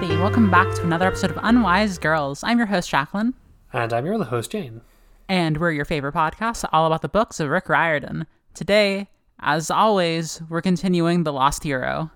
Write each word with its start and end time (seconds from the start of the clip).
everybody. 0.00 0.20
Welcome 0.22 0.48
back 0.48 0.72
to 0.76 0.82
another 0.84 1.08
episode 1.08 1.32
of 1.32 1.38
Unwise 1.38 1.98
Girls. 1.98 2.44
I'm 2.44 2.56
your 2.56 2.68
host, 2.68 2.88
Jacqueline, 2.88 3.34
And 3.72 3.92
I'm 3.92 4.06
your 4.06 4.14
other 4.14 4.26
host, 4.26 4.52
Jane. 4.52 4.80
and 5.28 5.56
we're 5.56 5.72
your 5.72 5.84
favorite 5.84 6.14
podcast 6.14 6.64
all 6.72 6.86
about 6.86 7.02
the 7.02 7.08
books 7.08 7.40
of 7.40 7.48
Rick 7.48 7.68
Riordan. 7.68 8.28
Today, 8.54 9.08
as 9.40 9.72
always, 9.72 10.40
we're 10.48 10.62
continuing 10.62 11.24
The 11.24 11.32
Lost 11.32 11.64
Hero. 11.64 12.12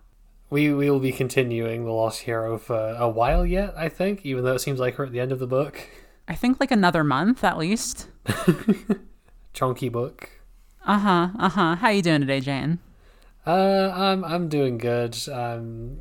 We 0.48 0.72
we 0.72 0.90
will 0.90 1.00
be 1.00 1.10
continuing 1.10 1.84
The 1.84 1.90
Lost 1.90 2.20
Hero 2.20 2.56
for 2.56 2.94
a 2.96 3.08
while 3.08 3.44
yet, 3.44 3.74
I 3.76 3.88
think, 3.88 4.24
even 4.24 4.44
though 4.44 4.54
it 4.54 4.60
seems 4.60 4.78
like 4.78 4.96
we're 4.96 5.06
at 5.06 5.12
the 5.12 5.18
end 5.18 5.32
of 5.32 5.40
the 5.40 5.48
book. 5.48 5.88
I 6.28 6.36
think 6.36 6.60
like 6.60 6.70
another 6.70 7.02
month 7.02 7.42
at 7.42 7.58
least. 7.58 8.06
Chunky 9.54 9.88
book. 9.88 10.30
Uh 10.86 10.98
huh. 11.00 11.28
Uh 11.36 11.48
huh. 11.48 11.74
How 11.74 11.88
you 11.88 12.02
doing 12.02 12.20
today, 12.20 12.38
Jane? 12.38 12.78
Uh, 13.44 13.90
I'm 13.92 14.24
I'm 14.24 14.48
doing 14.48 14.78
good. 14.78 15.18
Um, 15.28 16.00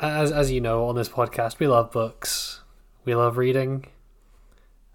as 0.00 0.32
as 0.32 0.50
you 0.50 0.60
know, 0.60 0.86
on 0.86 0.94
this 0.96 1.08
podcast, 1.08 1.58
we 1.58 1.66
love 1.66 1.90
books. 1.90 2.62
We 3.04 3.14
love 3.14 3.36
reading. 3.36 3.86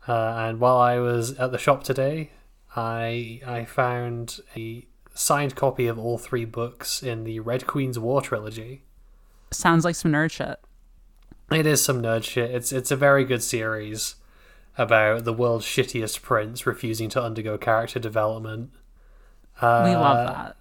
Uh, 0.07 0.33
and 0.37 0.59
while 0.59 0.77
I 0.77 0.99
was 0.99 1.37
at 1.39 1.51
the 1.51 1.57
shop 1.57 1.83
today, 1.83 2.31
I 2.75 3.41
I 3.45 3.65
found 3.65 4.39
a 4.55 4.85
signed 5.13 5.55
copy 5.55 5.87
of 5.87 5.99
all 5.99 6.17
three 6.17 6.45
books 6.45 7.03
in 7.03 7.23
the 7.23 7.39
Red 7.39 7.67
Queen's 7.67 7.99
War 7.99 8.21
trilogy. 8.21 8.83
Sounds 9.51 9.85
like 9.85 9.95
some 9.95 10.11
nerd 10.11 10.31
shit. 10.31 10.59
It 11.51 11.65
is 11.65 11.83
some 11.83 12.01
nerd 12.01 12.23
shit. 12.23 12.51
It's 12.51 12.71
it's 12.71 12.91
a 12.91 12.95
very 12.95 13.23
good 13.25 13.43
series 13.43 14.15
about 14.77 15.23
the 15.23 15.33
world's 15.33 15.65
shittiest 15.65 16.21
prince 16.23 16.65
refusing 16.65 17.09
to 17.09 17.21
undergo 17.21 17.57
character 17.57 17.99
development. 17.99 18.71
Uh, 19.61 19.83
We 19.85 19.95
love 19.95 20.27
that. 20.27 20.55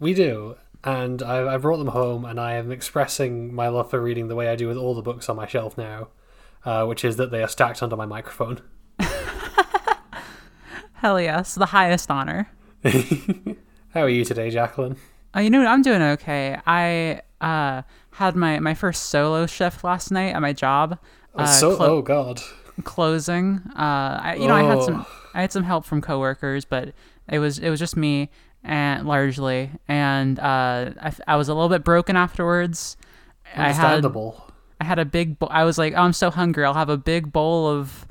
We 0.00 0.14
do, 0.14 0.56
and 0.84 1.22
I, 1.22 1.54
I 1.54 1.56
brought 1.58 1.78
them 1.78 1.88
home, 1.88 2.24
and 2.24 2.40
I 2.40 2.54
am 2.54 2.70
expressing 2.72 3.54
my 3.54 3.68
love 3.68 3.90
for 3.90 4.00
reading 4.00 4.28
the 4.28 4.34
way 4.34 4.48
I 4.48 4.56
do 4.56 4.68
with 4.68 4.76
all 4.76 4.94
the 4.94 5.02
books 5.02 5.28
on 5.28 5.36
my 5.36 5.46
shelf 5.46 5.78
now, 5.78 6.08
uh, 6.64 6.84
which 6.86 7.04
is 7.04 7.16
that 7.16 7.30
they 7.30 7.42
are 7.42 7.48
stacked 7.48 7.82
under 7.82 7.96
my 7.96 8.06
microphone. 8.06 8.60
Hell 10.94 11.20
yes, 11.20 11.54
the 11.54 11.66
highest 11.66 12.10
honor. 12.10 12.50
How 12.84 14.02
are 14.02 14.08
you 14.08 14.24
today, 14.24 14.50
Jacqueline? 14.50 14.96
Oh, 15.34 15.40
you 15.40 15.50
know, 15.50 15.58
what? 15.58 15.68
I'm 15.68 15.82
doing 15.82 16.02
okay. 16.02 16.58
I 16.66 17.22
uh, 17.40 17.82
had 18.12 18.36
my, 18.36 18.60
my 18.60 18.74
first 18.74 19.04
solo 19.04 19.46
shift 19.46 19.82
last 19.84 20.10
night 20.10 20.34
at 20.34 20.42
my 20.42 20.52
job. 20.52 20.98
Uh, 21.34 21.46
so, 21.46 21.76
clo- 21.76 21.86
oh 21.86 22.02
god, 22.02 22.42
closing. 22.84 23.60
Uh, 23.74 24.20
I, 24.22 24.36
you 24.38 24.46
know, 24.46 24.54
I 24.54 24.62
had 24.62 24.82
some 24.82 25.06
Oh. 25.08 25.18
I 25.34 25.40
had 25.40 25.50
some 25.50 25.62
help 25.64 25.86
from 25.86 26.02
coworkers, 26.02 26.66
but 26.66 26.92
it 27.28 27.38
was 27.38 27.58
it 27.58 27.70
was 27.70 27.80
just 27.80 27.96
me 27.96 28.30
and 28.64 29.06
largely, 29.06 29.70
and 29.88 30.38
uh, 30.38 30.92
I, 31.00 31.12
I 31.26 31.36
was 31.36 31.48
a 31.48 31.54
little 31.54 31.68
bit 31.68 31.84
broken 31.84 32.16
afterwards. 32.16 32.96
I 33.54 33.72
had 33.72 33.84
understandable. 33.84 34.50
I 34.80 34.84
had 34.84 34.98
a 34.98 35.04
big. 35.04 35.38
Bo- 35.38 35.46
I 35.46 35.64
was 35.64 35.78
like, 35.78 35.94
oh, 35.94 36.02
I'm 36.02 36.12
so 36.12 36.30
hungry. 36.30 36.64
I'll 36.64 36.74
have 36.74 36.88
a 36.88 36.96
big 36.96 37.32
bowl 37.32 37.68
of 37.68 38.06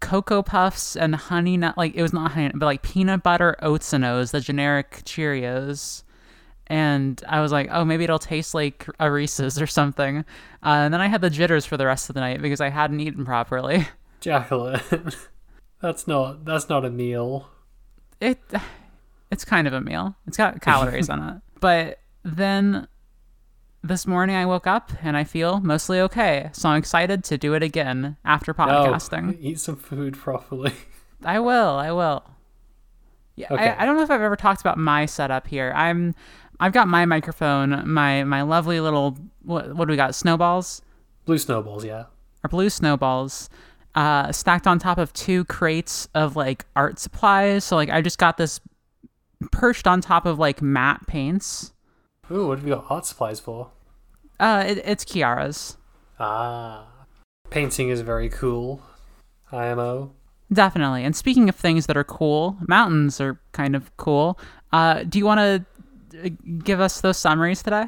cocoa 0.00 0.42
puffs 0.42 0.96
and 0.96 1.14
honey 1.14 1.56
nut. 1.56 1.76
Like 1.76 1.94
it 1.94 2.02
was 2.02 2.12
not 2.12 2.32
honey, 2.32 2.50
but 2.54 2.66
like 2.66 2.82
peanut 2.82 3.22
butter 3.22 3.56
oats 3.62 3.92
and 3.92 4.04
O's, 4.04 4.30
the 4.30 4.40
generic 4.40 5.02
Cheerios. 5.04 6.02
And 6.66 7.22
I 7.28 7.40
was 7.40 7.52
like, 7.52 7.68
oh, 7.70 7.84
maybe 7.84 8.04
it'll 8.04 8.18
taste 8.18 8.54
like 8.54 8.86
a 8.98 9.10
Reese's 9.10 9.60
or 9.60 9.66
something. 9.66 10.18
Uh, 10.62 10.84
and 10.84 10.94
then 10.94 11.00
I 11.00 11.08
had 11.08 11.20
the 11.20 11.30
jitters 11.30 11.66
for 11.66 11.76
the 11.76 11.86
rest 11.86 12.08
of 12.08 12.14
the 12.14 12.20
night 12.20 12.40
because 12.40 12.60
I 12.60 12.70
hadn't 12.70 13.00
eaten 13.00 13.24
properly. 13.24 13.86
Jacqueline, 14.20 14.80
that's 15.82 16.06
not 16.06 16.46
that's 16.46 16.68
not 16.70 16.84
a 16.84 16.90
meal. 16.90 17.48
It, 18.20 18.40
it's 19.34 19.44
kind 19.44 19.66
of 19.66 19.74
a 19.74 19.80
meal. 19.80 20.16
It's 20.26 20.36
got 20.38 20.60
calories 20.62 21.10
on 21.10 21.28
it. 21.28 21.42
But 21.60 21.98
then 22.22 22.88
this 23.82 24.06
morning 24.06 24.34
I 24.36 24.46
woke 24.46 24.66
up 24.66 24.92
and 25.02 25.16
I 25.16 25.24
feel 25.24 25.60
mostly 25.60 26.00
okay. 26.00 26.48
So 26.54 26.70
I'm 26.70 26.78
excited 26.78 27.22
to 27.24 27.36
do 27.36 27.52
it 27.54 27.62
again 27.62 28.16
after 28.24 28.54
podcasting. 28.54 29.26
No, 29.26 29.34
eat 29.38 29.60
some 29.60 29.76
food 29.76 30.16
properly. 30.18 30.72
I 31.22 31.40
will. 31.40 31.70
I 31.76 31.90
will. 31.92 32.24
Yeah, 33.36 33.48
Okay. 33.50 33.68
I, 33.68 33.82
I 33.82 33.84
don't 33.86 33.96
know 33.96 34.02
if 34.02 34.10
I've 34.10 34.20
ever 34.22 34.36
talked 34.36 34.60
about 34.60 34.78
my 34.78 35.06
setup 35.06 35.46
here. 35.48 35.72
I'm, 35.74 36.14
I've 36.60 36.72
got 36.72 36.86
my 36.86 37.04
microphone, 37.04 37.86
my 37.90 38.22
my 38.24 38.42
lovely 38.42 38.78
little 38.80 39.18
what 39.42 39.74
what 39.74 39.86
do 39.86 39.90
we 39.92 39.96
got? 39.96 40.14
Snowballs 40.14 40.82
Blue 41.24 41.38
snowballs, 41.38 41.84
yeah. 41.84 42.04
or 42.44 42.48
blue 42.48 42.70
snowballs, 42.70 43.50
uh, 43.96 44.30
stacked 44.30 44.66
on 44.66 44.78
top 44.78 44.98
of 44.98 45.12
two 45.14 45.44
crates 45.46 46.06
of 46.14 46.36
like 46.36 46.64
art 46.76 46.98
supplies. 47.00 47.64
So 47.64 47.74
like 47.76 47.90
I 47.90 48.00
just 48.02 48.18
got 48.18 48.36
this 48.36 48.60
perched 49.52 49.86
on 49.86 50.00
top 50.00 50.26
of 50.26 50.38
like 50.38 50.62
matte 50.62 51.06
paints. 51.06 51.72
Ooh, 52.30 52.48
what 52.48 52.58
have 52.58 52.66
you 52.66 52.74
got 52.74 52.86
art 52.88 53.06
supplies 53.06 53.40
for? 53.40 53.70
Uh, 54.40 54.64
it, 54.66 54.78
it's 54.84 55.04
Kiara's. 55.04 55.76
Ah, 56.18 56.86
painting 57.50 57.88
is 57.88 58.00
very 58.00 58.28
cool. 58.28 58.82
IMO. 59.52 60.12
Definitely. 60.52 61.04
And 61.04 61.16
speaking 61.16 61.48
of 61.48 61.56
things 61.56 61.86
that 61.86 61.96
are 61.96 62.04
cool, 62.04 62.56
mountains 62.68 63.20
are 63.20 63.40
kind 63.52 63.74
of 63.74 63.96
cool. 63.96 64.38
Uh, 64.72 65.04
do 65.04 65.18
you 65.18 65.24
want 65.24 65.40
to 65.40 66.30
give 66.62 66.80
us 66.80 67.00
those 67.00 67.16
summaries 67.16 67.62
today? 67.62 67.86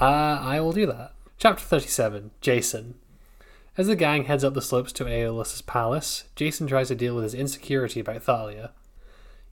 Uh, 0.00 0.38
I 0.40 0.60
will 0.60 0.72
do 0.72 0.86
that. 0.86 1.14
Chapter 1.38 1.62
37 1.62 2.30
Jason. 2.40 2.94
As 3.78 3.86
the 3.86 3.96
gang 3.96 4.24
heads 4.24 4.44
up 4.44 4.54
the 4.54 4.62
slopes 4.62 4.92
to 4.92 5.04
Aeolus's 5.04 5.62
palace, 5.62 6.24
Jason 6.34 6.66
tries 6.66 6.88
to 6.88 6.94
deal 6.94 7.14
with 7.14 7.24
his 7.24 7.34
insecurity 7.34 8.00
about 8.00 8.22
Thalia. 8.22 8.72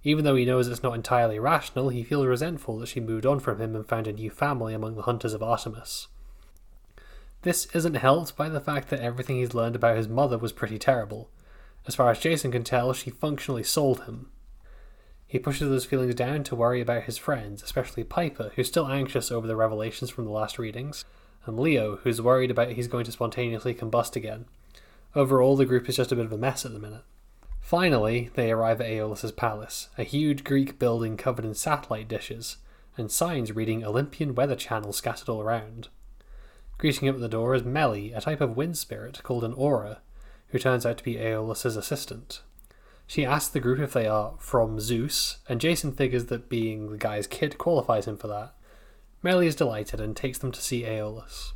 Even 0.09 0.25
though 0.25 0.37
he 0.37 0.47
knows 0.47 0.67
it's 0.69 0.83
not 0.83 0.95
entirely 0.95 1.39
rational, 1.39 1.91
he 1.91 2.03
feels 2.03 2.25
resentful 2.25 2.79
that 2.79 2.89
she 2.89 2.99
moved 2.99 3.27
on 3.27 3.39
from 3.41 3.61
him 3.61 3.77
and 3.77 3.87
found 3.87 4.07
a 4.07 4.13
new 4.15 4.31
family 4.31 4.73
among 4.73 4.95
the 4.95 5.03
hunters 5.03 5.35
of 5.35 5.43
Artemis. 5.43 6.09
This 7.43 7.67
isn't 7.75 7.93
helped 7.93 8.35
by 8.35 8.49
the 8.49 8.59
fact 8.59 8.89
that 8.89 9.01
everything 9.01 9.37
he's 9.37 9.53
learned 9.53 9.77
about 9.77 9.99
his 9.99 10.09
mother 10.09 10.39
was 10.39 10.51
pretty 10.51 10.79
terrible. 10.79 11.29
As 11.87 11.95
far 11.95 12.11
as 12.11 12.21
Jason 12.21 12.51
can 12.51 12.65
tell, 12.65 12.95
she 12.95 13.11
functionally 13.11 13.63
sold 13.63 14.05
him. 14.05 14.31
He 15.27 15.39
pushes 15.39 15.69
those 15.69 15.85
feelings 15.85 16.15
down 16.15 16.43
to 16.45 16.57
worry 16.57 16.81
about 16.81 17.03
his 17.03 17.19
friends, 17.19 17.63
especially 17.63 18.03
Piper, 18.03 18.53
who's 18.55 18.69
still 18.69 18.89
anxious 18.89 19.31
over 19.31 19.47
the 19.47 19.57
revelations 19.57 20.09
from 20.09 20.25
the 20.25 20.31
last 20.31 20.59
readings, 20.59 21.05
and 21.45 21.61
Leo, 21.61 21.97
who's 21.97 22.23
worried 22.23 22.51
about 22.51 22.73
he's 22.73 22.89
going 22.89 23.05
to 23.05 23.13
spontaneously 23.13 23.75
combust 23.75 24.17
again. 24.17 24.47
Overall, 25.15 25.55
the 25.55 25.67
group 25.67 25.87
is 25.87 25.97
just 25.97 26.13
a 26.13 26.17
bit 26.17 26.25
of 26.25 26.33
a 26.33 26.39
mess 26.39 26.65
at 26.65 26.73
the 26.73 26.79
minute. 26.79 27.05
Finally, 27.69 28.31
they 28.33 28.51
arrive 28.51 28.81
at 28.81 28.87
Aeolus's 28.87 29.31
palace, 29.31 29.91
a 29.99 30.03
huge 30.03 30.43
Greek 30.43 30.79
building 30.79 31.19
covered 31.19 31.45
in 31.45 31.53
satellite 31.53 32.09
dishes, 32.09 32.57
and 32.97 33.11
signs 33.11 33.53
reading 33.53 33.85
Olympian 33.85 34.35
Weather 34.35 34.57
Channel 34.57 34.91
scattered 34.95 35.29
all 35.29 35.43
around. 35.43 35.89
Greeting 36.79 37.11
up 37.11 37.17
at 37.17 37.21
the 37.21 37.29
door 37.29 37.55
is 37.55 37.65
Mellie, 37.65 38.15
a 38.15 38.23
type 38.23 38.41
of 38.41 38.57
wind 38.57 38.79
spirit 38.79 39.23
called 39.23 39.45
an 39.45 39.53
aura, 39.53 40.01
who 40.49 40.59
turns 40.59 40.87
out 40.87 40.97
to 40.97 41.05
be 41.05 41.19
Aeolus's 41.19 41.77
assistant. 41.77 42.41
She 43.07 43.27
asks 43.27 43.51
the 43.51 43.61
group 43.61 43.81
if 43.81 43.93
they 43.93 44.07
are 44.07 44.37
from 44.39 44.81
Zeus, 44.81 45.37
and 45.47 45.61
Jason 45.61 45.93
figures 45.93 46.25
that 46.29 46.49
being 46.49 46.91
the 46.91 46.97
guy's 46.97 47.27
kid 47.27 47.59
qualifies 47.59 48.07
him 48.07 48.17
for 48.17 48.29
that. 48.29 48.55
Mellie 49.23 49.47
is 49.47 49.55
delighted 49.55 50.01
and 50.01 50.17
takes 50.17 50.39
them 50.39 50.53
to 50.53 50.63
see 50.63 50.87
Aeolus. 50.87 51.53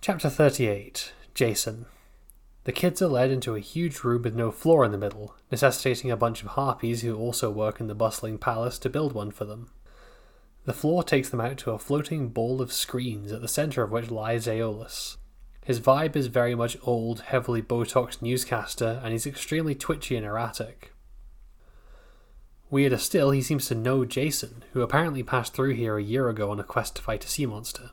Chapter 0.00 0.30
38 0.30 1.12
Jason. 1.34 1.84
The 2.64 2.72
kids 2.72 3.00
are 3.00 3.08
led 3.08 3.30
into 3.30 3.54
a 3.54 3.60
huge 3.60 4.04
room 4.04 4.22
with 4.22 4.34
no 4.34 4.50
floor 4.50 4.84
in 4.84 4.92
the 4.92 4.98
middle, 4.98 5.34
necessitating 5.50 6.10
a 6.10 6.16
bunch 6.16 6.42
of 6.42 6.48
harpies 6.48 7.00
who 7.00 7.16
also 7.16 7.50
work 7.50 7.80
in 7.80 7.86
the 7.86 7.94
bustling 7.94 8.38
palace 8.38 8.78
to 8.80 8.90
build 8.90 9.12
one 9.12 9.30
for 9.30 9.46
them. 9.46 9.70
The 10.64 10.74
floor 10.74 11.02
takes 11.02 11.30
them 11.30 11.40
out 11.40 11.56
to 11.58 11.70
a 11.70 11.78
floating 11.78 12.28
ball 12.28 12.60
of 12.60 12.72
screens, 12.72 13.32
at 13.32 13.40
the 13.40 13.48
centre 13.48 13.82
of 13.82 13.90
which 13.90 14.10
lies 14.10 14.46
Aeolus. 14.46 15.16
His 15.64 15.80
vibe 15.80 16.16
is 16.16 16.26
very 16.26 16.54
much 16.54 16.76
old, 16.82 17.20
heavily 17.20 17.62
botoxed 17.62 18.20
newscaster, 18.20 19.00
and 19.02 19.12
he's 19.12 19.26
extremely 19.26 19.74
twitchy 19.74 20.16
and 20.16 20.26
erratic. 20.26 20.92
Weirder 22.70 22.98
still, 22.98 23.30
he 23.30 23.42
seems 23.42 23.66
to 23.66 23.74
know 23.74 24.04
Jason, 24.04 24.64
who 24.72 24.82
apparently 24.82 25.22
passed 25.22 25.54
through 25.54 25.74
here 25.74 25.96
a 25.96 26.02
year 26.02 26.28
ago 26.28 26.50
on 26.50 26.60
a 26.60 26.64
quest 26.64 26.96
to 26.96 27.02
fight 27.02 27.24
a 27.24 27.28
sea 27.28 27.46
monster. 27.46 27.90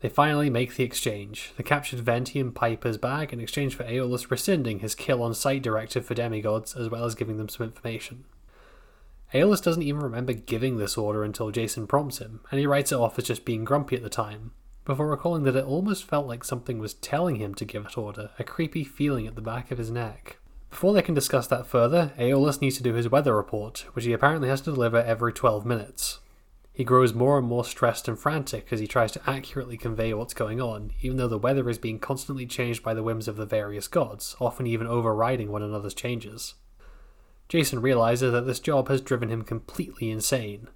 They 0.00 0.08
finally 0.08 0.48
make 0.48 0.76
the 0.76 0.84
exchange. 0.84 1.52
The 1.56 1.64
captured 1.64 2.00
Venti 2.00 2.38
and 2.38 2.54
Piper's 2.54 2.96
bag 2.96 3.32
in 3.32 3.40
exchange 3.40 3.74
for 3.74 3.82
Aeolus 3.82 4.30
rescinding 4.30 4.78
his 4.78 4.94
kill 4.94 5.22
on 5.22 5.34
sight 5.34 5.62
directive 5.62 6.06
for 6.06 6.14
demigods, 6.14 6.76
as 6.76 6.88
well 6.88 7.04
as 7.04 7.16
giving 7.16 7.36
them 7.36 7.48
some 7.48 7.66
information. 7.66 8.24
Aeolus 9.34 9.60
doesn't 9.60 9.82
even 9.82 10.00
remember 10.00 10.32
giving 10.32 10.76
this 10.76 10.96
order 10.96 11.24
until 11.24 11.50
Jason 11.50 11.86
prompts 11.86 12.18
him, 12.18 12.40
and 12.50 12.60
he 12.60 12.66
writes 12.66 12.92
it 12.92 12.98
off 12.98 13.18
as 13.18 13.24
just 13.24 13.44
being 13.44 13.64
grumpy 13.64 13.96
at 13.96 14.02
the 14.02 14.08
time, 14.08 14.52
before 14.84 15.08
recalling 15.08 15.42
that 15.42 15.56
it 15.56 15.64
almost 15.64 16.04
felt 16.04 16.26
like 16.26 16.44
something 16.44 16.78
was 16.78 16.94
telling 16.94 17.36
him 17.36 17.54
to 17.56 17.64
give 17.64 17.82
that 17.82 17.98
order, 17.98 18.30
a 18.38 18.44
creepy 18.44 18.84
feeling 18.84 19.26
at 19.26 19.34
the 19.34 19.42
back 19.42 19.70
of 19.70 19.78
his 19.78 19.90
neck. 19.90 20.38
Before 20.70 20.92
they 20.92 21.02
can 21.02 21.14
discuss 21.14 21.46
that 21.48 21.66
further, 21.66 22.12
Aeolus 22.18 22.60
needs 22.60 22.76
to 22.76 22.82
do 22.82 22.94
his 22.94 23.08
weather 23.08 23.34
report, 23.34 23.84
which 23.94 24.04
he 24.04 24.12
apparently 24.12 24.48
has 24.48 24.60
to 24.62 24.72
deliver 24.72 24.98
every 24.98 25.32
12 25.32 25.66
minutes. 25.66 26.20
He 26.78 26.84
grows 26.84 27.12
more 27.12 27.38
and 27.38 27.46
more 27.48 27.64
stressed 27.64 28.06
and 28.06 28.16
frantic 28.16 28.68
as 28.72 28.78
he 28.78 28.86
tries 28.86 29.10
to 29.10 29.20
accurately 29.28 29.76
convey 29.76 30.14
what's 30.14 30.32
going 30.32 30.60
on, 30.60 30.92
even 31.00 31.16
though 31.16 31.26
the 31.26 31.36
weather 31.36 31.68
is 31.68 31.76
being 31.76 31.98
constantly 31.98 32.46
changed 32.46 32.84
by 32.84 32.94
the 32.94 33.02
whims 33.02 33.26
of 33.26 33.34
the 33.34 33.44
various 33.44 33.88
gods, 33.88 34.36
often 34.38 34.64
even 34.64 34.86
overriding 34.86 35.50
one 35.50 35.64
another's 35.64 35.92
changes. 35.92 36.54
Jason 37.48 37.82
realizes 37.82 38.30
that 38.30 38.46
this 38.46 38.60
job 38.60 38.86
has 38.86 39.00
driven 39.00 39.28
him 39.28 39.42
completely 39.42 40.08
insane. 40.08 40.68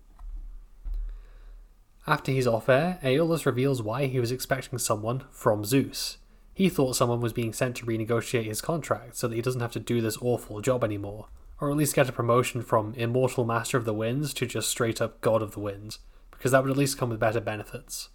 After 2.04 2.32
he's 2.32 2.48
off 2.48 2.68
air, 2.68 2.98
Aeolus 3.04 3.46
reveals 3.46 3.80
why 3.80 4.06
he 4.06 4.18
was 4.18 4.32
expecting 4.32 4.80
someone 4.80 5.22
from 5.30 5.64
Zeus. 5.64 6.18
He 6.52 6.68
thought 6.68 6.96
someone 6.96 7.20
was 7.20 7.32
being 7.32 7.52
sent 7.52 7.76
to 7.76 7.86
renegotiate 7.86 8.46
his 8.46 8.60
contract 8.60 9.18
so 9.18 9.28
that 9.28 9.36
he 9.36 9.40
doesn't 9.40 9.60
have 9.60 9.70
to 9.70 9.78
do 9.78 10.00
this 10.00 10.18
awful 10.20 10.60
job 10.62 10.82
anymore, 10.82 11.28
or 11.62 11.70
at 11.70 11.76
least 11.76 11.94
get 11.94 12.08
a 12.08 12.12
promotion 12.12 12.60
from 12.60 12.92
Immortal 12.94 13.44
Master 13.44 13.78
of 13.78 13.84
the 13.84 13.94
Winds 13.94 14.34
to 14.34 14.46
just 14.46 14.68
straight 14.68 15.00
up 15.00 15.20
God 15.20 15.42
of 15.42 15.52
the 15.52 15.60
Winds, 15.60 16.00
because 16.32 16.50
that 16.50 16.60
would 16.64 16.72
at 16.72 16.76
least 16.76 16.98
come 16.98 17.08
with 17.08 17.20
better 17.20 17.40
benefits. 17.40 18.08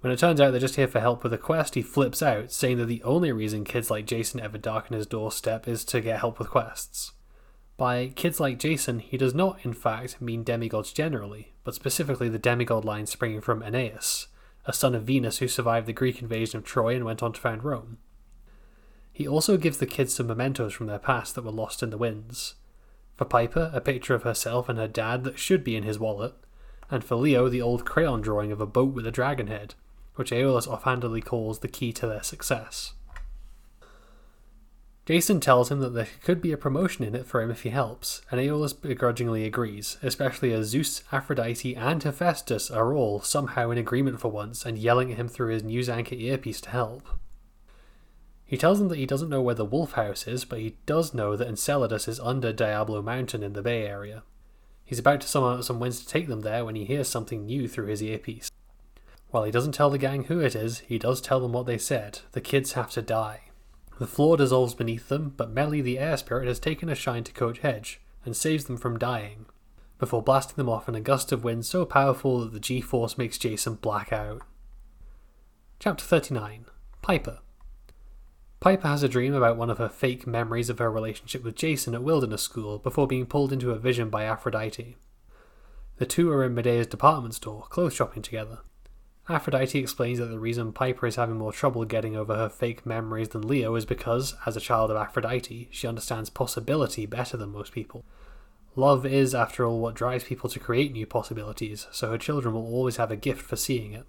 When 0.00 0.10
it 0.10 0.18
turns 0.18 0.40
out 0.40 0.50
they're 0.50 0.58
just 0.58 0.76
here 0.76 0.88
for 0.88 0.98
help 0.98 1.22
with 1.22 1.34
a 1.34 1.38
quest, 1.38 1.74
he 1.74 1.82
flips 1.82 2.22
out, 2.22 2.50
saying 2.50 2.78
that 2.78 2.86
the 2.86 3.02
only 3.02 3.32
reason 3.32 3.64
kids 3.64 3.90
like 3.90 4.06
Jason 4.06 4.40
ever 4.40 4.56
darken 4.56 4.96
his 4.96 5.06
doorstep 5.06 5.68
is 5.68 5.84
to 5.84 6.00
get 6.00 6.20
help 6.20 6.38
with 6.38 6.48
quests. 6.48 7.12
By 7.76 8.06
kids 8.16 8.40
like 8.40 8.58
Jason, 8.58 9.00
he 9.00 9.18
does 9.18 9.34
not, 9.34 9.58
in 9.62 9.74
fact, 9.74 10.18
mean 10.22 10.42
demigods 10.42 10.90
generally, 10.90 11.52
but 11.64 11.74
specifically 11.74 12.30
the 12.30 12.38
demigod 12.38 12.86
line 12.86 13.04
springing 13.04 13.42
from 13.42 13.62
Aeneas, 13.62 14.28
a 14.64 14.72
son 14.72 14.94
of 14.94 15.02
Venus 15.02 15.36
who 15.38 15.48
survived 15.48 15.86
the 15.86 15.92
Greek 15.92 16.22
invasion 16.22 16.56
of 16.56 16.64
Troy 16.64 16.96
and 16.96 17.04
went 17.04 17.22
on 17.22 17.34
to 17.34 17.40
found 17.42 17.62
Rome. 17.62 17.98
He 19.12 19.28
also 19.28 19.56
gives 19.56 19.78
the 19.78 19.86
kids 19.86 20.14
some 20.14 20.26
mementos 20.26 20.72
from 20.72 20.86
their 20.86 20.98
past 20.98 21.34
that 21.34 21.44
were 21.44 21.50
lost 21.50 21.82
in 21.82 21.90
the 21.90 21.98
winds. 21.98 22.54
For 23.16 23.24
Piper, 23.24 23.70
a 23.74 23.80
picture 23.80 24.14
of 24.14 24.22
herself 24.22 24.68
and 24.68 24.78
her 24.78 24.88
dad 24.88 25.24
that 25.24 25.38
should 25.38 25.62
be 25.62 25.76
in 25.76 25.82
his 25.82 25.98
wallet, 25.98 26.34
and 26.90 27.04
for 27.04 27.16
Leo, 27.16 27.48
the 27.48 27.62
old 27.62 27.84
crayon 27.84 28.22
drawing 28.22 28.50
of 28.50 28.60
a 28.60 28.66
boat 28.66 28.94
with 28.94 29.06
a 29.06 29.10
dragon 29.10 29.48
head, 29.48 29.74
which 30.14 30.32
Aeolus 30.32 30.66
offhandedly 30.66 31.20
calls 31.20 31.58
the 31.58 31.68
key 31.68 31.92
to 31.92 32.06
their 32.06 32.22
success. 32.22 32.94
Jason 35.04 35.40
tells 35.40 35.70
him 35.70 35.80
that 35.80 35.94
there 35.94 36.08
could 36.22 36.40
be 36.40 36.52
a 36.52 36.56
promotion 36.56 37.04
in 37.04 37.16
it 37.16 37.26
for 37.26 37.42
him 37.42 37.50
if 37.50 37.62
he 37.62 37.70
helps, 37.70 38.22
and 38.30 38.40
Aeolus 38.40 38.72
begrudgingly 38.72 39.44
agrees, 39.44 39.98
especially 40.00 40.52
as 40.52 40.68
Zeus, 40.68 41.02
Aphrodite, 41.10 41.74
and 41.74 42.02
Hephaestus 42.02 42.70
are 42.70 42.94
all 42.94 43.20
somehow 43.20 43.70
in 43.70 43.78
agreement 43.78 44.20
for 44.20 44.30
once 44.30 44.64
and 44.64 44.78
yelling 44.78 45.10
at 45.10 45.18
him 45.18 45.28
through 45.28 45.52
his 45.52 45.64
news 45.64 45.88
anchor 45.88 46.14
earpiece 46.14 46.60
to 46.62 46.70
help. 46.70 47.18
He 48.44 48.56
tells 48.56 48.78
them 48.78 48.88
that 48.88 48.98
he 48.98 49.06
doesn't 49.06 49.30
know 49.30 49.40
where 49.40 49.54
the 49.54 49.64
Wolf 49.64 49.92
House 49.92 50.26
is, 50.26 50.44
but 50.44 50.58
he 50.58 50.76
does 50.84 51.14
know 51.14 51.36
that 51.36 51.48
Enceladus 51.48 52.06
is 52.06 52.20
under 52.20 52.52
Diablo 52.52 53.00
Mountain 53.00 53.42
in 53.42 53.54
the 53.54 53.62
Bay 53.62 53.86
Area. 53.86 54.22
He's 54.84 54.98
about 54.98 55.22
to 55.22 55.28
summon 55.28 55.58
up 55.58 55.64
some 55.64 55.80
winds 55.80 56.00
to 56.00 56.06
take 56.06 56.28
them 56.28 56.42
there 56.42 56.64
when 56.64 56.74
he 56.74 56.84
hears 56.84 57.08
something 57.08 57.46
new 57.46 57.66
through 57.66 57.86
his 57.86 58.02
earpiece. 58.02 58.50
While 59.30 59.44
he 59.44 59.50
doesn't 59.50 59.72
tell 59.72 59.88
the 59.88 59.96
gang 59.96 60.24
who 60.24 60.40
it 60.40 60.54
is, 60.54 60.80
he 60.80 60.98
does 60.98 61.22
tell 61.22 61.40
them 61.40 61.52
what 61.52 61.64
they 61.64 61.78
said 61.78 62.20
the 62.32 62.40
kids 62.42 62.72
have 62.72 62.90
to 62.90 63.00
die. 63.00 63.44
The 63.98 64.06
floor 64.06 64.36
dissolves 64.36 64.74
beneath 64.74 65.08
them, 65.08 65.32
but 65.36 65.50
Mellie 65.50 65.80
the 65.80 65.98
air 65.98 66.16
spirit 66.18 66.46
has 66.48 66.58
taken 66.58 66.88
a 66.90 66.94
shine 66.94 67.24
to 67.24 67.32
Coach 67.32 67.60
Hedge 67.60 68.00
and 68.24 68.36
saves 68.36 68.64
them 68.64 68.76
from 68.76 68.98
dying, 68.98 69.46
before 69.98 70.22
blasting 70.22 70.56
them 70.56 70.68
off 70.68 70.88
in 70.88 70.94
a 70.94 71.00
gust 71.00 71.32
of 71.32 71.44
wind 71.44 71.64
so 71.64 71.84
powerful 71.84 72.40
that 72.40 72.52
the 72.52 72.60
G 72.60 72.80
force 72.80 73.16
makes 73.16 73.38
Jason 73.38 73.76
black 73.76 74.12
out. 74.12 74.42
Chapter 75.78 76.04
39 76.04 76.66
Piper 77.00 77.38
Piper 78.62 78.86
has 78.86 79.02
a 79.02 79.08
dream 79.08 79.34
about 79.34 79.56
one 79.56 79.70
of 79.70 79.78
her 79.78 79.88
fake 79.88 80.24
memories 80.24 80.70
of 80.70 80.78
her 80.78 80.88
relationship 80.88 81.42
with 81.42 81.56
Jason 81.56 81.96
at 81.96 82.04
Wilderness 82.04 82.42
School 82.42 82.78
before 82.78 83.08
being 83.08 83.26
pulled 83.26 83.52
into 83.52 83.72
a 83.72 83.76
vision 83.76 84.08
by 84.08 84.22
Aphrodite. 84.22 84.96
The 85.96 86.06
two 86.06 86.30
are 86.30 86.44
in 86.44 86.54
Medea's 86.54 86.86
department 86.86 87.34
store, 87.34 87.66
clothes 87.70 87.92
shopping 87.92 88.22
together. 88.22 88.60
Aphrodite 89.28 89.80
explains 89.80 90.20
that 90.20 90.26
the 90.26 90.38
reason 90.38 90.72
Piper 90.72 91.08
is 91.08 91.16
having 91.16 91.38
more 91.38 91.52
trouble 91.52 91.84
getting 91.84 92.14
over 92.14 92.36
her 92.36 92.48
fake 92.48 92.86
memories 92.86 93.30
than 93.30 93.48
Leo 93.48 93.74
is 93.74 93.84
because, 93.84 94.36
as 94.46 94.56
a 94.56 94.60
child 94.60 94.92
of 94.92 94.96
Aphrodite, 94.96 95.68
she 95.72 95.88
understands 95.88 96.30
possibility 96.30 97.04
better 97.04 97.36
than 97.36 97.50
most 97.50 97.72
people. 97.72 98.04
Love 98.76 99.04
is, 99.04 99.34
after 99.34 99.66
all, 99.66 99.80
what 99.80 99.96
drives 99.96 100.22
people 100.22 100.48
to 100.48 100.60
create 100.60 100.92
new 100.92 101.04
possibilities, 101.04 101.88
so 101.90 102.12
her 102.12 102.16
children 102.16 102.54
will 102.54 102.72
always 102.72 102.96
have 102.96 103.10
a 103.10 103.16
gift 103.16 103.42
for 103.42 103.56
seeing 103.56 103.92
it. 103.92 104.06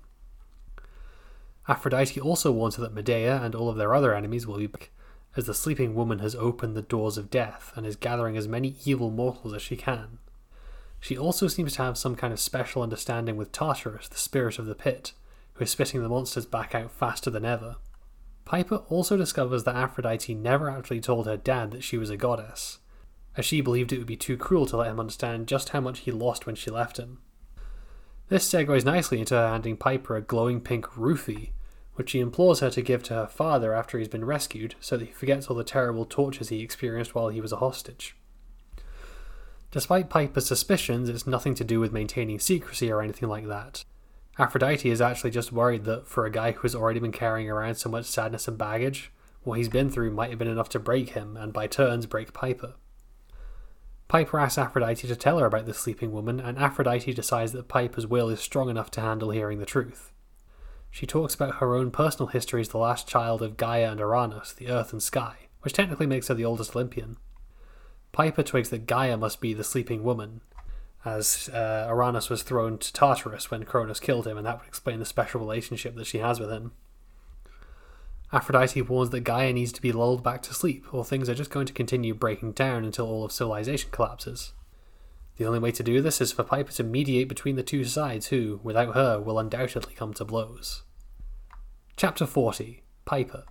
Aphrodite 1.67 2.19
also 2.19 2.51
warns 2.51 2.75
her 2.75 2.81
that 2.83 2.93
Medea 2.93 3.41
and 3.41 3.55
all 3.55 3.69
of 3.69 3.77
their 3.77 3.93
other 3.93 4.13
enemies 4.13 4.45
will 4.45 4.57
be 4.57 4.67
back, 4.67 4.91
as 5.35 5.45
the 5.45 5.53
sleeping 5.53 5.95
woman 5.95 6.19
has 6.19 6.35
opened 6.35 6.75
the 6.75 6.81
doors 6.81 7.17
of 7.17 7.29
death 7.29 7.71
and 7.75 7.85
is 7.85 7.95
gathering 7.95 8.35
as 8.35 8.47
many 8.47 8.75
evil 8.85 9.09
mortals 9.09 9.53
as 9.53 9.61
she 9.61 9.75
can. 9.75 10.19
She 10.99 11.17
also 11.17 11.47
seems 11.47 11.73
to 11.73 11.83
have 11.83 11.97
some 11.97 12.15
kind 12.15 12.31
of 12.31 12.39
special 12.39 12.81
understanding 12.81 13.35
with 13.35 13.51
Tartarus, 13.51 14.07
the 14.07 14.17
spirit 14.17 14.59
of 14.59 14.65
the 14.65 14.75
pit, 14.75 15.13
who 15.53 15.63
is 15.63 15.71
spitting 15.71 16.01
the 16.01 16.09
monsters 16.09 16.45
back 16.45 16.73
out 16.75 16.91
faster 16.91 17.29
than 17.29 17.45
ever. 17.45 17.77
Piper 18.45 18.77
also 18.89 19.17
discovers 19.17 19.63
that 19.63 19.75
Aphrodite 19.75 20.33
never 20.33 20.69
actually 20.69 21.01
told 21.01 21.25
her 21.25 21.37
dad 21.37 21.71
that 21.71 21.83
she 21.83 21.97
was 21.97 22.09
a 22.09 22.17
goddess, 22.17 22.79
as 23.37 23.45
she 23.45 23.61
believed 23.61 23.91
it 23.91 23.97
would 23.97 24.07
be 24.07 24.17
too 24.17 24.37
cruel 24.37 24.65
to 24.65 24.77
let 24.77 24.89
him 24.91 24.99
understand 24.99 25.47
just 25.47 25.69
how 25.69 25.79
much 25.79 25.99
he 25.99 26.11
lost 26.11 26.45
when 26.45 26.55
she 26.55 26.69
left 26.69 26.97
him. 26.97 27.19
This 28.33 28.51
segues 28.51 28.83
nicely 28.83 29.19
into 29.19 29.35
her 29.35 29.47
handing 29.47 29.77
Piper 29.77 30.15
a 30.15 30.21
glowing 30.23 30.59
pink 30.59 30.87
roofie, 30.95 31.51
which 31.93 32.09
she 32.09 32.19
implores 32.19 32.61
her 32.61 32.71
to 32.71 32.81
give 32.81 33.03
to 33.03 33.13
her 33.13 33.27
father 33.27 33.75
after 33.75 33.99
he's 33.99 34.07
been 34.07 34.25
rescued 34.25 34.73
so 34.79 34.97
that 34.97 35.05
he 35.05 35.11
forgets 35.11 35.45
all 35.45 35.55
the 35.55 35.63
terrible 35.63 36.03
tortures 36.03 36.49
he 36.49 36.61
experienced 36.61 37.13
while 37.13 37.29
he 37.29 37.39
was 37.39 37.51
a 37.51 37.57
hostage. 37.57 38.15
Despite 39.69 40.09
Piper's 40.09 40.47
suspicions, 40.47 41.09
it's 41.09 41.27
nothing 41.27 41.53
to 41.53 41.63
do 41.63 41.79
with 41.79 41.93
maintaining 41.93 42.39
secrecy 42.39 42.91
or 42.91 43.03
anything 43.03 43.29
like 43.29 43.45
that. 43.45 43.85
Aphrodite 44.39 44.89
is 44.89 44.99
actually 44.99 45.29
just 45.29 45.51
worried 45.51 45.83
that 45.83 46.07
for 46.07 46.25
a 46.25 46.31
guy 46.31 46.53
who 46.53 46.61
has 46.63 46.73
already 46.73 46.99
been 46.99 47.11
carrying 47.11 47.51
around 47.51 47.75
so 47.75 47.87
much 47.87 48.05
sadness 48.05 48.47
and 48.47 48.57
baggage, 48.57 49.11
what 49.43 49.59
he's 49.59 49.69
been 49.69 49.91
through 49.91 50.09
might 50.09 50.31
have 50.31 50.39
been 50.39 50.47
enough 50.47 50.69
to 50.69 50.79
break 50.79 51.09
him 51.09 51.37
and 51.37 51.53
by 51.53 51.67
turns 51.67 52.07
break 52.07 52.33
Piper. 52.33 52.73
Piper 54.07 54.39
asks 54.39 54.57
Aphrodite 54.57 55.07
to 55.07 55.15
tell 55.15 55.39
her 55.39 55.45
about 55.45 55.65
the 55.65 55.73
sleeping 55.73 56.11
woman, 56.11 56.39
and 56.39 56.57
Aphrodite 56.57 57.13
decides 57.13 57.51
that 57.53 57.67
Piper's 57.67 58.05
will 58.05 58.29
is 58.29 58.39
strong 58.39 58.69
enough 58.69 58.91
to 58.91 59.01
handle 59.01 59.31
hearing 59.31 59.59
the 59.59 59.65
truth. 59.65 60.11
She 60.91 61.07
talks 61.07 61.33
about 61.33 61.55
her 61.55 61.75
own 61.75 61.89
personal 61.89 62.27
history 62.27 62.61
as 62.61 62.69
the 62.69 62.77
last 62.77 63.07
child 63.07 63.41
of 63.41 63.57
Gaia 63.57 63.89
and 63.89 63.99
Uranus, 63.99 64.53
the 64.53 64.69
earth 64.69 64.93
and 64.93 65.01
sky, 65.01 65.47
which 65.61 65.73
technically 65.73 66.05
makes 66.05 66.27
her 66.27 66.35
the 66.35 66.45
oldest 66.45 66.75
Olympian. 66.75 67.17
Piper 68.11 68.43
twigs 68.43 68.69
that 68.69 68.85
Gaia 68.85 69.17
must 69.17 69.41
be 69.41 69.55
the 69.55 69.63
sleeping 69.63 70.03
woman, 70.03 70.41
as 71.03 71.49
uh, 71.49 71.87
Uranus 71.89 72.29
was 72.29 72.43
thrown 72.43 72.77
to 72.77 72.93
Tartarus 72.93 73.49
when 73.49 73.65
Cronus 73.65 73.99
killed 73.99 74.27
him, 74.27 74.37
and 74.37 74.45
that 74.45 74.59
would 74.59 74.67
explain 74.67 74.99
the 74.99 75.05
special 75.05 75.39
relationship 75.39 75.95
that 75.95 76.05
she 76.05 76.19
has 76.19 76.39
with 76.39 76.51
him. 76.51 76.73
Aphrodite 78.33 78.81
warns 78.81 79.11
that 79.11 79.19
Gaia 79.19 79.53
needs 79.53 79.71
to 79.73 79.81
be 79.81 79.91
lulled 79.91 80.23
back 80.23 80.41
to 80.41 80.55
sleep, 80.55 80.91
or 80.91 81.05
things 81.05 81.29
are 81.29 81.35
just 81.35 81.51
going 81.51 81.67
to 81.67 81.73
continue 81.73 82.15
breaking 82.15 82.53
down 82.53 82.83
until 82.83 83.05
all 83.05 83.23
of 83.23 83.31
civilization 83.31 83.91
collapses. 83.91 84.53
The 85.37 85.45
only 85.45 85.59
way 85.59 85.71
to 85.71 85.83
do 85.83 86.01
this 86.01 86.19
is 86.19 86.31
for 86.31 86.43
Piper 86.43 86.71
to 86.73 86.83
mediate 86.83 87.29
between 87.29 87.57
the 87.57 87.63
two 87.63 87.85
sides, 87.85 88.27
who, 88.27 88.59
without 88.63 88.95
her, 88.95 89.21
will 89.21 89.37
undoubtedly 89.37 89.93
come 89.93 90.15
to 90.15 90.25
blows. 90.25 90.81
Chapter 91.95 92.25
40 92.25 92.81
Piper 93.05 93.43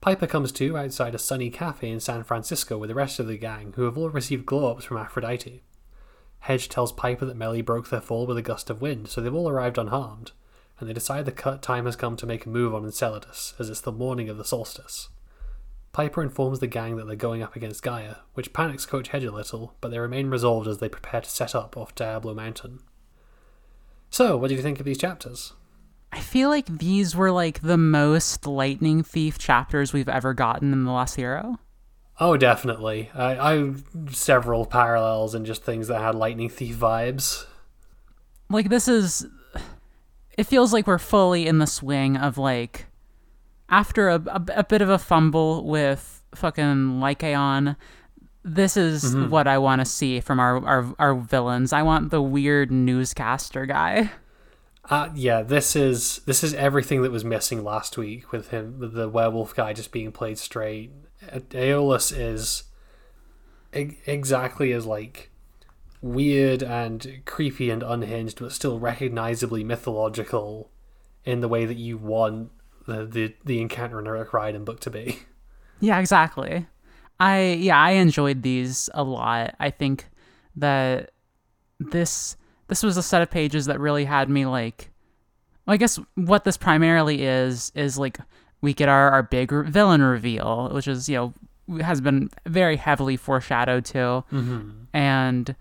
Piper 0.00 0.28
comes 0.28 0.52
to 0.52 0.78
outside 0.78 1.16
a 1.16 1.18
sunny 1.18 1.50
cafe 1.50 1.90
in 1.90 1.98
San 1.98 2.22
Francisco 2.22 2.78
with 2.78 2.88
the 2.88 2.94
rest 2.94 3.18
of 3.18 3.26
the 3.26 3.36
gang, 3.36 3.72
who 3.74 3.82
have 3.82 3.98
all 3.98 4.10
received 4.10 4.46
glow 4.46 4.70
ups 4.70 4.84
from 4.84 4.98
Aphrodite. 4.98 5.64
Hedge 6.40 6.68
tells 6.68 6.92
Piper 6.92 7.24
that 7.24 7.36
Mellie 7.36 7.62
broke 7.62 7.90
their 7.90 8.00
fall 8.00 8.26
with 8.26 8.38
a 8.38 8.42
gust 8.42 8.70
of 8.70 8.80
wind, 8.80 9.08
so 9.08 9.20
they've 9.20 9.34
all 9.34 9.48
arrived 9.48 9.76
unharmed, 9.76 10.30
and 10.78 10.88
they 10.88 10.92
decide 10.92 11.24
the 11.24 11.32
cut 11.32 11.62
time 11.62 11.86
has 11.86 11.96
come 11.96 12.16
to 12.16 12.26
make 12.26 12.46
a 12.46 12.48
move 12.48 12.74
on 12.74 12.84
Enceladus, 12.84 13.54
as 13.58 13.68
it's 13.68 13.80
the 13.80 13.92
morning 13.92 14.28
of 14.28 14.36
the 14.36 14.44
solstice. 14.44 15.08
Piper 15.92 16.22
informs 16.22 16.60
the 16.60 16.66
gang 16.66 16.96
that 16.96 17.06
they're 17.06 17.16
going 17.16 17.42
up 17.42 17.56
against 17.56 17.82
Gaia, 17.82 18.16
which 18.34 18.52
panics 18.52 18.86
Coach 18.86 19.08
Hedge 19.08 19.24
a 19.24 19.32
little, 19.32 19.74
but 19.80 19.90
they 19.90 19.98
remain 19.98 20.30
resolved 20.30 20.68
as 20.68 20.78
they 20.78 20.88
prepare 20.88 21.22
to 21.22 21.30
set 21.30 21.54
up 21.54 21.76
off 21.76 21.94
Diablo 21.94 22.34
Mountain. 22.34 22.80
So, 24.10 24.36
what 24.36 24.48
do 24.48 24.54
you 24.54 24.62
think 24.62 24.78
of 24.78 24.86
these 24.86 24.98
chapters? 24.98 25.54
I 26.12 26.20
feel 26.20 26.48
like 26.48 26.66
these 26.66 27.14
were 27.14 27.30
like 27.30 27.60
the 27.60 27.76
most 27.76 28.46
Lightning 28.46 29.02
Thief 29.02 29.38
chapters 29.38 29.92
we've 29.92 30.08
ever 30.08 30.34
gotten 30.34 30.72
in 30.72 30.84
the 30.84 30.90
Lost 30.90 31.16
Hero. 31.16 31.58
Oh, 32.20 32.36
definitely. 32.36 33.10
I, 33.14 33.54
I 33.54 33.72
several 34.10 34.66
parallels 34.66 35.34
and 35.34 35.46
just 35.46 35.64
things 35.64 35.88
that 35.88 36.00
had 36.00 36.14
Lightning 36.14 36.48
Thief 36.48 36.76
vibes. 36.76 37.46
Like 38.48 38.70
this 38.70 38.88
is, 38.88 39.26
it 40.38 40.46
feels 40.46 40.72
like 40.72 40.86
we're 40.86 40.98
fully 40.98 41.48
in 41.48 41.58
the 41.58 41.66
swing 41.66 42.16
of 42.16 42.38
like 42.38 42.86
after 43.68 44.08
a, 44.08 44.14
a, 44.14 44.42
a 44.58 44.64
bit 44.64 44.80
of 44.80 44.88
a 44.88 44.96
fumble 44.98 45.64
with 45.64 46.22
fucking 46.34 47.00
Lycaon, 47.00 47.76
this 48.44 48.76
is 48.76 49.04
mm-hmm. 49.04 49.30
what 49.30 49.48
I 49.48 49.58
want 49.58 49.80
to 49.80 49.84
see 49.84 50.20
from 50.20 50.38
our, 50.38 50.64
our 50.64 50.94
our 50.98 51.14
villains. 51.16 51.72
I 51.72 51.82
want 51.82 52.10
the 52.10 52.22
weird 52.22 52.70
newscaster 52.70 53.66
guy. 53.66 54.12
Uh, 54.88 55.10
yeah, 55.14 55.42
this 55.42 55.74
is 55.74 56.20
this 56.24 56.44
is 56.44 56.54
everything 56.54 57.02
that 57.02 57.10
was 57.10 57.24
missing 57.24 57.64
last 57.64 57.98
week 57.98 58.30
with 58.32 58.50
him, 58.50 58.78
with 58.78 58.94
the 58.94 59.08
werewolf 59.08 59.54
guy 59.54 59.72
just 59.72 59.90
being 59.90 60.12
played 60.12 60.38
straight. 60.38 60.92
Aeolus 61.50 62.12
is 62.12 62.62
e- 63.74 63.98
exactly 64.06 64.72
as 64.72 64.86
like 64.86 65.30
weird 66.00 66.62
and 66.62 67.22
creepy 67.24 67.70
and 67.70 67.82
unhinged, 67.82 68.40
but 68.40 68.52
still 68.52 68.78
recognizably 68.78 69.64
mythological 69.64 70.70
in 71.24 71.40
the 71.40 71.48
way 71.48 71.64
that 71.64 71.76
you 71.76 71.98
want 71.98 72.50
the 72.86 73.04
the, 73.04 73.34
the 73.44 73.60
encounter 73.60 73.98
in 73.98 74.06
a 74.06 74.12
Rick 74.12 74.32
Riordan 74.32 74.64
book 74.64 74.80
to 74.80 74.90
be. 74.90 75.20
Yeah, 75.80 76.00
exactly. 76.00 76.66
I 77.20 77.56
yeah, 77.60 77.78
I 77.78 77.90
enjoyed 77.90 78.42
these 78.42 78.90
a 78.94 79.04
lot. 79.04 79.54
I 79.60 79.70
think 79.70 80.06
that 80.56 81.12
this 81.78 82.36
this 82.66 82.82
was 82.82 82.96
a 82.96 83.02
set 83.02 83.22
of 83.22 83.30
pages 83.30 83.66
that 83.66 83.78
really 83.78 84.04
had 84.04 84.28
me 84.28 84.44
like 84.44 84.90
well, 85.68 85.74
I 85.74 85.76
guess 85.76 86.00
what 86.14 86.44
this 86.44 86.56
primarily 86.56 87.24
is 87.24 87.70
is 87.74 87.98
like 87.98 88.18
we 88.60 88.74
get 88.74 88.88
our, 88.88 89.10
our 89.10 89.22
big 89.22 89.52
re- 89.52 89.70
villain 89.70 90.02
reveal, 90.02 90.70
which 90.72 90.88
is, 90.88 91.08
you 91.08 91.16
know, 91.68 91.80
has 91.82 92.00
been 92.00 92.30
very 92.46 92.76
heavily 92.76 93.16
foreshadowed 93.16 93.84
too. 93.84 94.24
Mm-hmm. 94.32 94.70
And 94.94 95.54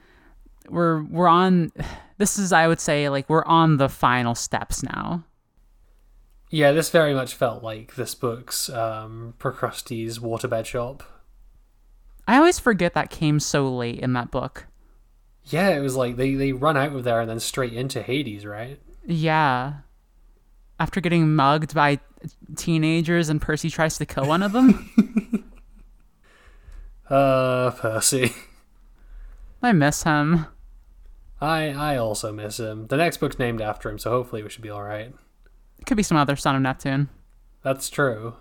we're 0.70 1.04
we're 1.04 1.28
on 1.28 1.72
this 2.18 2.38
is 2.38 2.52
I 2.54 2.68
would 2.68 2.80
say 2.80 3.10
like 3.10 3.30
we're 3.30 3.46
on 3.46 3.78
the 3.78 3.90
final 3.90 4.36
steps 4.36 4.84
now. 4.84 5.24
Yeah, 6.50 6.72
this 6.72 6.90
very 6.90 7.14
much 7.14 7.36
felt 7.36 7.62
like 7.62 7.96
this 7.96 8.16
book's 8.16 8.70
um, 8.70 9.34
Procrustes 9.38 10.20
waterbed 10.20 10.66
shop. 10.66 11.04
I 12.26 12.38
always 12.38 12.58
forget 12.58 12.94
that 12.94 13.10
came 13.10 13.40
so 13.40 13.74
late 13.74 14.00
in 14.00 14.14
that 14.14 14.32
book. 14.32 14.68
Yeah, 15.46 15.70
it 15.70 15.80
was 15.80 15.96
like 15.96 16.16
they, 16.16 16.36
they 16.36 16.54
run 16.54 16.78
out 16.78 16.94
of 16.94 17.04
there 17.04 17.20
and 17.22 17.30
then 17.30 17.40
straight 17.40 17.74
into 17.74 18.02
Hades, 18.02 18.46
right? 18.46 18.80
Yeah. 19.06 19.74
After 20.80 21.02
getting 21.02 21.36
mugged 21.36 21.74
by 21.74 22.00
teenagers 22.56 23.30
and 23.30 23.42
Percy 23.42 23.70
tries 23.70 23.98
to 23.98 24.06
kill 24.06 24.26
one 24.26 24.44
of 24.44 24.52
them. 24.54 25.44
Uh, 27.10 27.72
Percy. 27.72 28.34
I 29.62 29.72
miss 29.72 30.04
him. 30.04 30.48
I 31.40 31.70
I 31.70 31.98
also 31.98 32.32
miss 32.32 32.60
him. 32.60 32.88
The 32.88 32.98
next 32.98 33.18
book's 33.18 33.40
named 33.40 33.62
after 33.62 33.90
him, 33.90 34.00
so 34.00 34.12
hopefully 34.12 34.44
we 34.44 34.50
should 34.50 34.64
be 34.64 34.70
all 34.70 34.84
right. 34.84 35.14
Could 35.86 35.98
be 35.98 36.04
some 36.04 36.18
other 36.18 36.36
son 36.36 36.56
of 36.56 36.62
Neptune. 36.62 37.10
That's 37.64 37.90
true. 37.90 38.36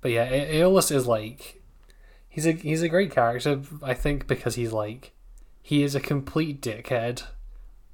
But 0.00 0.10
yeah, 0.12 0.24
A- 0.24 0.58
Aeolus 0.60 0.90
is 0.90 1.06
like 1.06 1.62
he's 2.28 2.46
a 2.46 2.52
he's 2.52 2.82
a 2.82 2.88
great 2.88 3.10
character. 3.10 3.62
I 3.82 3.94
think 3.94 4.26
because 4.26 4.54
he's 4.54 4.72
like 4.72 5.12
he 5.62 5.82
is 5.82 5.94
a 5.94 6.00
complete 6.00 6.60
dickhead, 6.60 7.24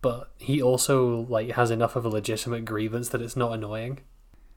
but 0.01 0.31
he 0.39 0.63
also 0.63 1.27
like 1.29 1.51
has 1.53 1.71
enough 1.71 1.97
of 1.97 2.05
a 2.05 2.09
legitimate 2.09 2.65
grievance 2.65 3.09
that 3.11 3.21
it's 3.21 3.37
not 3.37 3.53
annoying. 3.53 3.99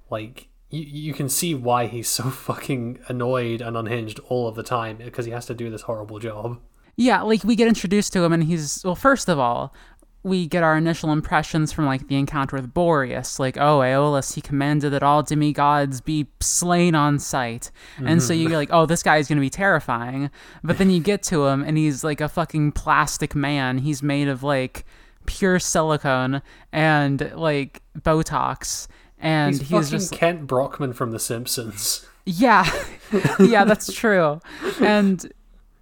Like 0.09 0.47
you 0.69 0.81
you 0.81 1.13
can 1.13 1.27
see 1.27 1.53
why 1.55 1.87
he's 1.87 2.07
so 2.09 2.23
fucking 2.29 2.99
annoyed 3.07 3.61
and 3.61 3.75
unhinged 3.75 4.19
all 4.29 4.47
of 4.47 4.55
the 4.55 4.63
time 4.63 4.97
because 4.97 5.25
he 5.25 5.31
has 5.31 5.45
to 5.47 5.53
do 5.53 5.69
this 5.69 5.83
horrible 5.83 6.19
job. 6.19 6.59
Yeah, 7.01 7.23
like 7.23 7.43
we 7.43 7.55
get 7.55 7.67
introduced 7.67 8.13
to 8.13 8.23
him 8.23 8.31
and 8.31 8.43
he's 8.43 8.83
well 8.83 8.95
first 8.95 9.27
of 9.27 9.39
all, 9.39 9.73
we 10.21 10.45
get 10.45 10.61
our 10.61 10.77
initial 10.77 11.11
impressions 11.11 11.71
from 11.73 11.87
like 11.87 12.07
the 12.07 12.15
encounter 12.15 12.55
with 12.55 12.75
Boreas, 12.75 13.39
like, 13.39 13.57
oh, 13.57 13.81
Aeolus, 13.81 14.35
he 14.35 14.41
commanded 14.41 14.91
that 14.93 15.01
all 15.01 15.23
demigods 15.23 15.99
be 15.99 16.27
slain 16.41 16.93
on 16.93 17.17
sight. 17.17 17.71
And 18.05 18.21
so 18.21 18.33
you're 18.33 18.49
mm-hmm. 18.49 18.55
like, 18.55 18.69
oh, 18.71 18.85
this 18.85 19.01
guy 19.01 19.17
is 19.17 19.27
gonna 19.27 19.41
be 19.41 19.49
terrifying. 19.49 20.29
But 20.63 20.77
then 20.77 20.91
you 20.91 20.99
get 20.99 21.23
to 21.23 21.47
him 21.47 21.63
and 21.63 21.75
he's 21.75 22.03
like 22.03 22.21
a 22.21 22.29
fucking 22.29 22.73
plastic 22.73 23.33
man. 23.33 23.79
He's 23.79 24.03
made 24.03 24.27
of 24.27 24.43
like 24.43 24.85
pure 25.25 25.57
silicone 25.57 26.43
and 26.71 27.31
like 27.35 27.81
Botox. 27.99 28.87
And 29.17 29.55
He's, 29.55 29.69
he's, 29.69 29.89
just 29.89 30.13
Kent 30.13 30.45
Brockman 30.45 30.93
from 30.93 31.11
The 31.11 31.19
Simpsons. 31.19 32.05
yeah, 32.25 32.67
yeah, 33.39 33.65
that's 33.65 33.91
true. 33.93 34.39
And 34.79 35.31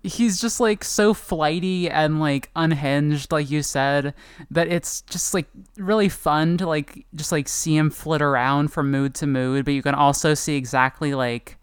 he's 0.04 0.40
just 0.40 0.60
like 0.60 0.84
so 0.84 1.14
flighty 1.14 1.90
and 1.90 2.20
like 2.20 2.50
unhinged, 2.56 3.32
like 3.32 3.50
you 3.50 3.62
said, 3.62 4.14
that 4.50 4.68
it's 4.68 5.02
just 5.04 5.34
like 5.34 5.48
really 5.78 6.10
fun 6.10 6.58
to 6.58 6.68
like 6.68 7.06
just 7.16 7.32
like 7.32 7.48
see 7.48 7.76
him 7.76 7.90
flit 7.90 8.22
around 8.22 8.70
from 8.70 8.92
mood 8.92 9.14
to 9.16 9.28
mood. 9.28 9.66
But 9.66 9.74
you 9.74 9.84
can 9.84 9.96
also 9.96 10.34
see 10.34 10.56
exactly 10.56 11.14
like 11.14 11.58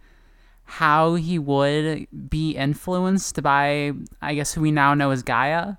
how 0.64 1.14
he 1.14 1.38
would 1.38 2.06
be 2.28 2.52
influenced 2.52 3.42
by, 3.42 3.92
I 4.20 4.34
guess, 4.34 4.52
who 4.52 4.60
we 4.60 4.70
now 4.70 4.94
know 4.94 5.12
as 5.12 5.22
Gaia, 5.22 5.74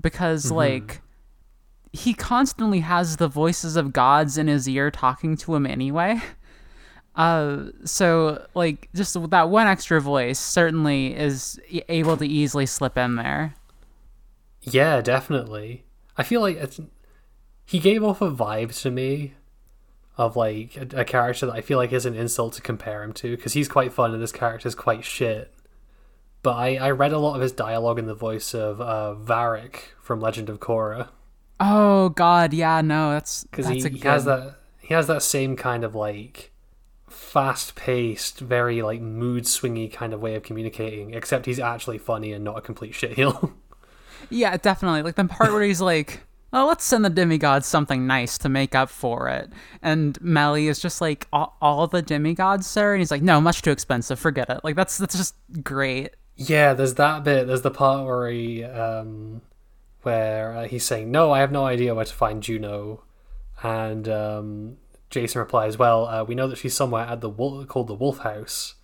because 0.00 0.46
mm-hmm. 0.46 0.56
like 0.56 1.00
he 1.92 2.12
constantly 2.12 2.80
has 2.80 3.16
the 3.16 3.28
voices 3.28 3.76
of 3.76 3.92
gods 3.92 4.36
in 4.36 4.48
his 4.48 4.68
ear 4.68 4.90
talking 4.90 5.36
to 5.38 5.54
him 5.54 5.66
anyway. 5.66 6.20
Uh, 7.16 7.66
so 7.84 8.44
like 8.54 8.88
just 8.94 9.16
that 9.30 9.48
one 9.48 9.66
extra 9.66 10.00
voice 10.00 10.38
certainly 10.38 11.14
is 11.14 11.60
able 11.88 12.16
to 12.16 12.26
easily 12.26 12.66
slip 12.66 12.98
in 12.98 13.16
there. 13.16 13.54
Yeah, 14.62 15.00
definitely. 15.00 15.84
I 16.16 16.22
feel 16.22 16.40
like 16.40 16.56
it's, 16.56 16.80
he 17.64 17.78
gave 17.78 18.02
off 18.02 18.20
a 18.20 18.30
vibe 18.30 18.80
to 18.82 18.90
me 18.90 19.34
of 20.16 20.36
like 20.36 20.76
a, 20.76 21.00
a 21.00 21.04
character 21.04 21.46
that 21.46 21.54
I 21.54 21.60
feel 21.60 21.78
like 21.78 21.92
is 21.92 22.06
an 22.06 22.14
insult 22.14 22.54
to 22.54 22.62
compare 22.62 23.02
him 23.02 23.12
to 23.14 23.36
because 23.36 23.52
he's 23.52 23.68
quite 23.68 23.92
fun 23.92 24.12
and 24.12 24.22
this 24.22 24.32
character's 24.32 24.74
quite 24.74 25.04
shit. 25.04 25.52
But 26.42 26.56
I, 26.56 26.76
I 26.76 26.90
read 26.90 27.12
a 27.12 27.18
lot 27.18 27.36
of 27.36 27.40
his 27.40 27.52
dialogue 27.52 27.98
in 27.98 28.06
the 28.06 28.14
voice 28.14 28.54
of 28.54 28.80
uh, 28.80 29.14
Varrick 29.14 29.94
from 30.00 30.20
Legend 30.20 30.48
of 30.48 30.60
Korra 30.60 31.08
Oh 31.60 32.08
God, 32.10 32.52
yeah, 32.52 32.80
no, 32.80 33.12
that's 33.12 33.44
because 33.44 33.66
that's 33.66 33.84
he, 33.84 33.90
a 33.90 33.92
he 33.92 33.98
has 34.00 34.24
that 34.24 34.56
he 34.80 34.92
has 34.94 35.06
that 35.06 35.22
same 35.22 35.56
kind 35.56 35.84
of 35.84 35.94
like 35.94 36.52
fast 37.34 37.74
paced, 37.74 38.38
very 38.38 38.80
like 38.80 39.00
mood 39.00 39.42
swingy 39.42 39.92
kind 39.92 40.14
of 40.14 40.22
way 40.22 40.36
of 40.36 40.44
communicating. 40.44 41.12
Except 41.12 41.46
he's 41.46 41.58
actually 41.58 41.98
funny 41.98 42.32
and 42.32 42.44
not 42.44 42.56
a 42.56 42.60
complete 42.60 42.92
shitheel. 42.92 43.52
Yeah, 44.30 44.56
definitely. 44.56 45.02
Like 45.02 45.16
the 45.16 45.26
part 45.26 45.52
where 45.52 45.62
he's 45.62 45.82
like, 45.82 46.20
"Oh, 46.50 46.66
let's 46.66 46.82
send 46.82 47.04
the 47.04 47.10
demigods 47.10 47.66
something 47.66 48.06
nice 48.06 48.38
to 48.38 48.48
make 48.48 48.74
up 48.74 48.88
for 48.88 49.28
it," 49.28 49.52
and 49.82 50.18
Mellie 50.22 50.66
is 50.66 50.78
just 50.78 51.02
like, 51.02 51.28
"All, 51.30 51.58
all 51.60 51.86
the 51.88 52.00
demigods, 52.00 52.66
sir," 52.66 52.94
and 52.94 53.02
he's 53.02 53.10
like, 53.10 53.20
"No, 53.20 53.38
much 53.38 53.60
too 53.60 53.70
expensive. 53.70 54.18
Forget 54.18 54.48
it." 54.48 54.60
Like 54.64 54.76
that's 54.76 54.96
that's 54.96 55.14
just 55.14 55.34
great. 55.62 56.16
Yeah, 56.36 56.72
there's 56.72 56.94
that 56.94 57.22
bit. 57.22 57.46
There's 57.46 57.60
the 57.60 57.70
part 57.70 58.06
where 58.06 58.30
he, 58.30 58.64
um, 58.64 59.42
where 60.04 60.56
uh, 60.56 60.68
he's 60.68 60.86
saying, 60.86 61.10
"No, 61.10 61.30
I 61.30 61.40
have 61.40 61.52
no 61.52 61.66
idea 61.66 61.94
where 61.94 62.06
to 62.06 62.14
find 62.14 62.42
Juno," 62.42 63.02
and 63.62 64.08
um, 64.08 64.78
Jason 65.14 65.38
replies, 65.38 65.78
"Well, 65.78 66.06
uh, 66.06 66.24
we 66.24 66.34
know 66.34 66.48
that 66.48 66.58
she's 66.58 66.74
somewhere 66.74 67.06
at 67.06 67.20
the 67.20 67.30
wolf 67.30 67.68
called 67.68 67.86
the 67.86 67.94
Wolf 67.94 68.18
House," 68.18 68.74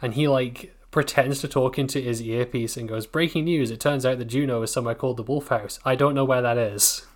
and 0.00 0.14
he 0.14 0.26
like 0.26 0.74
pretends 0.90 1.40
to 1.40 1.48
talk 1.48 1.78
into 1.78 2.00
his 2.00 2.22
earpiece 2.22 2.76
and 2.76 2.88
goes, 2.88 3.06
"Breaking 3.06 3.44
news! 3.44 3.70
It 3.70 3.78
turns 3.78 4.06
out 4.06 4.18
that 4.18 4.24
Juno 4.24 4.62
is 4.62 4.72
somewhere 4.72 4.94
called 4.94 5.18
the 5.18 5.22
Wolf 5.22 5.48
House. 5.48 5.78
I 5.84 5.94
don't 5.94 6.14
know 6.14 6.24
where 6.24 6.42
that 6.42 6.56
is." 6.56 7.06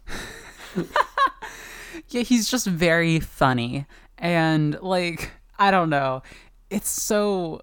yeah, 2.09 2.21
he's 2.21 2.51
just 2.51 2.67
very 2.67 3.19
funny. 3.19 3.87
And 4.19 4.79
like, 4.83 5.33
I 5.59 5.71
don't 5.71 5.91
know. 5.91 6.23
It's 6.69 6.91
so 6.91 7.63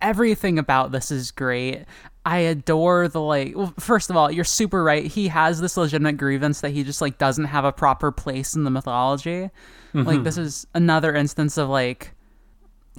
everything 0.00 0.58
about 0.58 0.92
this 0.92 1.10
is 1.10 1.30
great. 1.30 1.84
I 2.26 2.38
adore 2.38 3.08
the 3.08 3.20
like 3.20 3.54
well, 3.54 3.74
first 3.78 4.10
of 4.10 4.16
all, 4.16 4.30
you're 4.30 4.44
super 4.44 4.82
right. 4.82 5.06
He 5.06 5.28
has 5.28 5.60
this 5.60 5.76
legitimate 5.76 6.16
grievance 6.16 6.60
that 6.62 6.70
he 6.70 6.82
just 6.82 7.00
like 7.00 7.18
doesn't 7.18 7.44
have 7.44 7.64
a 7.64 7.72
proper 7.72 8.10
place 8.10 8.54
in 8.54 8.64
the 8.64 8.70
mythology. 8.70 9.50
Like 9.94 10.24
this 10.24 10.34
mm-hmm. 10.34 10.44
is 10.44 10.66
another 10.74 11.14
instance 11.14 11.56
of 11.56 11.68
like 11.68 12.14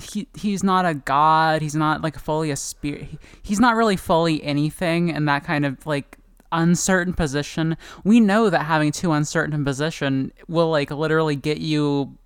he 0.01 0.27
he's 0.33 0.63
not 0.63 0.85
a 0.85 0.93
god, 0.93 1.61
he's 1.61 1.75
not 1.75 2.01
like 2.01 2.17
fully 2.17 2.51
a 2.51 2.55
spirit. 2.55 3.03
He, 3.03 3.19
he's 3.41 3.59
not 3.59 3.75
really 3.75 3.97
fully 3.97 4.43
anything 4.43 5.09
in 5.09 5.25
that 5.25 5.43
kind 5.43 5.65
of 5.65 5.85
like 5.85 6.17
uncertain 6.51 7.13
position. 7.13 7.75
We 8.03 8.19
know 8.19 8.49
that 8.49 8.63
having 8.63 8.91
too 8.91 9.11
uncertain 9.11 9.65
position 9.65 10.31
will 10.47 10.69
like 10.69 10.91
literally 10.91 11.35
get 11.35 11.57
you 11.57 12.17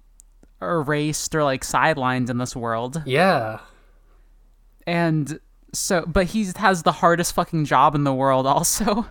erased 0.62 1.34
or 1.34 1.44
like 1.44 1.64
sidelined 1.64 2.30
in 2.30 2.38
this 2.38 2.56
world. 2.56 3.02
Yeah, 3.06 3.60
And 4.86 5.40
so 5.74 6.06
but 6.06 6.28
he 6.28 6.48
has 6.58 6.84
the 6.84 6.92
hardest 6.94 7.34
fucking 7.34 7.66
job 7.66 7.96
in 7.96 8.04
the 8.04 8.14
world 8.14 8.46
also. 8.48 9.08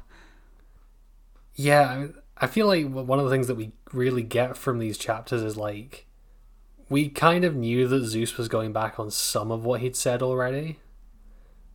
yeah. 1.55 2.07
I- 2.37 2.47
feel 2.47 2.67
like 2.67 2.89
one 2.89 3.19
of 3.19 3.25
the 3.25 3.31
things 3.31 3.49
that 3.49 3.57
we 3.57 3.73
really 3.93 4.23
get 4.23 4.57
from 4.57 4.79
these 4.79 4.97
chapters 4.97 5.43
is 5.43 5.57
like 5.57 6.07
we 6.89 7.09
kind 7.09 7.45
of 7.45 7.55
knew 7.57 7.87
that 7.89 8.05
Zeus 8.05 8.37
was 8.37 8.49
going 8.49 8.73
back 8.73 8.99
on 8.99 9.11
some 9.11 9.51
of 9.51 9.65
what 9.65 9.81
he'd 9.81 9.97
said 9.97 10.23
already, 10.23 10.79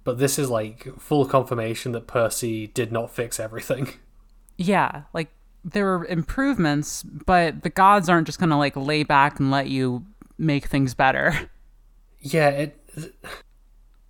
but 0.04 0.18
this 0.18 0.40
is 0.40 0.50
like 0.50 0.88
full 1.00 1.26
confirmation 1.26 1.92
that 1.92 2.08
Percy 2.08 2.68
did 2.68 2.92
not 2.92 3.12
fix 3.12 3.40
everything. 3.40 3.90
yeah, 4.58 5.04
like 5.14 5.30
there 5.64 5.86
were 5.86 6.06
improvements, 6.06 7.04
but 7.04 7.64
the 7.64 7.70
gods 7.70 8.10
aren't 8.10 8.26
just 8.28 8.40
going 8.40 8.50
to 8.50 8.58
like 8.58 8.76
lay 8.76 9.04
back 9.04 9.40
and 9.40 9.52
let 9.52 9.68
you 9.68 10.06
make 10.38 10.68
things 10.68 10.94
better. 10.94 11.50
Yeah, 12.26 12.48
it 12.52 12.80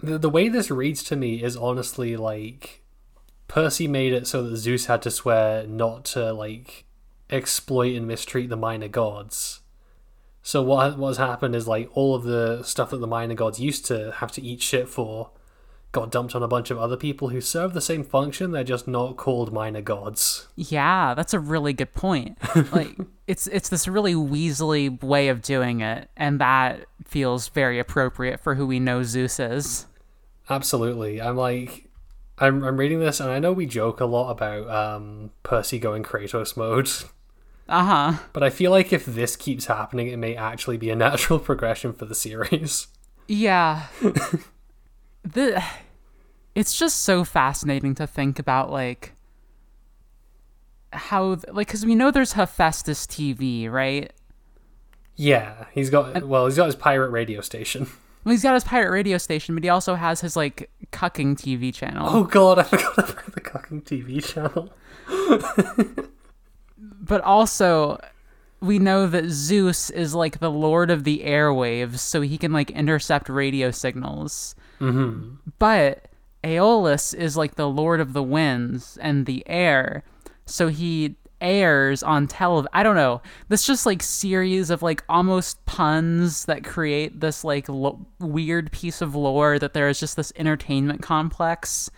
the, 0.04 0.18
the 0.20 0.30
way 0.30 0.50
this 0.50 0.70
reads 0.70 1.02
to 1.04 1.16
me 1.16 1.42
is 1.42 1.56
honestly 1.56 2.18
like 2.18 2.84
Percy 3.48 3.88
made 3.88 4.14
it 4.14 4.28
so 4.28 4.44
that 4.44 4.58
Zeus 4.58 4.86
had 4.88 5.02
to 5.04 5.12
swear 5.12 5.66
not 5.66 6.06
to 6.06 6.34
like 6.34 6.86
exploit 7.30 7.96
and 7.96 8.08
mistreat 8.08 8.50
the 8.50 8.58
minor 8.58 8.90
gods. 8.90 9.62
So 10.42 10.62
what 10.62 10.98
what's 10.98 11.18
happened 11.18 11.56
is 11.56 11.68
like 11.68 11.90
all 11.94 12.16
of 12.16 12.24
the 12.24 12.64
stuff 12.64 12.90
that 12.90 12.98
the 12.98 13.08
minor 13.08 13.34
gods 13.34 13.62
used 13.62 13.86
to 13.86 14.12
have 14.18 14.32
to 14.34 14.42
eat 14.42 14.62
shit 14.62 14.90
for 14.90 15.32
got 15.94 16.12
dumped 16.12 16.36
on 16.36 16.44
a 16.44 16.48
bunch 16.48 16.72
of 16.72 16.78
other 16.78 16.98
people 16.98 17.30
who 17.30 17.40
serve 17.40 17.74
the 17.74 17.80
same 17.80 18.04
function. 18.04 18.52
They're 18.52 18.64
just 18.64 18.88
not 18.88 19.16
called 19.16 19.54
minor 19.54 19.82
gods. 19.82 20.48
Yeah, 20.56 21.14
that's 21.14 21.34
a 21.34 21.40
really 21.40 21.72
good 21.72 21.94
point. 21.94 22.38
like 22.74 22.98
it's 23.28 23.48
it's 23.48 23.70
this 23.70 23.88
really 23.88 24.16
weaselly 24.16 25.02
way 25.02 25.30
of 25.30 25.42
doing 25.42 25.80
it, 25.80 26.10
and 26.18 26.42
that 26.42 26.88
feels 27.06 27.48
very 27.48 27.80
appropriate 27.80 28.42
for 28.42 28.56
who 28.56 28.68
we 28.68 28.80
know 28.82 29.04
Zeus 29.04 29.40
is. 29.40 29.86
Absolutely. 30.50 31.22
I'm 31.22 31.38
like, 31.38 31.90
I'm 32.38 32.64
I'm 32.64 32.78
reading 32.78 33.00
this, 33.00 33.20
and 33.20 33.30
I 33.30 33.40
know 33.40 33.52
we 33.54 33.66
joke 33.66 34.00
a 34.00 34.06
lot 34.06 34.30
about 34.32 34.70
um, 34.70 35.32
Percy 35.44 35.80
going 35.80 36.04
Kratos 36.04 36.58
mode, 36.58 36.90
Uh 37.70 37.84
huh. 38.14 38.24
but 38.34 38.44
I 38.44 38.50
feel 38.50 38.72
like 38.72 38.92
if 38.92 39.06
this 39.06 39.36
keeps 39.36 39.66
happening, 39.68 40.08
it 40.08 40.18
may 40.18 40.36
actually 40.36 40.78
be 40.78 40.90
a 40.90 40.96
natural 41.08 41.40
progression 41.40 41.94
for 41.94 42.06
the 42.06 42.16
series. 42.16 42.88
Yeah. 43.28 43.88
the 45.24 45.64
it's 46.56 46.78
just 46.78 47.04
so 47.04 47.24
fascinating 47.24 47.96
to 47.96 48.06
think 48.06 48.38
about 48.38 48.70
like 48.70 49.14
how 50.92 51.38
like 51.52 51.68
cuz 51.70 51.86
we 51.86 51.96
know 51.96 52.12
there's 52.12 52.34
Hephaestus 52.34 53.08
TV, 53.08 53.70
right? 53.70 54.12
Yeah, 55.16 55.66
he's 55.72 55.90
got 55.90 56.24
well, 56.28 56.46
he's 56.48 56.58
got 56.58 56.66
his 56.66 56.76
pirate 56.76 57.10
radio 57.10 57.42
station. 57.42 57.88
Well, 58.24 58.32
he's 58.32 58.44
got 58.44 58.54
his 58.54 58.64
pirate 58.64 58.92
radio 58.92 59.18
station, 59.18 59.56
but 59.56 59.64
he 59.64 59.70
also 59.70 59.96
has 59.96 60.22
his 60.22 60.36
like 60.36 60.70
cucking 60.92 61.36
TV 61.36 61.74
channel. 61.74 62.08
Oh 62.10 62.24
god, 62.24 62.60
I 62.60 62.64
forgot 62.64 62.98
about 62.98 63.34
the 63.34 63.42
cucking 63.42 63.84
TV 63.84 64.24
channel. 64.24 64.74
But 67.06 67.22
also 67.22 68.00
we 68.62 68.80
know 68.80 69.08
that 69.08 69.26
Zeus 69.30 69.90
is 69.90 70.16
like 70.16 70.40
the 70.40 70.50
lord 70.50 70.90
of 70.90 71.04
the 71.04 71.20
airwaves, 71.26 72.00
so 72.00 72.22
he 72.22 72.38
can 72.38 72.54
like 72.54 72.72
intercept 72.72 73.28
radio 73.28 73.72
signals. 73.72 74.56
Mm-hmm. 74.80 75.36
But 75.60 76.08
Aeolus 76.46 77.14
is 77.14 77.36
like 77.36 77.56
the 77.56 77.68
lord 77.68 78.00
of 78.00 78.14
the 78.14 78.24
winds 78.24 78.98
and 79.02 79.26
the 79.26 79.44
air, 79.48 80.04
so 80.46 80.70
he 80.70 81.16
airs 81.44 82.02
on 82.02 82.26
television. 82.26 82.70
I 82.74 82.82
don't 82.82 82.96
know. 82.96 83.22
This 83.50 83.68
just 83.68 83.86
like 83.86 84.02
series 84.02 84.72
of 84.72 84.82
like 84.82 85.04
almost 85.10 85.64
puns 85.66 86.46
that 86.46 86.64
create 86.64 87.20
this 87.20 87.44
like 87.44 87.70
lo- 87.70 88.04
weird 88.20 88.72
piece 88.72 89.02
of 89.02 89.14
lore 89.14 89.60
that 89.60 89.74
there 89.74 89.90
is 89.90 90.00
just 90.00 90.16
this 90.16 90.34
entertainment 90.38 91.04
complex 91.04 91.92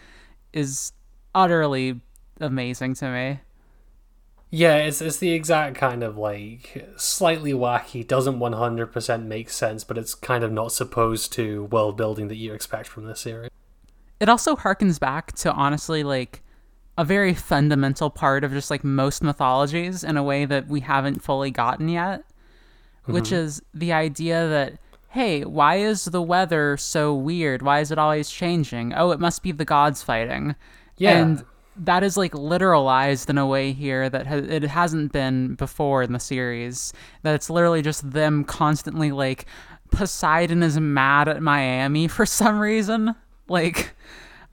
is 0.52 0.92
utterly 1.34 2.02
amazing 2.42 2.96
to 2.96 3.10
me. 3.10 3.40
Yeah, 4.52 4.78
it's 4.78 5.02
it's 5.02 5.18
the 5.18 5.32
exact 5.34 5.75
kind 5.75 6.02
of 6.02 6.18
like 6.18 6.88
slightly 6.96 7.52
wacky, 7.52 8.08
doesn't 8.08 8.40
one 8.40 8.54
hundred 8.54 8.88
percent 8.88 9.25
make 9.25 9.50
sense, 9.50 9.84
but 9.84 9.98
it's 9.98 10.16
kind 10.16 10.44
of 10.44 10.52
not 10.52 10.72
supposed 10.72 11.34
to 11.34 11.66
world 11.66 11.98
building 11.98 12.30
that 12.30 12.38
you 12.38 12.54
expect 12.54 12.88
from 12.88 13.06
this 13.06 13.20
series. 13.22 13.50
it 14.20 14.30
also 14.30 14.56
harkens 14.56 15.00
back 15.00 15.34
to 15.34 15.52
honestly 15.52 16.04
like 16.04 16.42
a 16.98 17.04
very 17.04 17.34
fundamental 17.34 18.10
part 18.10 18.44
of 18.44 18.52
just 18.52 18.72
like 18.72 18.84
most 18.84 19.22
mythologies 19.22 20.04
in 20.04 20.18
a 20.18 20.24
way 20.24 20.46
that 20.46 20.68
we 20.68 20.80
haven't 20.80 21.22
fully 21.22 21.52
gotten 21.52 21.90
yet 21.90 22.24
which 23.06 23.25
mm-hmm. 23.25 23.36
is 23.36 23.62
the 23.74 23.94
idea 23.94 24.48
that 24.48 24.74
hey 25.10 25.44
why 25.46 25.75
is 25.75 26.06
the 26.06 26.22
weather 26.22 26.78
so 26.78 27.14
weird? 27.14 27.62
Why 27.62 27.80
is 27.80 27.92
it 27.92 27.98
always 27.98 28.30
changing? 28.30 28.94
Oh 28.94 29.12
it 29.12 29.20
must 29.20 29.44
be 29.44 29.52
the 29.52 29.66
gods 29.66 30.04
fighting. 30.04 30.56
Yeah. 30.98 31.18
and 31.18 31.46
that 31.78 32.04
is 32.04 32.16
like 32.16 32.32
literalized 32.32 33.30
in 33.30 33.38
a 33.38 33.46
way 33.46 33.74
here 33.74 34.10
that 34.10 34.28
ha- 34.28 34.36
it 34.36 34.64
hasn't 34.64 35.12
been 35.12 35.56
before 35.56 36.04
in 36.04 36.14
the 36.14 36.20
series 36.20 36.94
that 37.24 37.36
it's 37.36 37.50
literally 37.50 37.82
just 37.82 38.12
them 38.12 38.46
constantly 38.46 39.12
like 39.12 39.46
poseidon 39.92 40.64
is 40.64 40.80
mad 40.80 41.28
at 41.28 41.42
miami 41.42 42.08
for 42.18 42.25
some 42.25 42.60
reason. 42.60 43.16
Like 43.48 43.96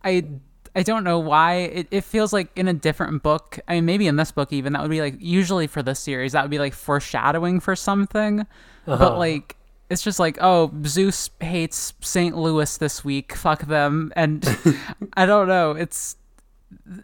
i 0.05 0.25
i 0.75 0.83
don't 0.83 1.05
know 1.05 1.19
why. 1.19 1.55
It, 1.55 1.89
it 1.91 2.05
feels 2.05 2.33
like 2.33 2.51
in 2.57 2.69
a 2.69 2.73
different 2.73 3.23
book 3.23 3.59
i 3.69 3.75
mean 3.75 3.85
maybe 3.85 4.07
in 4.07 4.17
this 4.17 4.33
book 4.33 4.53
even 4.53 4.73
that 4.73 4.83
would 4.83 4.91
be 4.91 5.01
like 5.01 5.17
usually 5.19 5.67
for 5.67 5.83
this 5.83 6.01
series 6.01 6.33
that 6.33 6.43
would 6.43 6.51
be 6.51 6.59
like 6.59 6.75
foreshadowing 6.75 7.61
for 7.61 7.77
something. 7.77 8.47
But 8.87 9.01
uh-huh. 9.01 9.19
like 9.19 9.57
it's 9.91 10.03
just 10.03 10.19
like 10.19 10.39
oh 10.41 10.73
zeus 10.87 11.31
hates 11.41 11.95
st 12.01 12.37
louis 12.37 12.77
this 12.79 13.05
week. 13.05 13.35
Fuck 13.35 13.67
them. 13.67 14.13
And 14.17 14.45
i 15.15 15.27
don't 15.27 15.49
know. 15.49 15.73
It's 15.73 16.17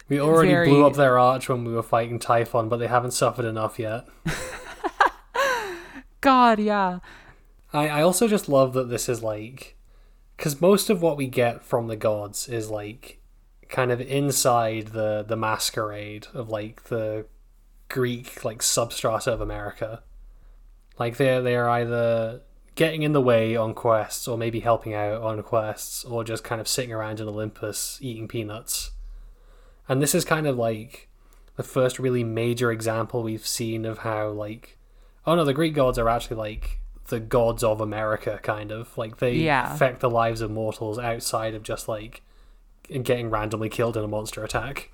We 0.07 0.19
already 0.19 0.49
very- 0.51 0.69
blew 0.69 0.85
up 0.85 0.95
their 0.95 1.19
arch 1.19 1.47
when 1.49 1.63
we 1.63 1.73
were 1.73 1.83
fighting 1.83 2.19
Typhon, 2.19 2.69
but 2.69 2.77
they 2.77 2.87
haven't 2.87 3.11
suffered 3.11 3.45
enough 3.45 3.79
yet. 3.79 4.07
god 6.21 6.59
yeah. 6.59 6.99
I, 7.71 7.87
I 7.87 8.01
also 8.01 8.27
just 8.27 8.49
love 8.49 8.73
that 8.73 8.89
this 8.89 9.07
is 9.07 9.21
like 9.21 9.77
because 10.37 10.59
most 10.61 10.89
of 10.89 11.01
what 11.01 11.17
we 11.17 11.27
get 11.27 11.63
from 11.63 11.87
the 11.87 11.95
gods 11.95 12.47
is 12.47 12.69
like 12.69 13.18
kind 13.69 13.91
of 13.91 14.01
inside 14.01 14.87
the 14.87 15.23
the 15.27 15.35
masquerade 15.37 16.27
of 16.33 16.49
like 16.49 16.85
the 16.85 17.25
Greek 17.87 18.43
like 18.43 18.59
substrata 18.59 19.27
of 19.27 19.41
America. 19.41 20.03
Like 20.97 21.17
they're 21.17 21.41
they're 21.41 21.69
either 21.69 22.41
getting 22.75 23.03
in 23.03 23.11
the 23.13 23.21
way 23.21 23.55
on 23.55 23.73
quests 23.73 24.27
or 24.27 24.37
maybe 24.37 24.59
helping 24.61 24.93
out 24.93 25.21
on 25.21 25.41
quests 25.43 26.03
or 26.05 26.23
just 26.23 26.43
kind 26.43 26.61
of 26.61 26.67
sitting 26.67 26.93
around 26.93 27.19
in 27.19 27.27
Olympus 27.27 27.97
eating 28.01 28.27
peanuts. 28.27 28.91
And 29.87 30.01
this 30.01 30.15
is 30.15 30.23
kind 30.23 30.47
of 30.47 30.57
like 30.57 31.09
the 31.55 31.63
first 31.63 31.99
really 31.99 32.23
major 32.23 32.71
example 32.71 33.21
we've 33.23 33.45
seen 33.45 33.85
of 33.85 33.99
how 33.99 34.29
like 34.29 34.77
oh 35.25 35.35
no 35.35 35.43
the 35.45 35.53
Greek 35.53 35.73
gods 35.75 35.97
are 35.97 36.07
actually 36.09 36.37
like 36.37 36.79
the 37.07 37.19
gods 37.19 37.63
of 37.63 37.81
America 37.81 38.39
kind 38.43 38.71
of 38.71 38.97
like 38.97 39.17
they 39.17 39.33
Yeah. 39.33 39.73
affect 39.73 39.99
the 39.99 40.09
lives 40.09 40.41
of 40.41 40.51
mortals 40.51 40.99
outside 40.99 41.55
of 41.55 41.63
just 41.63 41.87
like 41.87 42.21
getting 43.03 43.29
randomly 43.29 43.69
killed 43.69 43.95
in 43.97 44.03
a 44.03 44.07
monster 44.07 44.43
attack. 44.43 44.91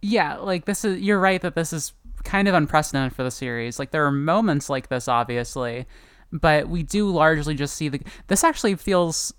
yeah 0.00 0.36
like 0.36 0.64
this 0.64 0.84
is 0.84 1.00
you're 1.00 1.20
right 1.20 1.40
that 1.42 1.54
this 1.54 1.72
is 1.72 1.92
kind 2.24 2.48
of 2.48 2.54
unprecedented 2.54 3.14
for 3.14 3.22
the 3.22 3.30
series 3.30 3.78
like 3.78 3.90
there 3.90 4.04
are 4.06 4.10
moments 4.12 4.68
like 4.70 4.88
this 4.88 5.08
obviously 5.08 5.86
but 6.32 6.68
we 6.68 6.82
do 6.82 7.10
largely 7.10 7.54
just 7.54 7.74
see 7.74 7.88
the 7.88 8.00
this 8.28 8.44
actually 8.44 8.74
feels 8.74 9.32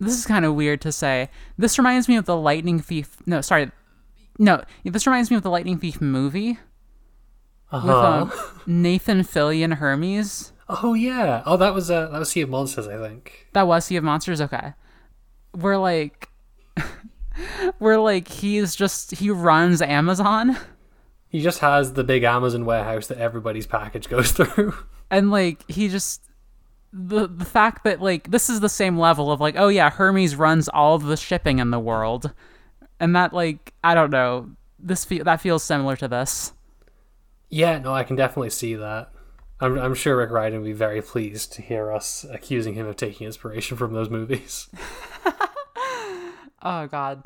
this 0.00 0.12
is 0.18 0.26
kind 0.26 0.44
of 0.44 0.54
weird 0.54 0.80
to 0.80 0.92
say 0.92 1.28
this 1.58 1.78
reminds 1.78 2.08
me 2.08 2.16
of 2.16 2.24
the 2.26 2.36
lightning 2.36 2.78
thief 2.78 3.16
no 3.26 3.40
sorry 3.40 3.70
no 4.38 4.62
this 4.84 5.06
reminds 5.06 5.30
me 5.30 5.36
of 5.36 5.42
the 5.42 5.50
lightning 5.50 5.78
thief 5.78 6.00
movie 6.00 6.58
with 7.72 7.84
Uh-huh. 7.84 8.22
um, 8.22 8.32
nathan 8.66 9.20
fillion 9.20 9.74
hermes 9.74 10.52
Oh 10.68 10.94
yeah. 10.94 11.44
Oh 11.46 11.56
that 11.58 11.74
was 11.74 11.92
uh, 11.92 12.08
that 12.08 12.18
was 12.18 12.30
Sea 12.30 12.40
of 12.40 12.48
Monsters, 12.48 12.88
I 12.88 12.98
think. 12.98 13.46
That 13.52 13.68
was 13.68 13.84
Sea 13.84 13.98
of 13.98 14.02
Monsters. 14.02 14.40
Okay, 14.40 14.72
we're 15.54 15.76
like, 15.76 16.28
we're 17.78 17.98
like 17.98 18.28
he's 18.28 18.74
just 18.74 19.12
he 19.12 19.30
runs 19.30 19.80
Amazon, 19.82 20.56
He 21.28 21.40
just 21.42 21.58
has 21.60 21.92
the 21.94 22.04
big 22.04 22.22
Amazon 22.22 22.64
warehouse 22.64 23.06
that 23.08 23.18
everybody's 23.18 23.66
package 23.66 24.08
goes 24.08 24.32
through. 24.36 24.74
and 25.10 25.30
like 25.30 25.68
he 25.70 25.88
just 25.88 26.22
the 26.92 27.26
the 27.28 27.44
fact 27.44 27.84
that 27.84 28.00
like 28.00 28.30
this 28.30 28.48
is 28.48 28.60
the 28.60 28.68
same 28.68 28.98
level 28.98 29.30
of 29.30 29.40
like 29.40 29.54
oh 29.58 29.68
yeah 29.68 29.90
Hermes 29.90 30.36
runs 30.36 30.68
all 30.68 30.94
of 30.94 31.02
the 31.04 31.16
shipping 31.16 31.58
in 31.58 31.70
the 31.70 31.78
world, 31.80 32.32
and 33.00 33.14
that 33.16 33.32
like 33.32 33.74
I 33.84 33.94
don't 33.94 34.10
know 34.10 34.50
this 34.78 35.04
fe- 35.04 35.22
that 35.22 35.40
feels 35.40 35.62
similar 35.62 35.96
to 35.96 36.08
this. 36.08 36.52
yeah, 37.50 37.78
no, 37.78 37.92
I 37.94 38.04
can 38.04 38.16
definitely 38.16 38.50
see 38.50 38.74
that. 38.76 39.10
I'm, 39.58 39.78
I'm 39.78 39.94
sure 39.94 40.16
Rick 40.18 40.30
Riordan 40.30 40.60
would 40.60 40.66
be 40.66 40.72
very 40.74 41.00
pleased 41.00 41.52
to 41.54 41.62
hear 41.62 41.90
us 41.90 42.26
accusing 42.30 42.74
him 42.74 42.86
of 42.86 42.96
taking 42.96 43.26
inspiration 43.26 43.78
from 43.78 43.94
those 43.94 44.10
movies. 44.10 44.68
Oh 46.62 46.86
God, 46.86 47.24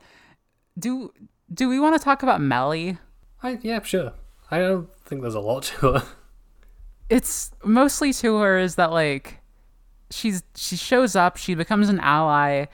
do 0.79 1.13
do 1.53 1.69
we 1.69 1.81
want 1.81 1.99
to 1.99 2.05
talk 2.05 2.23
about 2.23 2.41
Mellie? 2.41 2.99
I, 3.43 3.59
yeah, 3.63 3.83
sure. 3.83 4.13
I 4.51 4.59
don't 4.59 4.89
think 5.05 5.23
there's 5.23 5.35
a 5.35 5.41
lot 5.41 5.63
to 5.65 5.93
her. 5.93 6.03
it's 7.09 7.51
mostly 7.65 8.13
to 8.15 8.37
her 8.37 8.59
is 8.59 8.75
that 8.77 8.91
like 8.91 9.41
she's 10.11 10.43
she 10.57 10.77
shows 10.77 11.15
up 11.15 11.37
she 11.37 11.55
becomes 11.55 11.89
an 11.89 12.01
ally 12.01 12.67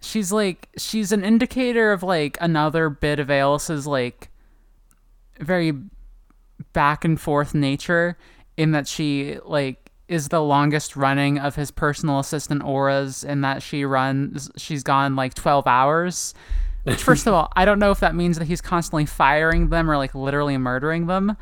she's 0.00 0.30
like 0.30 0.68
she's 0.76 1.10
an 1.12 1.24
indicator 1.24 1.90
of 1.92 2.02
like 2.02 2.36
another 2.40 2.90
bit 2.90 3.18
of 3.18 3.28
Aeolus's 3.28 3.86
like 3.86 4.30
very 5.40 5.72
back 6.72 7.04
and 7.04 7.20
forth 7.20 7.54
nature 7.54 8.16
in 8.56 8.72
that 8.72 8.86
she 8.86 9.38
like 9.44 9.81
is 10.12 10.28
the 10.28 10.42
longest 10.42 10.96
running 10.96 11.38
of 11.38 11.56
his 11.56 11.70
personal 11.70 12.18
assistant 12.18 12.62
auras 12.62 13.24
in 13.24 13.40
that 13.40 13.62
she 13.62 13.84
runs 13.84 14.50
she's 14.56 14.82
gone 14.82 15.16
like 15.16 15.34
12 15.34 15.66
hours 15.66 16.34
which 16.84 17.02
first 17.02 17.26
of 17.26 17.34
all 17.34 17.50
i 17.56 17.64
don't 17.64 17.78
know 17.78 17.90
if 17.90 18.00
that 18.00 18.14
means 18.14 18.38
that 18.38 18.46
he's 18.46 18.60
constantly 18.60 19.06
firing 19.06 19.70
them 19.70 19.90
or 19.90 19.96
like 19.96 20.14
literally 20.14 20.56
murdering 20.58 21.06
them 21.06 21.36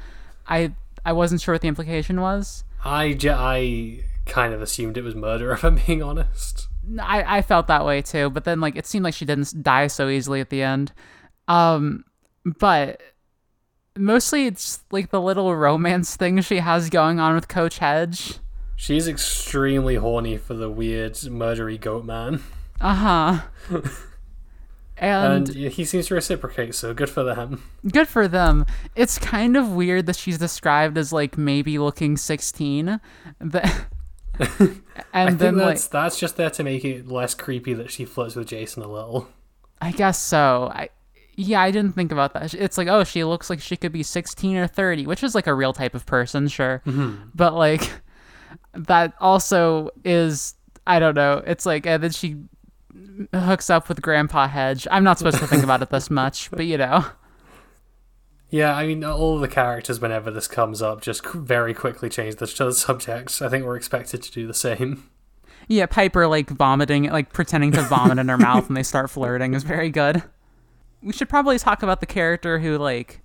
i 0.46 0.72
i 1.04 1.12
wasn't 1.12 1.40
sure 1.40 1.54
what 1.54 1.60
the 1.60 1.68
implication 1.68 2.20
was 2.20 2.64
I, 2.84 3.12
j- 3.12 3.30
I 3.30 4.04
kind 4.26 4.54
of 4.54 4.62
assumed 4.62 4.96
it 4.96 5.04
was 5.04 5.14
murder, 5.14 5.52
if 5.52 5.64
I'm 5.64 5.80
being 5.86 6.02
honest. 6.02 6.68
I, 6.98 7.38
I 7.38 7.42
felt 7.42 7.66
that 7.66 7.84
way 7.84 8.02
too, 8.02 8.30
but 8.30 8.44
then 8.44 8.60
like 8.60 8.76
it 8.76 8.86
seemed 8.86 9.04
like 9.04 9.14
she 9.14 9.24
didn't 9.24 9.62
die 9.62 9.86
so 9.88 10.08
easily 10.08 10.40
at 10.40 10.50
the 10.50 10.62
end. 10.62 10.92
Um, 11.46 12.04
but 12.44 13.00
mostly 13.98 14.46
it's 14.46 14.80
like 14.90 15.10
the 15.10 15.20
little 15.20 15.54
romance 15.54 16.16
thing 16.16 16.40
she 16.40 16.58
has 16.58 16.88
going 16.88 17.20
on 17.20 17.34
with 17.34 17.48
Coach 17.48 17.78
Hedge. 17.78 18.38
She's 18.80 19.06
extremely 19.06 19.96
horny 19.96 20.38
for 20.38 20.54
the 20.54 20.70
weird 20.70 21.12
murdery 21.12 21.78
goat 21.78 22.06
man. 22.06 22.42
Uh 22.80 22.94
huh. 22.94 23.80
And, 25.02 25.48
and 25.48 25.72
he 25.72 25.86
seems 25.86 26.08
to 26.08 26.14
reciprocate, 26.14 26.74
so 26.74 26.92
good 26.92 27.08
for 27.08 27.22
them. 27.22 27.62
good 27.90 28.06
for 28.06 28.28
them. 28.28 28.66
It's 28.94 29.18
kind 29.18 29.56
of 29.56 29.72
weird 29.72 30.04
that 30.04 30.16
she's 30.16 30.36
described 30.36 30.98
as 30.98 31.10
like 31.10 31.38
maybe 31.38 31.78
looking 31.78 32.18
sixteen, 32.18 33.00
but 33.38 33.64
and 34.38 34.82
I 35.14 35.24
then 35.30 35.38
think 35.38 35.56
like 35.56 35.66
that's 35.68 35.88
that's 35.88 36.20
just 36.20 36.36
there 36.36 36.50
to 36.50 36.62
make 36.62 36.84
it 36.84 37.08
less 37.08 37.34
creepy 37.34 37.72
that 37.72 37.90
she 37.90 38.04
flirts 38.04 38.36
with 38.36 38.48
Jason 38.48 38.82
a 38.82 38.88
little. 38.88 39.26
I 39.80 39.92
guess 39.92 40.18
so. 40.18 40.70
I 40.74 40.90
yeah, 41.34 41.62
I 41.62 41.70
didn't 41.70 41.92
think 41.92 42.12
about 42.12 42.34
that. 42.34 42.52
It's 42.52 42.76
like, 42.76 42.88
oh, 42.88 43.04
she 43.04 43.24
looks 43.24 43.48
like 43.48 43.62
she 43.62 43.78
could 43.78 43.92
be 43.92 44.02
16 44.02 44.54
or 44.58 44.66
30, 44.66 45.06
which 45.06 45.22
is 45.22 45.34
like 45.34 45.46
a 45.46 45.54
real 45.54 45.72
type 45.72 45.94
of 45.94 46.04
person, 46.04 46.46
sure. 46.48 46.82
But 47.34 47.54
like 47.54 47.90
that 48.74 49.14
also 49.20 49.90
is 50.04 50.54
I 50.86 50.98
don't 50.98 51.14
know. 51.14 51.42
It's 51.46 51.66
like 51.66 51.86
uh, 51.86 51.90
and 51.90 52.02
then 52.04 52.10
she 52.10 52.36
hooks 53.34 53.70
up 53.70 53.88
with 53.88 54.02
Grandpa 54.02 54.48
Hedge. 54.48 54.86
I'm 54.90 55.04
not 55.04 55.18
supposed 55.18 55.38
to 55.38 55.46
think 55.46 55.62
about 55.62 55.82
it 55.82 55.90
this 55.90 56.10
much, 56.10 56.50
but 56.50 56.66
you 56.66 56.78
know. 56.78 57.04
Yeah, 58.48 58.74
I 58.74 58.86
mean, 58.86 59.04
all 59.04 59.38
the 59.38 59.46
characters, 59.46 60.00
whenever 60.00 60.30
this 60.30 60.48
comes 60.48 60.82
up, 60.82 61.02
just 61.02 61.24
very 61.24 61.72
quickly 61.72 62.08
change 62.08 62.36
the, 62.36 62.46
the 62.46 62.72
subjects. 62.72 63.40
I 63.40 63.48
think 63.48 63.64
we're 63.64 63.76
expected 63.76 64.22
to 64.24 64.32
do 64.32 64.46
the 64.48 64.54
same. 64.54 65.08
Yeah, 65.68 65.86
Piper 65.86 66.26
like 66.26 66.50
vomiting, 66.50 67.04
like 67.04 67.32
pretending 67.32 67.70
to 67.72 67.82
vomit 67.82 68.18
in 68.18 68.28
her 68.28 68.38
mouth 68.38 68.66
and 68.66 68.76
they 68.76 68.82
start 68.82 69.08
flirting 69.08 69.54
is 69.54 69.62
very 69.62 69.88
good. 69.88 70.24
We 71.00 71.12
should 71.12 71.28
probably 71.28 71.60
talk 71.60 71.84
about 71.84 72.00
the 72.00 72.06
character 72.06 72.58
who 72.58 72.76
like 72.76 73.20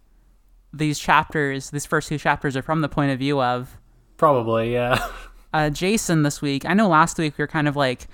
these 0.71 0.99
chapters, 0.99 1.71
these 1.71 1.87
first 1.87 2.07
two 2.07 2.19
chapters 2.19 2.55
are 2.55 2.61
from 2.61 2.81
the 2.81 2.89
point 2.89 3.11
of 3.11 3.17
view 3.17 3.41
of. 3.41 3.79
Probably, 4.17 4.73
yeah. 4.73 5.03
Uh, 5.55 5.69
Jason 5.69 6.23
this 6.23 6.41
week. 6.41 6.65
I 6.65 6.73
know 6.73 6.89
last 6.89 7.17
week 7.17 7.37
we 7.37 7.41
were 7.41 7.47
kind 7.47 7.69
of 7.69 7.77
like 7.77 8.09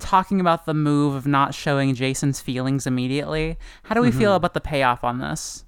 talking 0.00 0.40
about 0.40 0.66
the 0.66 0.74
move 0.74 1.14
of 1.14 1.24
not 1.24 1.54
showing 1.54 1.94
Jason's 1.94 2.40
feelings 2.40 2.88
immediately. 2.88 3.56
How 3.84 3.94
do 3.94 4.00
we 4.00 4.10
feel 4.10 4.34
about 4.34 4.52
the 4.52 4.60
payoff 4.60 5.04
on 5.04 5.20
this? 5.20 5.64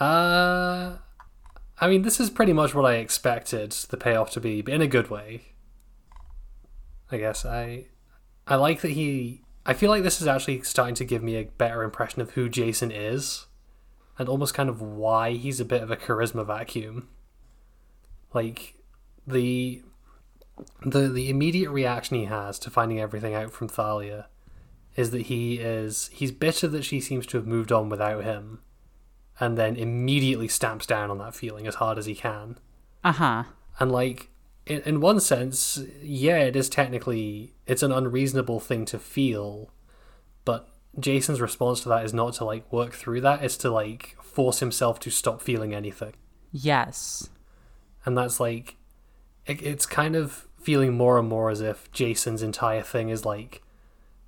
Uh, 0.00 0.96
I 1.80 1.86
mean, 1.86 2.02
this 2.02 2.18
is 2.18 2.30
pretty 2.30 2.52
much 2.52 2.74
what 2.74 2.84
I 2.84 2.94
expected 2.94 3.70
the 3.90 3.96
payoff 3.96 4.32
to 4.32 4.40
be, 4.40 4.60
but 4.60 4.74
in 4.74 4.82
a 4.82 4.88
good 4.88 5.08
way. 5.08 5.52
I 7.12 7.18
guess 7.18 7.44
I, 7.44 7.84
I 8.48 8.56
like 8.56 8.80
that 8.80 8.90
he. 8.90 9.42
I 9.64 9.72
feel 9.72 9.88
like 9.88 10.02
this 10.02 10.20
is 10.20 10.26
actually 10.26 10.62
starting 10.62 10.96
to 10.96 11.04
give 11.04 11.22
me 11.22 11.36
a 11.36 11.44
better 11.44 11.84
impression 11.84 12.20
of 12.20 12.32
who 12.32 12.48
Jason 12.48 12.90
is, 12.90 13.46
and 14.18 14.28
almost 14.28 14.52
kind 14.52 14.68
of 14.68 14.82
why 14.82 15.34
he's 15.34 15.60
a 15.60 15.64
bit 15.64 15.80
of 15.80 15.92
a 15.92 15.96
charisma 15.96 16.44
vacuum. 16.44 17.06
Like, 18.32 18.74
the, 19.28 19.82
the 20.84 21.08
the 21.08 21.30
immediate 21.30 21.70
reaction 21.70 22.18
he 22.18 22.24
has 22.26 22.58
to 22.60 22.70
finding 22.70 23.00
everything 23.00 23.34
out 23.34 23.52
from 23.52 23.68
Thalia, 23.68 24.28
is 24.96 25.10
that 25.10 25.22
he 25.22 25.58
is 25.58 26.10
he's 26.12 26.32
bitter 26.32 26.68
that 26.68 26.84
she 26.84 27.00
seems 27.00 27.26
to 27.26 27.36
have 27.36 27.46
moved 27.46 27.72
on 27.72 27.88
without 27.88 28.24
him 28.24 28.60
and 29.40 29.58
then 29.58 29.76
immediately 29.76 30.48
stamps 30.48 30.86
down 30.86 31.10
on 31.10 31.18
that 31.18 31.34
feeling 31.34 31.66
as 31.66 31.76
hard 31.76 31.98
as 31.98 32.06
he 32.06 32.14
can. 32.14 32.58
Uh 33.02 33.12
huh. 33.12 33.44
And 33.78 33.90
like 33.90 34.30
in, 34.66 34.80
in 34.82 35.00
one 35.00 35.20
sense, 35.20 35.82
yeah, 36.00 36.38
it 36.38 36.56
is 36.56 36.68
technically 36.68 37.54
it's 37.66 37.82
an 37.82 37.92
unreasonable 37.92 38.60
thing 38.60 38.84
to 38.86 38.98
feel, 38.98 39.70
but 40.44 40.68
Jason's 40.98 41.40
response 41.40 41.80
to 41.80 41.88
that 41.88 42.04
is 42.04 42.14
not 42.14 42.34
to 42.34 42.44
like 42.44 42.70
work 42.72 42.92
through 42.92 43.20
that, 43.22 43.42
it's 43.42 43.56
to 43.58 43.70
like 43.70 44.16
force 44.22 44.60
himself 44.60 45.00
to 45.00 45.10
stop 45.10 45.42
feeling 45.42 45.74
anything. 45.74 46.14
Yes. 46.52 47.28
And 48.04 48.16
that's 48.16 48.38
like 48.38 48.76
it, 49.46 49.62
it's 49.62 49.86
kind 49.86 50.16
of 50.16 50.46
feeling 50.60 50.94
more 50.94 51.18
and 51.18 51.28
more 51.28 51.50
as 51.50 51.60
if 51.60 51.90
Jason's 51.92 52.42
entire 52.42 52.82
thing 52.82 53.10
is 53.10 53.24
like 53.24 53.62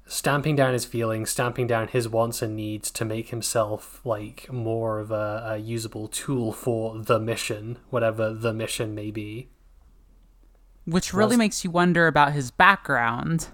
stamping 0.06 0.54
down 0.54 0.72
his 0.72 0.84
feelings, 0.84 1.30
stamping 1.30 1.66
down 1.66 1.88
his 1.88 2.08
wants 2.08 2.42
and 2.42 2.54
needs 2.54 2.90
to 2.92 3.04
make 3.04 3.30
himself 3.30 4.00
like 4.04 4.50
more 4.52 5.00
of 5.00 5.10
a, 5.10 5.44
a 5.46 5.56
usable 5.56 6.08
tool 6.08 6.52
for 6.52 6.98
the 6.98 7.18
mission, 7.18 7.78
whatever 7.90 8.32
the 8.32 8.52
mission 8.52 8.94
may 8.94 9.10
be. 9.10 9.48
Which 10.84 11.12
really 11.12 11.36
makes 11.36 11.64
you 11.64 11.70
wonder 11.70 12.06
about 12.06 12.32
his 12.32 12.52
background. 12.52 13.48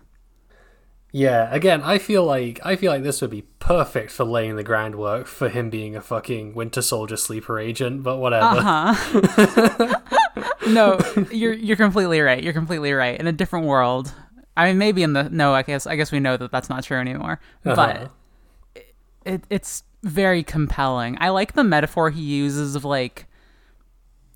Yeah, 1.13 1.49
again, 1.55 1.83
I 1.83 1.99
feel 1.99 2.25
like 2.25 2.61
I 2.65 2.77
feel 2.77 2.91
like 2.91 3.03
this 3.03 3.21
would 3.21 3.31
be 3.31 3.43
perfect 3.59 4.11
for 4.11 4.25
laying 4.25 4.57
the 4.57 4.63
groundwork 4.63 5.27
for 5.27 5.49
him 5.49 5.71
being 5.71 5.95
a 5.95 6.01
fucking 6.01 6.55
Winter 6.55 6.83
Soldier 6.83 7.17
sleeper 7.17 7.59
agent, 7.59 8.03
but 8.03 8.17
whatever. 8.19 8.59
Uh 8.59 8.95
huh. 8.95 10.01
no, 10.69 10.99
you're 11.31 11.55
you're 11.55 11.77
completely 11.77 12.21
right. 12.21 12.43
You're 12.43 12.53
completely 12.53 12.93
right. 12.93 13.19
In 13.19 13.27
a 13.27 13.33
different 13.33 13.67
world, 13.67 14.13
I 14.57 14.69
mean, 14.69 14.79
maybe 14.79 15.03
in 15.03 15.13
the 15.13 15.29
no. 15.31 15.55
I 15.55 15.63
guess 15.63 15.87
I 15.87 15.97
guess 15.97 16.13
we 16.13 16.21
know 16.21 16.37
that 16.37 16.51
that's 16.51 16.69
not 16.69 16.85
true 16.85 16.99
anymore. 16.99 17.41
Uh-huh. 17.65 17.75
But 17.75 18.85
it 19.25 19.45
it's 19.51 19.85
very 20.03 20.43
compelling. 20.43 21.17
I 21.21 21.31
like 21.31 21.55
the 21.55 21.65
metaphor 21.65 22.11
he 22.11 22.23
uses 22.23 22.75
of 22.75 22.85
like 22.85 23.27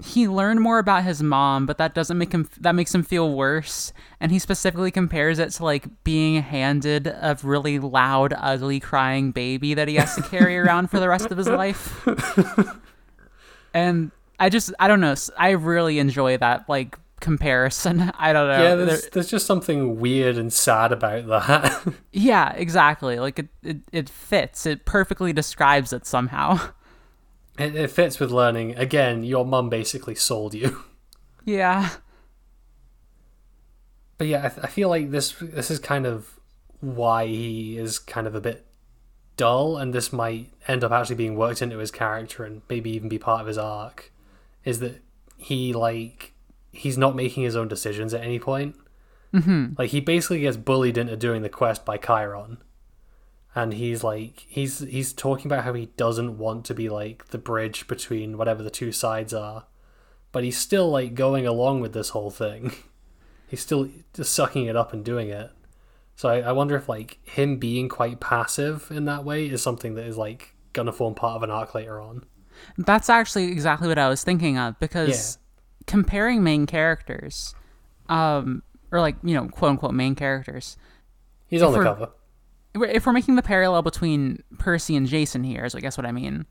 he 0.04 0.28
learned 0.28 0.60
more 0.60 0.78
about 0.78 1.04
his 1.04 1.22
mom, 1.22 1.64
but 1.64 1.78
that 1.78 1.94
doesn't 1.94 2.18
make 2.18 2.32
him 2.32 2.48
that 2.60 2.74
makes 2.74 2.94
him 2.94 3.02
feel 3.02 3.32
worse. 3.32 3.92
And 4.20 4.30
he 4.30 4.38
specifically 4.38 4.90
compares 4.90 5.38
it 5.38 5.50
to 5.52 5.64
like 5.64 5.86
being 6.04 6.42
handed 6.42 7.06
a 7.06 7.36
really 7.42 7.78
loud, 7.78 8.34
ugly, 8.36 8.80
crying 8.80 9.32
baby 9.32 9.74
that 9.74 9.88
he 9.88 9.94
has 9.94 10.14
to 10.16 10.22
carry 10.22 10.58
around 10.58 10.90
for 10.90 11.00
the 11.00 11.08
rest 11.08 11.30
of 11.30 11.38
his 11.38 11.48
life. 11.48 12.06
and 13.74 14.10
I 14.38 14.48
just 14.48 14.72
I 14.78 14.88
don't 14.88 15.00
know. 15.00 15.14
I 15.38 15.50
really 15.50 15.98
enjoy 15.98 16.36
that 16.38 16.68
like 16.68 16.98
comparison. 17.20 18.12
I 18.18 18.32
don't 18.32 18.48
know. 18.48 18.62
yeah, 18.62 18.74
there's, 18.74 19.08
there's 19.08 19.30
just 19.30 19.46
something 19.46 19.98
weird 20.00 20.36
and 20.36 20.52
sad 20.52 20.92
about 20.92 21.26
that. 21.26 21.94
yeah, 22.12 22.52
exactly. 22.52 23.18
Like 23.18 23.38
it, 23.38 23.48
it 23.62 23.78
it 23.92 24.08
fits. 24.08 24.66
It 24.66 24.84
perfectly 24.84 25.32
describes 25.32 25.92
it 25.92 26.06
somehow. 26.06 26.70
it, 27.58 27.74
it 27.74 27.90
fits 27.90 28.20
with 28.20 28.30
learning. 28.30 28.76
Again, 28.76 29.24
your 29.24 29.44
mum 29.44 29.68
basically 29.68 30.14
sold 30.14 30.54
you. 30.54 30.84
yeah. 31.44 31.90
But 34.18 34.28
yeah, 34.28 34.46
I, 34.46 34.48
th- 34.48 34.64
I 34.64 34.68
feel 34.68 34.88
like 34.88 35.10
this 35.10 35.34
this 35.40 35.70
is 35.70 35.78
kind 35.78 36.06
of 36.06 36.38
why 36.80 37.26
he 37.26 37.76
is 37.76 37.98
kind 37.98 38.26
of 38.26 38.34
a 38.34 38.40
bit 38.40 38.66
dull, 39.36 39.76
and 39.76 39.92
this 39.92 40.12
might 40.12 40.52
end 40.66 40.82
up 40.84 40.92
actually 40.92 41.16
being 41.16 41.36
worked 41.36 41.60
into 41.60 41.78
his 41.78 41.90
character 41.90 42.44
and 42.44 42.62
maybe 42.68 42.90
even 42.90 43.08
be 43.08 43.18
part 43.18 43.42
of 43.42 43.46
his 43.46 43.58
arc. 43.58 44.12
Is 44.66 44.80
that 44.80 45.02
he 45.38 45.72
like 45.72 46.34
he's 46.70 46.98
not 46.98 47.16
making 47.16 47.44
his 47.44 47.56
own 47.56 47.68
decisions 47.68 48.12
at 48.12 48.22
any 48.22 48.38
point. 48.38 48.76
Mm-hmm. 49.32 49.72
Like 49.78 49.90
he 49.90 50.00
basically 50.00 50.40
gets 50.40 50.58
bullied 50.58 50.98
into 50.98 51.16
doing 51.16 51.40
the 51.40 51.48
quest 51.48 51.86
by 51.86 51.96
Chiron, 51.96 52.58
and 53.54 53.72
he's 53.72 54.04
like 54.04 54.44
he's 54.46 54.80
he's 54.80 55.14
talking 55.14 55.50
about 55.50 55.64
how 55.64 55.72
he 55.72 55.86
doesn't 55.96 56.36
want 56.36 56.66
to 56.66 56.74
be 56.74 56.90
like 56.90 57.28
the 57.28 57.38
bridge 57.38 57.88
between 57.88 58.36
whatever 58.36 58.62
the 58.62 58.68
two 58.68 58.92
sides 58.92 59.32
are, 59.32 59.64
but 60.32 60.44
he's 60.44 60.58
still 60.58 60.90
like 60.90 61.14
going 61.14 61.46
along 61.46 61.80
with 61.80 61.94
this 61.94 62.10
whole 62.10 62.30
thing 62.30 62.72
he's 63.46 63.60
still 63.60 63.88
just 64.12 64.32
sucking 64.32 64.66
it 64.66 64.76
up 64.76 64.92
and 64.92 65.04
doing 65.04 65.28
it. 65.30 65.50
So 66.14 66.28
I, 66.28 66.40
I 66.40 66.52
wonder 66.52 66.76
if 66.76 66.88
like 66.88 67.18
him 67.24 67.58
being 67.58 67.88
quite 67.88 68.20
passive 68.20 68.90
in 68.90 69.04
that 69.04 69.24
way 69.24 69.46
is 69.46 69.62
something 69.62 69.94
that 69.94 70.06
is 70.06 70.16
like 70.16 70.54
gonna 70.72 70.92
form 70.92 71.14
part 71.14 71.36
of 71.36 71.42
an 71.42 71.50
arc 71.50 71.74
later 71.74 72.00
on. 72.00 72.24
That's 72.78 73.08
actually 73.10 73.52
exactly 73.52 73.88
what 73.88 73.98
I 73.98 74.08
was 74.08 74.22
thinking 74.24 74.58
of 74.58 74.78
because 74.78 75.38
comparing 75.86 76.42
main 76.42 76.66
characters, 76.66 77.54
um, 78.08 78.62
or 78.92 79.00
like 79.00 79.16
you 79.22 79.34
know, 79.34 79.48
quote 79.48 79.70
unquote 79.72 79.94
main 79.94 80.14
characters. 80.14 80.76
He's 81.48 81.62
on 81.62 81.72
the 81.72 81.82
cover. 81.82 82.10
If 82.74 83.06
we're 83.06 83.12
making 83.12 83.36
the 83.36 83.42
parallel 83.42 83.82
between 83.82 84.42
Percy 84.58 84.96
and 84.96 85.06
Jason 85.06 85.44
here, 85.44 85.64
is 85.64 85.74
I 85.74 85.80
guess 85.80 85.96
what 85.96 86.04
I 86.06 86.12
mean. 86.12 86.44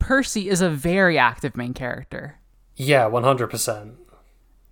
Percy 0.00 0.48
is 0.48 0.60
a 0.60 0.68
very 0.68 1.16
active 1.18 1.56
main 1.56 1.72
character, 1.72 2.38
Yeah, 2.76 3.06
one 3.06 3.22
hundred 3.22 3.48
percent. 3.48 3.94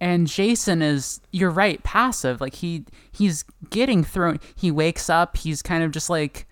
and 0.00 0.26
Jason 0.26 0.82
is 0.82 1.20
you're 1.30 1.50
right, 1.50 1.82
passive. 1.84 2.40
Like 2.40 2.54
he 2.56 2.84
he's 3.12 3.44
getting 3.70 4.02
thrown. 4.04 4.40
He 4.56 4.70
wakes 4.70 5.08
up. 5.08 5.36
He's 5.36 5.62
kind 5.62 5.84
of 5.84 5.90
just 5.92 6.10
like 6.10 6.46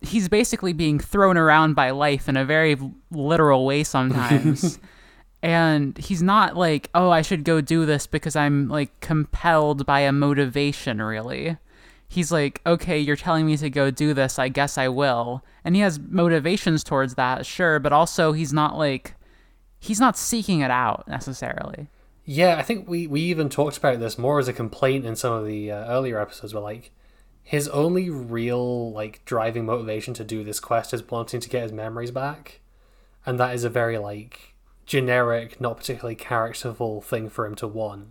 he's 0.00 0.28
basically 0.28 0.72
being 0.72 0.98
thrown 0.98 1.36
around 1.36 1.74
by 1.74 1.90
life 1.90 2.28
in 2.28 2.36
a 2.36 2.44
very 2.44 2.76
literal 3.10 3.66
way 3.66 3.84
sometimes. 3.84 4.78
and 5.42 5.96
he's 5.98 6.22
not 6.22 6.56
like, 6.56 6.90
"Oh, 6.94 7.10
I 7.10 7.22
should 7.22 7.44
go 7.44 7.60
do 7.60 7.86
this 7.86 8.06
because 8.06 8.36
I'm 8.36 8.68
like 8.68 9.00
compelled 9.00 9.86
by 9.86 10.00
a 10.00 10.12
motivation 10.12 11.00
really." 11.02 11.56
He's 12.08 12.32
like, 12.32 12.60
"Okay, 12.66 12.98
you're 12.98 13.16
telling 13.16 13.46
me 13.46 13.56
to 13.58 13.70
go 13.70 13.90
do 13.90 14.14
this. 14.14 14.38
I 14.38 14.48
guess 14.48 14.76
I 14.76 14.88
will." 14.88 15.44
And 15.64 15.76
he 15.76 15.82
has 15.82 15.98
motivations 15.98 16.82
towards 16.82 17.14
that, 17.14 17.46
sure, 17.46 17.78
but 17.78 17.92
also 17.92 18.32
he's 18.32 18.52
not 18.52 18.76
like 18.76 19.14
he's 19.78 20.00
not 20.00 20.16
seeking 20.16 20.60
it 20.60 20.70
out 20.70 21.06
necessarily. 21.08 21.88
Yeah, 22.24 22.56
I 22.56 22.62
think 22.62 22.88
we 22.88 23.06
we 23.06 23.20
even 23.22 23.48
talked 23.48 23.78
about 23.78 23.98
this 23.98 24.18
more 24.18 24.38
as 24.38 24.48
a 24.48 24.52
complaint 24.52 25.04
in 25.06 25.16
some 25.16 25.32
of 25.32 25.46
the 25.46 25.72
uh, 25.72 25.86
earlier 25.90 26.20
episodes, 26.20 26.54
where 26.54 26.62
like 26.62 26.92
his 27.50 27.66
only 27.66 28.08
real 28.08 28.92
like 28.92 29.24
driving 29.24 29.66
motivation 29.66 30.14
to 30.14 30.22
do 30.22 30.44
this 30.44 30.60
quest 30.60 30.94
is 30.94 31.10
wanting 31.10 31.40
to 31.40 31.48
get 31.48 31.64
his 31.64 31.72
memories 31.72 32.12
back, 32.12 32.60
and 33.26 33.40
that 33.40 33.52
is 33.56 33.64
a 33.64 33.68
very 33.68 33.98
like 33.98 34.54
generic, 34.86 35.60
not 35.60 35.76
particularly 35.76 36.14
characterful 36.14 37.00
thing 37.00 37.28
for 37.28 37.44
him 37.44 37.56
to 37.56 37.66
want. 37.66 38.06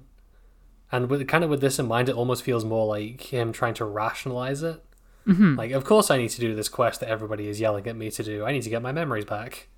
And 0.91 1.09
with 1.09 1.25
kind 1.29 1.45
of 1.45 1.49
with 1.49 1.61
this 1.61 1.79
in 1.79 1.87
mind, 1.87 2.09
it 2.09 2.15
almost 2.15 2.43
feels 2.43 2.65
more 2.65 2.85
like 2.85 3.31
him 3.31 3.53
trying 3.53 3.75
to 3.75 3.85
rationalize 3.85 4.61
it. 4.61 4.83
Mm-hmm. 5.25 5.55
Like, 5.55 5.71
of 5.71 5.85
course, 5.85 6.11
I 6.11 6.17
need 6.17 6.31
to 6.31 6.41
do 6.41 6.53
this 6.53 6.67
quest 6.67 6.99
that 6.99 7.07
everybody 7.07 7.47
is 7.47 7.61
yelling 7.61 7.87
at 7.87 7.95
me 7.95 8.11
to 8.11 8.23
do. 8.23 8.43
I 8.43 8.51
need 8.51 8.63
to 8.63 8.69
get 8.69 8.81
my 8.81 8.91
memories 8.91 9.23
back. 9.23 9.69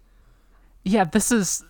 Yeah, 0.84 1.04
this 1.04 1.32
is 1.32 1.64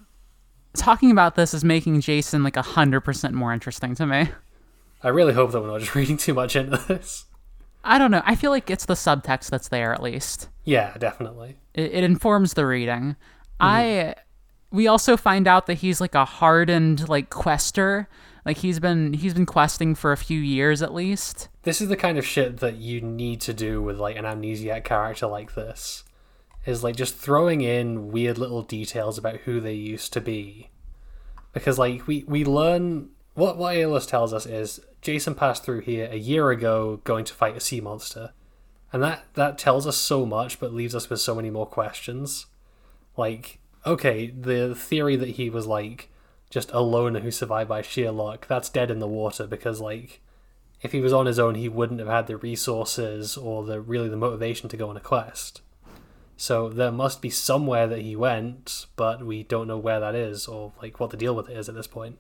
talking 0.78 1.12
about 1.12 1.36
this 1.36 1.54
is 1.54 1.66
making 1.66 2.00
Jason 2.00 2.42
like 2.42 2.56
a 2.56 2.62
hundred 2.62 3.02
percent 3.02 3.34
more 3.34 3.52
interesting 3.52 3.96
to 3.96 4.06
me. 4.06 4.30
I 5.04 5.10
really 5.10 5.34
hope 5.34 5.52
that 5.52 5.60
we're 5.60 5.68
not 5.68 5.82
just 5.82 5.94
reading 5.96 6.16
too 6.16 6.34
much 6.34 6.56
into 6.56 6.78
this. 6.78 7.26
I 7.84 7.98
don't 7.98 8.12
know. 8.12 8.22
I 8.26 8.36
feel 8.36 8.52
like 8.52 8.70
it's 8.70 8.86
the 8.86 8.94
subtext 8.94 9.50
that's 9.50 9.70
there 9.70 9.94
at 9.94 10.04
least. 10.04 10.50
Yeah, 10.64 10.96
definitely. 10.98 11.58
It, 11.74 11.92
it 11.94 12.04
informs 12.04 12.54
the 12.54 12.66
reading. 12.66 13.16
Mm-hmm. 13.16 13.16
I 13.60 14.16
we 14.72 14.88
also 14.88 15.18
find 15.18 15.48
out 15.48 15.68
that 15.68 15.76
he's 15.76 16.02
like 16.02 16.16
a 16.16 16.26
hardened 16.26 17.10
like 17.10 17.30
quester. 17.30 18.08
Like 18.46 18.58
he's 18.58 18.80
been 18.80 19.14
he's 19.14 19.34
been 19.34 19.46
questing 19.46 19.96
for 19.96 20.12
a 20.12 20.18
few 20.18 20.40
years 20.40 20.82
at 20.82 20.94
least. 20.94 21.50
This 21.64 21.82
is 21.82 21.90
the 21.90 21.98
kind 21.98 22.18
of 22.18 22.26
shit 22.26 22.58
that 22.58 22.76
you 22.76 23.02
need 23.02 23.42
to 23.42 23.54
do 23.54 23.82
with 23.82 24.00
like 24.00 24.16
an 24.16 24.26
amnesiac 24.26 24.84
character 24.84 25.28
like 25.28 25.56
this. 25.56 26.04
Is 26.66 26.84
like 26.84 26.96
just 26.96 27.16
throwing 27.16 27.62
in 27.62 28.12
weird 28.12 28.38
little 28.38 28.62
details 28.62 29.18
about 29.18 29.38
who 29.38 29.60
they 29.60 29.74
used 29.74 30.14
to 30.14 30.22
be. 30.22 30.70
Because 31.54 31.78
like 31.80 32.08
we 32.08 32.24
we 32.28 32.46
learn 32.46 33.10
what 33.34 33.58
what 33.58 33.76
Aeolus 33.76 34.06
tells 34.06 34.34
us 34.34 34.46
is 34.46 34.82
Jason 35.02 35.36
passed 35.36 35.64
through 35.64 35.82
here 35.82 36.08
a 36.12 36.18
year 36.18 36.52
ago 36.52 37.02
going 37.04 37.26
to 37.26 37.34
fight 37.34 37.56
a 37.56 37.60
sea 37.60 37.82
monster. 37.82 38.32
And 38.94 39.02
that 39.02 39.26
that 39.36 39.58
tells 39.58 39.88
us 39.88 39.98
so 39.98 40.26
much 40.26 40.60
but 40.60 40.74
leaves 40.74 40.96
us 40.96 41.10
with 41.10 41.22
so 41.22 41.36
many 41.36 41.50
more 41.50 41.66
questions. 41.66 42.48
Like 43.16 43.60
okay, 43.86 44.28
the 44.28 44.76
theory 44.76 45.16
that 45.16 45.30
he 45.30 45.50
was 45.50 45.66
like 45.66 46.10
just 46.50 46.72
a 46.72 46.82
loner 46.82 47.22
who 47.22 47.32
survived 47.32 47.70
by 47.70 47.82
sheer 47.82 48.12
luck, 48.12 48.46
that's 48.48 48.70
dead 48.70 48.92
in 48.92 49.00
the 49.00 49.08
water 49.08 49.48
because 49.48 49.80
like 49.80 50.22
if 50.82 50.92
he 50.92 51.00
was 51.00 51.14
on 51.14 51.26
his 51.26 51.40
own 51.40 51.56
he 51.56 51.70
wouldn't 51.70 52.00
have 52.00 52.10
had 52.10 52.28
the 52.28 52.38
resources 52.38 53.38
or 53.38 53.64
the 53.64 53.80
really 53.80 54.10
the 54.10 54.18
motivation 54.18 54.68
to 54.70 54.78
go 54.78 54.90
on 54.90 54.98
a 54.98 55.02
quest. 55.02 55.62
So 56.36 56.70
there 56.70 56.92
must 56.92 57.22
be 57.22 57.30
somewhere 57.30 57.86
that 57.88 58.02
he 58.02 58.16
went, 58.16 58.88
but 58.96 59.24
we 59.24 59.44
don't 59.44 59.68
know 59.68 59.78
where 59.78 60.00
that 60.00 60.16
is 60.16 60.48
or 60.48 60.74
like 60.82 61.00
what 61.00 61.12
the 61.12 61.18
deal 61.18 61.36
with 61.36 61.50
it 61.50 61.56
is 61.56 61.70
at 61.70 61.76
this 61.76 61.88
point. 61.88 62.18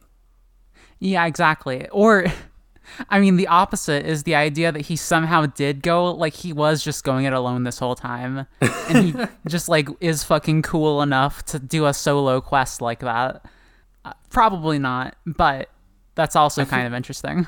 Yeah, 1.02 1.26
exactly. 1.26 1.90
Or 1.90 2.28
I 3.10 3.20
mean 3.20 3.36
the 3.36 3.48
opposite 3.48 4.06
is 4.06 4.24
the 4.24 4.36
idea 4.36 4.72
that 4.72 4.82
he 4.82 4.96
somehow 4.96 5.48
did 5.48 5.82
go 5.82 6.12
like 6.12 6.34
he 6.34 6.54
was 6.54 6.84
just 6.84 7.04
going 7.04 7.26
it 7.26 7.34
alone 7.34 7.64
this 7.64 7.80
whole 7.80 7.96
time 7.96 8.46
and 8.62 8.98
he 8.98 9.16
just 9.48 9.68
like 9.68 9.90
is 10.00 10.24
fucking 10.24 10.62
cool 10.62 11.02
enough 11.02 11.44
to 11.46 11.60
do 11.60 11.86
a 11.86 11.94
solo 11.94 12.40
quest 12.40 12.82
like 12.82 13.00
that. 13.00 13.44
Uh, 14.06 14.14
probably 14.30 14.80
not, 14.80 15.16
but 15.26 15.70
that's 16.16 16.36
also 16.36 16.66
kind 16.66 16.88
of 16.88 16.94
interesting. 16.94 17.48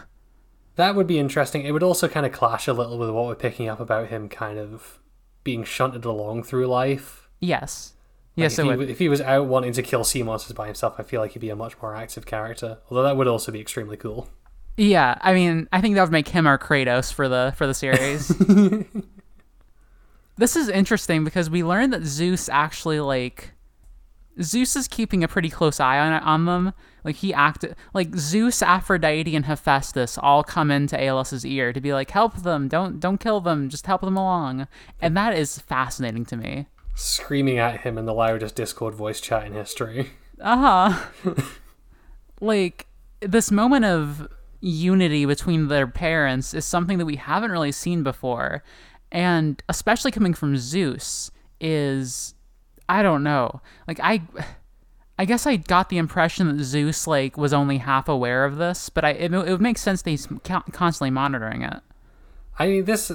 That 0.76 0.96
would 0.96 1.08
be 1.08 1.20
interesting. 1.20 1.64
It 1.64 1.72
would 1.72 1.84
also 1.84 2.08
kind 2.08 2.26
of 2.26 2.32
clash 2.32 2.68
a 2.68 2.74
little 2.74 2.98
with 2.98 3.10
what 3.12 3.26
we're 3.28 3.36
picking 3.36 3.70
up 3.70 3.80
about 3.80 4.10
him 4.10 4.28
kind 4.30 4.58
of 4.58 5.00
being 5.44 5.64
shunted 5.64 6.06
along 6.06 6.44
through 6.44 6.68
life. 6.68 7.30
Yes. 7.40 7.93
Like, 8.36 8.44
Yes, 8.44 8.58
if, 8.58 8.66
he, 8.66 8.84
if 8.86 9.00
he 9.00 9.10
was 9.10 9.22
out 9.22 9.46
wanting 9.46 9.74
to 9.74 9.84
kill 9.84 10.04
sea 10.04 10.24
monsters 10.24 10.54
by 10.54 10.66
himself, 10.66 10.96
I 10.98 11.04
feel 11.04 11.22
like 11.22 11.34
he'd 11.34 11.40
be 11.40 11.52
a 11.52 11.56
much 11.56 11.80
more 11.82 11.96
active 11.96 12.26
character. 12.26 12.80
Although 12.90 13.04
that 13.04 13.16
would 13.16 13.28
also 13.28 13.52
be 13.52 13.62
extremely 13.62 13.96
cool. 13.96 14.28
Yeah, 14.76 15.20
I 15.22 15.34
mean, 15.34 15.70
I 15.72 15.82
think 15.82 15.96
that 15.96 16.02
would 16.02 16.12
make 16.12 16.30
him 16.30 16.48
our 16.48 16.58
Kratos 16.58 17.14
for 17.14 17.30
the 17.30 17.54
for 17.56 17.68
the 17.68 17.76
series. 17.76 18.30
this 20.38 20.56
is 20.56 20.68
interesting 20.68 21.24
because 21.24 21.50
we 21.50 21.64
learned 21.64 21.94
that 21.94 22.04
Zeus 22.04 22.50
actually 22.50 23.00
like 23.00 23.52
Zeus 24.42 24.76
is 24.76 24.88
keeping 24.88 25.24
a 25.24 25.28
pretty 25.28 25.50
close 25.50 25.80
eye 25.80 26.00
on 26.00 26.14
on 26.14 26.46
them. 26.46 26.74
Like 27.04 27.18
he 27.18 27.34
acted 27.34 27.76
like 27.94 28.16
Zeus, 28.16 28.64
Aphrodite, 28.64 29.36
and 29.36 29.46
Hephaestus 29.46 30.18
all 30.18 30.44
come 30.44 30.72
into 30.72 30.98
Aeolus's 30.98 31.46
ear 31.46 31.72
to 31.72 31.82
be 31.82 31.94
like, 31.94 32.10
"Help 32.10 32.38
them! 32.38 32.68
Don't 32.68 33.00
don't 33.00 33.20
kill 33.20 33.42
them! 33.42 33.70
Just 33.70 33.86
help 33.86 34.02
them 34.02 34.18
along." 34.18 34.68
And 35.02 35.16
that 35.16 35.38
is 35.38 35.60
fascinating 35.60 36.26
to 36.26 36.38
me. 36.38 36.68
Screaming 36.96 37.58
at 37.58 37.82
him 37.82 37.98
in 37.98 38.06
the 38.06 38.14
loudest 38.14 38.56
Discord 38.56 38.94
voice 38.94 39.20
chat 39.20 39.46
in 39.46 39.54
history. 39.54 40.12
Uh 40.40 40.92
huh. 41.24 41.34
like 42.42 42.88
this 43.22 43.52
moment 43.52 43.86
of 43.86 44.28
unity 44.60 45.26
between 45.26 45.68
their 45.68 45.88
parents 45.88 46.54
is 46.54 46.66
something 46.66 46.98
that 46.98 47.06
we 47.06 47.16
haven't 47.16 47.52
really 47.52 47.72
seen 47.72 48.04
before, 48.04 48.64
and 49.12 49.62
especially 49.70 50.12
coming 50.12 50.34
from 50.34 50.58
Zeus 50.58 51.32
is, 51.60 52.34
I 52.88 53.04
don't 53.04 53.24
know. 53.24 53.62
Like 53.88 54.00
I, 54.02 54.22
I 55.18 55.26
guess 55.26 55.46
I 55.46 55.58
got 55.58 55.90
the 55.90 55.98
impression 55.98 56.56
that 56.56 56.64
Zeus 56.64 57.08
like 57.08 57.38
was 57.38 57.54
only 57.54 57.78
half 57.78 58.08
aware 58.08 58.46
of 58.46 58.58
this, 58.58 58.90
but 58.90 59.06
I 59.06 59.12
it, 59.12 59.34
it 59.34 59.52
would 59.52 59.62
make 59.62 59.78
sense 59.78 60.02
that 60.02 60.10
he's 60.10 60.28
constantly 60.44 61.12
monitoring 61.12 61.62
it. 61.62 61.82
I 62.58 62.68
mean, 62.68 62.86
this. 62.86 63.12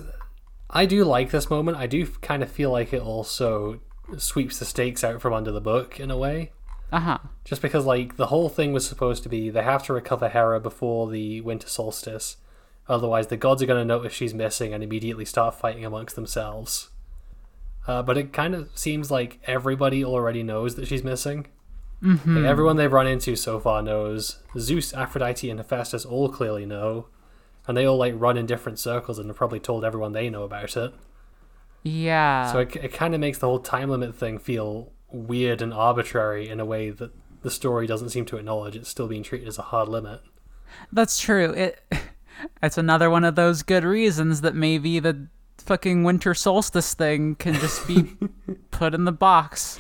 I 0.71 0.87
do 0.87 1.05
like 1.05 1.31
this 1.31 1.51
moment. 1.51 1.79
I 1.79 1.87
do 1.87 2.07
kind 2.07 2.43
of 2.43 2.51
feel 2.51 2.71
like 2.71 2.93
it 2.93 3.03
also 3.03 3.81
sweeps 4.17 4.59
the 4.59 4.65
stakes 4.65 5.05
out 5.05 5.21
from 5.21 5.33
under 5.33 5.51
the 5.53 5.61
book 5.61 5.99
in 5.99 6.11
a 6.11 6.17
way. 6.17 6.53
Uh 6.91 7.01
huh. 7.01 7.19
Just 7.45 7.63
because, 7.63 7.85
like, 7.85 8.17
the 8.17 8.27
whole 8.27 8.49
thing 8.49 8.73
was 8.73 8.87
supposed 8.87 9.23
to 9.23 9.29
be 9.29 9.51
they 9.51 9.63
have 9.63 9.83
to 9.85 9.93
recover 9.93 10.29
Hera 10.29 10.61
before 10.61 11.11
the 11.11 11.41
winter 11.43 11.69
solstice. 11.69 12.37
Otherwise, 12.89 13.27
the 13.27 13.37
gods 13.37 13.63
are 13.63 13.67
going 13.67 13.81
to 13.81 13.85
notice 13.85 14.15
she's 14.15 14.33
missing 14.33 14.73
and 14.73 14.83
immediately 14.83 15.25
start 15.25 15.55
fighting 15.55 15.85
amongst 15.85 16.17
themselves. 16.17 16.89
Uh, 17.87 18.03
but 18.03 18.17
it 18.17 18.33
kind 18.33 18.55
of 18.55 18.71
seems 18.75 19.11
like 19.11 19.39
everybody 19.45 20.05
already 20.05 20.43
knows 20.43 20.75
that 20.77 20.87
she's 20.87 21.05
missing. 21.05 21.47
Mm-hmm. 22.03 22.37
Like, 22.37 22.45
everyone 22.47 22.77
they've 22.77 22.93
run 22.93 23.07
into 23.07 23.37
so 23.37 23.61
far 23.61 23.83
knows. 23.83 24.39
Zeus, 24.59 24.95
Aphrodite, 24.95 25.51
and 25.51 25.61
Hephaestus 25.61 26.07
all 26.07 26.31
clearly 26.31 26.65
know. 26.65 27.09
And 27.69 27.77
they 27.77 27.85
all, 27.85 27.99
like, 27.99 28.15
run 28.17 28.37
in 28.37 28.47
different 28.47 28.81
circles 28.81 29.19
and 29.19 29.29
have 29.29 29.37
probably 29.37 29.61
told 29.61 29.85
everyone 29.85 30.13
they 30.13 30.31
know 30.31 30.43
about 30.43 30.77
it. 30.77 30.93
Yeah. 31.85 32.51
So 32.51 32.61
it, 32.61 32.75
it 32.77 32.93
kind 32.93 33.15
of 33.15 33.21
makes 33.21 33.39
the 33.39 33.47
whole 33.47 33.61
time 33.61 33.91
limit 33.91 34.15
thing 34.17 34.39
feel 34.39 34.93
weird 35.11 35.63
and 35.63 35.73
arbitrary 35.73 36.49
in 36.49 36.61
a 36.61 36.65
way 36.65 36.91
that 36.91 37.13
the 37.43 37.51
story 37.51 37.87
doesn't 37.87 38.11
seem 38.11 38.25
to 38.27 38.37
acknowledge. 38.37 38.77
It's 38.77 38.89
still 38.89 39.09
being 39.09 39.23
treated 39.23 39.49
as 39.49 39.59
a 39.59 39.63
hard 39.63 39.89
limit. 39.89 40.21
That's 40.93 41.19
true. 41.19 41.53
It 41.53 41.81
it's 42.63 42.79
another 42.79 43.11
one 43.11 43.25
of 43.25 43.35
those 43.35 43.63
good 43.63 43.85
reasons 43.85 44.41
that 44.43 44.55
maybe 44.55 44.99
the 44.99 45.29
fucking 45.59 46.05
winter 46.05 46.35
solstice 46.35 46.95
thing 46.95 47.35
can 47.35 47.55
just 47.55 47.87
be 47.87 48.17
put 48.71 48.95
in 48.95 49.05
the 49.05 49.13
box. 49.13 49.79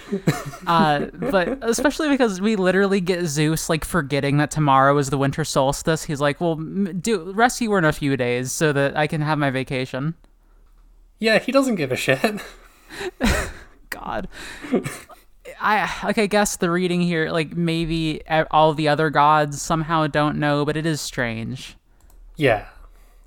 Uh, 0.67 1.07
but 1.13 1.59
especially 1.63 2.09
because 2.09 2.41
we 2.41 2.57
literally 2.57 3.01
get 3.01 3.27
Zeus 3.27 3.69
like 3.69 3.85
forgetting 3.85 4.37
that 4.39 4.51
tomorrow 4.51 4.97
is 4.99 5.11
the 5.11 5.19
winter 5.19 5.45
solstice. 5.45 6.05
He's 6.05 6.21
like, 6.21 6.41
"Well, 6.41 6.57
do 6.57 7.33
rescue 7.33 7.71
her 7.71 7.79
in 7.79 7.85
a 7.85 7.93
few 7.93 8.17
days 8.17 8.53
so 8.53 8.73
that 8.73 8.97
I 8.97 9.07
can 9.07 9.21
have 9.21 9.39
my 9.39 9.51
vacation." 9.51 10.15
Yeah, 11.19 11.39
he 11.39 11.51
doesn't 11.53 11.77
give 11.77 11.91
a 11.91 11.97
shit. 11.97 12.41
God. 13.91 14.29
I 15.61 15.91
like 16.05 16.19
I 16.19 16.27
guess 16.27 16.57
the 16.57 16.71
reading 16.71 17.01
here 17.01 17.31
like 17.31 17.57
maybe 17.57 18.23
all 18.51 18.75
the 18.75 18.89
other 18.89 19.11
gods 19.11 19.61
somehow 19.61 20.07
don't 20.07 20.39
know, 20.39 20.65
but 20.65 20.77
it 20.77 20.87
is 20.87 21.01
strange. 21.01 21.77
yeah. 22.37 22.67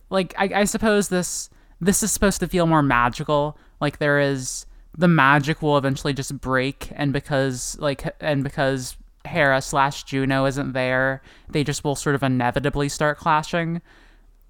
like 0.10 0.34
I, 0.38 0.62
I 0.62 0.64
suppose 0.66 1.10
this 1.10 1.50
this 1.82 2.04
is 2.04 2.12
supposed 2.12 2.40
to 2.40 2.48
feel 2.48 2.66
more 2.68 2.84
magical 2.84 3.58
like 3.82 3.98
there 3.98 4.20
is 4.20 4.66
the 4.98 5.08
magic 5.08 5.62
will 5.62 5.78
eventually 5.78 6.14
just 6.14 6.40
break 6.40 6.90
and 6.96 7.12
because 7.12 7.78
like 7.80 8.16
and 8.22 8.44
because 8.44 8.96
hera 9.26 9.62
slash 9.62 10.04
juno 10.04 10.46
isn't 10.46 10.74
there 10.74 11.22
they 11.50 11.64
just 11.64 11.84
will 11.84 11.96
sort 11.96 12.16
of 12.16 12.24
inevitably 12.24 12.88
start 12.90 13.18
clashing 13.18 13.82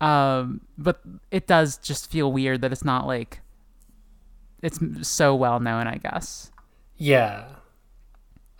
um 0.01 0.61
but 0.77 0.99
it 1.29 1.47
does 1.47 1.77
just 1.77 2.09
feel 2.11 2.31
weird 2.31 2.61
that 2.61 2.71
it's 2.71 2.83
not 2.85 3.05
like 3.07 3.39
it's 4.61 4.79
so 5.07 5.33
well 5.35 5.59
known 5.59 5.87
i 5.87 5.95
guess 5.97 6.51
Yeah. 6.97 7.45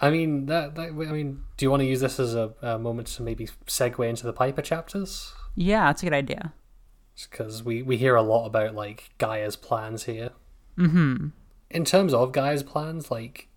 I 0.04 0.10
mean 0.10 0.48
that, 0.48 0.74
that. 0.76 0.88
I 0.88 1.12
mean, 1.12 1.44
do 1.58 1.66
you 1.66 1.70
want 1.70 1.82
to 1.82 1.86
use 1.86 2.02
this 2.02 2.20
as 2.20 2.34
a, 2.34 2.52
a 2.64 2.80
moment 2.80 3.08
to 3.10 3.22
maybe 3.22 3.48
segue 3.68 4.10
into 4.10 4.26
the 4.26 4.34
Piper 4.34 4.64
chapters? 4.64 5.32
yeah 5.56 5.86
that's 5.86 6.02
a 6.02 6.06
good 6.08 6.14
idea 6.14 6.54
Because 7.30 7.63
we 7.63 7.82
we 7.82 7.97
hear 7.97 8.15
a 8.15 8.21
lot 8.21 8.45
about 8.45 8.76
like 8.76 9.10
Gaia's 9.17 9.56
plans 9.56 10.04
here. 10.04 10.32
mm-hmm 10.78 11.30
in 11.74 11.86
terms 11.86 12.13
of 12.13 12.32
Gaia's 12.32 12.63
plans, 12.63 13.10
like 13.10 13.47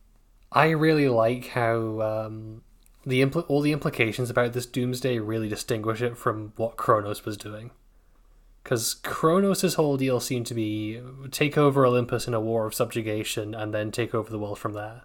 I 0.53 0.71
really 0.71 1.09
like 1.09 1.49
how 1.49 2.01
um, 2.01 2.63
the 3.05 3.23
impl- 3.23 3.45
all 3.49 3.61
the 3.61 3.73
implications 3.73 4.31
about 4.31 4.53
this 4.53 4.67
doomsday 4.67 5.19
really 5.19 5.49
distinguish 5.49 6.01
it 6.01 6.17
from 6.17 6.53
what 6.57 6.77
Kronos 6.77 7.25
was 7.25 7.37
doing. 7.37 7.71
Because 8.63 8.95
Kronos' 8.95 9.75
whole 9.75 9.99
deal 9.99 10.21
seemed 10.21 10.47
to 10.47 10.55
be 10.55 11.01
take 11.31 11.59
over 11.59 11.85
Olympus 11.85 12.27
in 12.27 12.35
a 12.35 12.41
war 12.41 12.67
of 12.67 12.75
subjugation 12.75 13.55
and 13.55 13.75
then 13.75 13.91
take 13.91 14.15
over 14.15 14.31
the 14.31 14.39
world 14.39 14.59
from 14.59 14.73
there. 14.73 15.03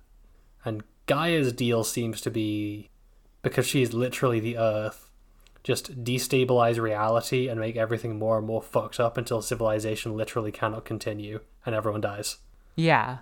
And 0.64 0.84
Gaia's 1.08 1.52
deal 1.52 1.84
seems 1.84 2.22
to 2.22 2.32
be 2.32 2.90
because 3.42 3.68
she's 3.68 3.94
literally 3.94 4.40
the 4.40 4.58
Earth, 4.58 5.09
just 5.64 6.04
destabilize 6.04 6.80
reality 6.80 7.48
and 7.48 7.60
make 7.60 7.76
everything 7.76 8.18
more 8.18 8.38
and 8.38 8.48
more 8.48 8.62
fucked 8.62 9.00
up 9.00 9.18
until 9.18 9.42
civilization 9.42 10.16
literally 10.16 10.52
cannot 10.52 10.86
continue 10.86 11.40
and 11.66 11.76
everyone 11.76 12.02
dies. 12.02 12.38
Yeah. 12.76 13.20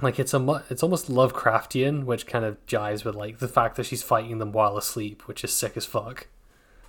Like 0.00 0.18
it's 0.18 0.34
a 0.34 0.38
mu- 0.38 0.60
it's 0.70 0.82
almost 0.82 1.10
Lovecraftian, 1.10 2.04
which 2.04 2.26
kind 2.26 2.44
of 2.44 2.64
jives 2.66 3.04
with 3.04 3.14
like 3.14 3.38
the 3.38 3.48
fact 3.48 3.76
that 3.76 3.86
she's 3.86 4.02
fighting 4.02 4.38
them 4.38 4.52
while 4.52 4.76
asleep, 4.76 5.26
which 5.26 5.42
is 5.44 5.52
sick 5.52 5.76
as 5.76 5.86
fuck. 5.86 6.26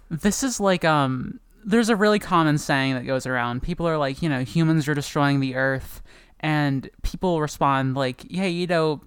this 0.09 0.43
is 0.43 0.59
like 0.59 0.83
um 0.85 1.39
there's 1.65 1.89
a 1.89 1.95
really 1.95 2.19
common 2.19 2.57
saying 2.57 2.93
that 2.95 3.05
goes 3.05 3.25
around. 3.25 3.61
People 3.61 3.87
are 3.87 3.97
like 3.97 4.21
you 4.21 4.29
know 4.29 4.43
humans 4.43 4.87
are 4.87 4.93
destroying 4.95 5.39
the 5.39 5.55
earth 5.55 6.01
and 6.39 6.89
people 7.03 7.41
respond 7.41 7.95
like 7.95 8.23
yeah 8.29 8.45
you 8.45 8.65
know 8.65 9.01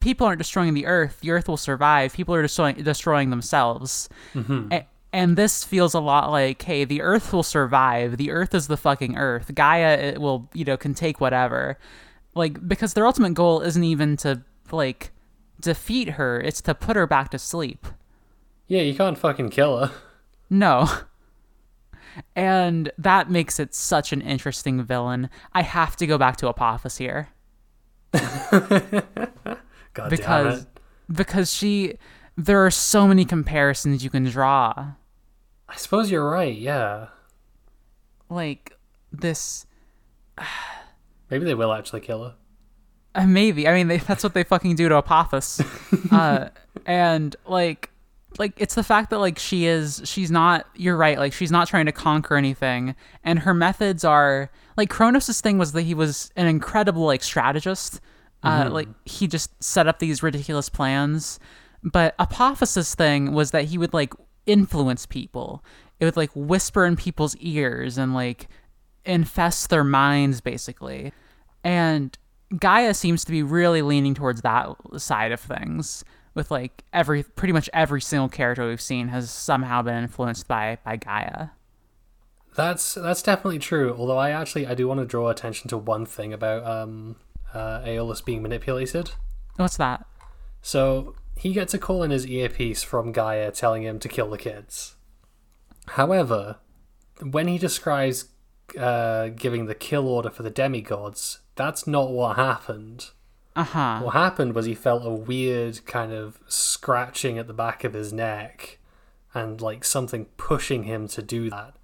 people 0.00 0.26
aren't 0.26 0.38
destroying 0.38 0.74
the 0.74 0.86
earth. 0.86 1.18
The 1.20 1.30
earth 1.30 1.48
will 1.48 1.56
survive. 1.56 2.12
People 2.14 2.34
are 2.34 2.42
destroying 2.42 2.76
destroying 2.76 3.30
themselves. 3.30 4.08
Mm-hmm. 4.34 4.72
A- 4.72 4.86
And 5.12 5.36
this 5.36 5.64
feels 5.64 5.94
a 5.94 6.00
lot 6.00 6.30
like, 6.30 6.60
hey, 6.62 6.84
the 6.84 7.00
Earth 7.00 7.32
will 7.32 7.42
survive. 7.42 8.16
The 8.16 8.30
Earth 8.30 8.54
is 8.54 8.66
the 8.66 8.76
fucking 8.76 9.16
Earth. 9.16 9.54
Gaia 9.54 9.96
it 9.96 10.20
will, 10.20 10.48
you 10.52 10.64
know, 10.64 10.76
can 10.76 10.94
take 10.94 11.20
whatever. 11.20 11.78
Like 12.34 12.66
because 12.68 12.92
their 12.92 13.06
ultimate 13.06 13.34
goal 13.34 13.62
isn't 13.62 13.84
even 13.84 14.16
to 14.18 14.42
like 14.70 15.12
defeat 15.60 16.10
her; 16.10 16.38
it's 16.40 16.60
to 16.62 16.74
put 16.74 16.96
her 16.96 17.06
back 17.06 17.30
to 17.30 17.38
sleep. 17.38 17.86
Yeah, 18.68 18.82
you 18.82 18.94
can't 18.94 19.16
fucking 19.16 19.50
kill 19.50 19.78
her. 19.78 19.92
No. 20.50 20.86
And 22.34 22.90
that 22.98 23.30
makes 23.30 23.60
it 23.60 23.74
such 23.74 24.12
an 24.12 24.20
interesting 24.22 24.82
villain. 24.82 25.28
I 25.52 25.62
have 25.62 25.96
to 25.96 26.06
go 26.06 26.16
back 26.18 26.36
to 26.38 26.48
Apophis 26.48 26.96
here 26.96 27.28
God 28.12 30.10
because 30.10 30.10
damn 30.14 30.46
it. 30.52 30.66
because 31.10 31.52
she 31.52 31.94
there 32.36 32.64
are 32.64 32.70
so 32.70 33.06
many 33.08 33.24
comparisons 33.24 34.04
you 34.04 34.10
can 34.10 34.24
draw. 34.24 34.92
I 35.68 35.76
suppose 35.76 36.10
you're 36.10 36.28
right, 36.28 36.56
yeah. 36.56 37.08
Like 38.28 38.76
this 39.10 39.66
Maybe 41.30 41.44
they 41.44 41.54
will 41.54 41.72
actually 41.72 42.00
kill 42.00 42.24
her. 42.24 42.34
Uh, 43.14 43.26
maybe. 43.26 43.66
I 43.66 43.74
mean, 43.74 43.88
they, 43.88 43.98
that's 43.98 44.22
what 44.22 44.34
they 44.34 44.44
fucking 44.44 44.76
do 44.76 44.88
to 44.88 44.96
Apophis. 44.96 45.60
uh, 46.10 46.50
and 46.84 47.34
like, 47.46 47.90
like 48.38 48.52
it's 48.56 48.74
the 48.74 48.82
fact 48.82 49.10
that 49.10 49.18
like 49.18 49.38
she 49.38 49.66
is, 49.66 50.02
she's 50.04 50.30
not. 50.30 50.66
You're 50.74 50.96
right. 50.96 51.18
Like 51.18 51.32
she's 51.32 51.50
not 51.50 51.68
trying 51.68 51.86
to 51.86 51.92
conquer 51.92 52.36
anything, 52.36 52.94
and 53.24 53.40
her 53.40 53.54
methods 53.54 54.04
are 54.04 54.50
like 54.76 54.90
Kronos' 54.90 55.40
thing 55.40 55.56
was 55.56 55.72
that 55.72 55.82
he 55.82 55.94
was 55.94 56.30
an 56.36 56.46
incredible 56.46 57.06
like 57.06 57.22
strategist. 57.22 58.00
Uh, 58.42 58.68
like 58.70 58.88
he 59.06 59.26
just 59.26 59.50
set 59.64 59.88
up 59.88 59.98
these 59.98 60.22
ridiculous 60.22 60.68
plans. 60.68 61.40
But 61.82 62.14
Apophis' 62.18 62.94
thing 62.94 63.32
was 63.32 63.50
that 63.50 63.66
he 63.66 63.78
would 63.78 63.94
like 63.94 64.14
influence 64.46 65.06
people. 65.06 65.64
It 66.00 66.04
would 66.04 66.16
like 66.16 66.30
whisper 66.34 66.84
in 66.84 66.96
people's 66.96 67.36
ears 67.36 67.98
and 67.98 68.14
like 68.14 68.48
infest 69.04 69.70
their 69.70 69.84
minds 69.84 70.40
basically. 70.40 71.12
And 71.64 72.16
Gaia 72.58 72.94
seems 72.94 73.24
to 73.24 73.32
be 73.32 73.42
really 73.42 73.82
leaning 73.82 74.14
towards 74.14 74.42
that 74.42 74.68
side 74.96 75.32
of 75.32 75.40
things 75.40 76.04
with 76.34 76.50
like 76.50 76.84
every 76.92 77.22
pretty 77.22 77.52
much 77.52 77.68
every 77.72 78.00
single 78.00 78.28
character 78.28 78.68
we've 78.68 78.80
seen 78.80 79.08
has 79.08 79.30
somehow 79.30 79.82
been 79.82 80.04
influenced 80.04 80.46
by 80.46 80.78
by 80.84 80.96
Gaia. 80.96 81.48
That's 82.54 82.94
that's 82.94 83.22
definitely 83.22 83.58
true. 83.58 83.94
Although 83.98 84.18
I 84.18 84.30
actually 84.30 84.66
I 84.66 84.74
do 84.74 84.86
want 84.86 85.00
to 85.00 85.06
draw 85.06 85.28
attention 85.28 85.68
to 85.70 85.78
one 85.78 86.06
thing 86.06 86.32
about 86.32 86.64
um 86.64 87.16
uh, 87.54 87.80
Aeolus 87.84 88.20
being 88.20 88.42
manipulated. 88.42 89.12
What's 89.56 89.78
that? 89.78 90.04
So 90.60 91.14
he 91.36 91.52
gets 91.52 91.74
a 91.74 91.78
call 91.78 92.02
in 92.02 92.10
his 92.10 92.26
earpiece 92.26 92.82
from 92.82 93.12
Gaia 93.12 93.50
telling 93.50 93.82
him 93.82 93.98
to 94.00 94.08
kill 94.08 94.30
the 94.30 94.38
kids. 94.38 94.96
However, 95.88 96.56
when 97.22 97.46
he 97.46 97.58
describes 97.58 98.26
uh, 98.78 99.28
giving 99.28 99.66
the 99.66 99.74
kill 99.74 100.08
order 100.08 100.30
for 100.30 100.42
the 100.42 100.50
demigods, 100.50 101.40
that's 101.54 101.86
not 101.86 102.10
what 102.10 102.36
happened. 102.36 103.10
Uh-huh. 103.54 104.00
What 104.00 104.12
happened 104.12 104.54
was 104.54 104.66
he 104.66 104.74
felt 104.74 105.06
a 105.06 105.10
weird 105.10 105.84
kind 105.86 106.12
of 106.12 106.38
scratching 106.46 107.38
at 107.38 107.46
the 107.46 107.54
back 107.54 107.84
of 107.84 107.94
his 107.94 108.12
neck 108.12 108.78
and 109.32 109.60
like 109.60 109.84
something 109.84 110.26
pushing 110.36 110.84
him 110.84 111.08
to 111.08 111.22
do 111.22 111.48
that. 111.50 111.76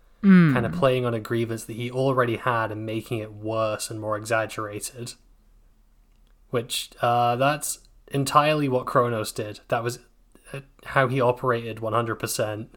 Kind 0.54 0.66
of 0.66 0.72
playing 0.72 1.04
on 1.04 1.14
a 1.14 1.20
grievance 1.20 1.64
that 1.64 1.74
he 1.74 1.90
already 1.90 2.36
had 2.36 2.70
and 2.70 2.86
making 2.86 3.18
it 3.18 3.32
worse 3.32 3.90
and 3.90 4.00
more 4.00 4.16
exaggerated. 4.16 5.14
Which, 6.50 6.90
uh, 7.00 7.34
that's 7.36 7.80
entirely 8.12 8.68
what 8.68 8.86
Kronos 8.86 9.32
did. 9.32 9.60
That 9.68 9.82
was 9.82 9.98
uh, 10.52 10.60
how 10.84 11.08
he 11.08 11.20
operated 11.20 11.78
100%. 11.78 12.68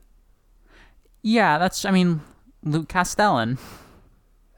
Yeah, 1.21 1.57
that's 1.57 1.85
I 1.85 1.91
mean 1.91 2.21
Luke 2.63 2.87
Castellan. 2.87 3.57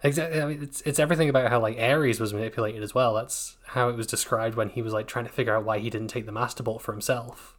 Exactly. 0.04 0.42
I 0.42 0.46
mean, 0.46 0.62
it's 0.62 0.82
it's 0.82 1.00
everything 1.00 1.30
about 1.30 1.50
how 1.50 1.60
like 1.60 1.78
Ares 1.80 2.20
was 2.20 2.34
manipulated 2.34 2.84
as 2.84 2.94
well. 2.94 3.14
That's 3.14 3.58
how 3.68 3.90
it 3.90 3.96
was 3.96 4.06
described 4.06 4.56
when 4.56 4.70
he 4.70 4.82
was 4.82 4.94
like 4.94 5.08
trying 5.08 5.26
to 5.26 5.32
figure 5.32 5.56
out 5.56 5.64
why 5.64 5.80
he 5.80 5.90
didn't 5.90 6.10
take 6.10 6.26
the 6.26 6.32
Master 6.32 6.64
Bolt 6.64 6.82
for 6.82 6.92
himself. 6.92 7.58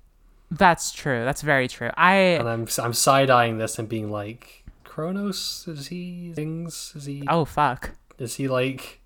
That's 0.51 0.93
true. 0.93 1.25
That's 1.25 1.43
very 1.43 1.69
true. 1.69 1.91
I 1.97 2.15
And 2.15 2.49
I'm 2.49 2.69
I'm 2.79 2.93
side 2.93 3.31
eyeing 3.31 3.59
this 3.59 3.79
and 3.79 3.89
being 3.89 4.11
like, 4.11 4.65
Kronos 4.85 5.67
is 5.67 5.89
he 5.89 6.33
things? 6.35 6.93
Is 6.95 7.07
he 7.07 7.25
oh 7.29 7.45
fuck. 7.45 7.93
is 8.19 8.37
he 8.37 8.47
like 8.47 8.98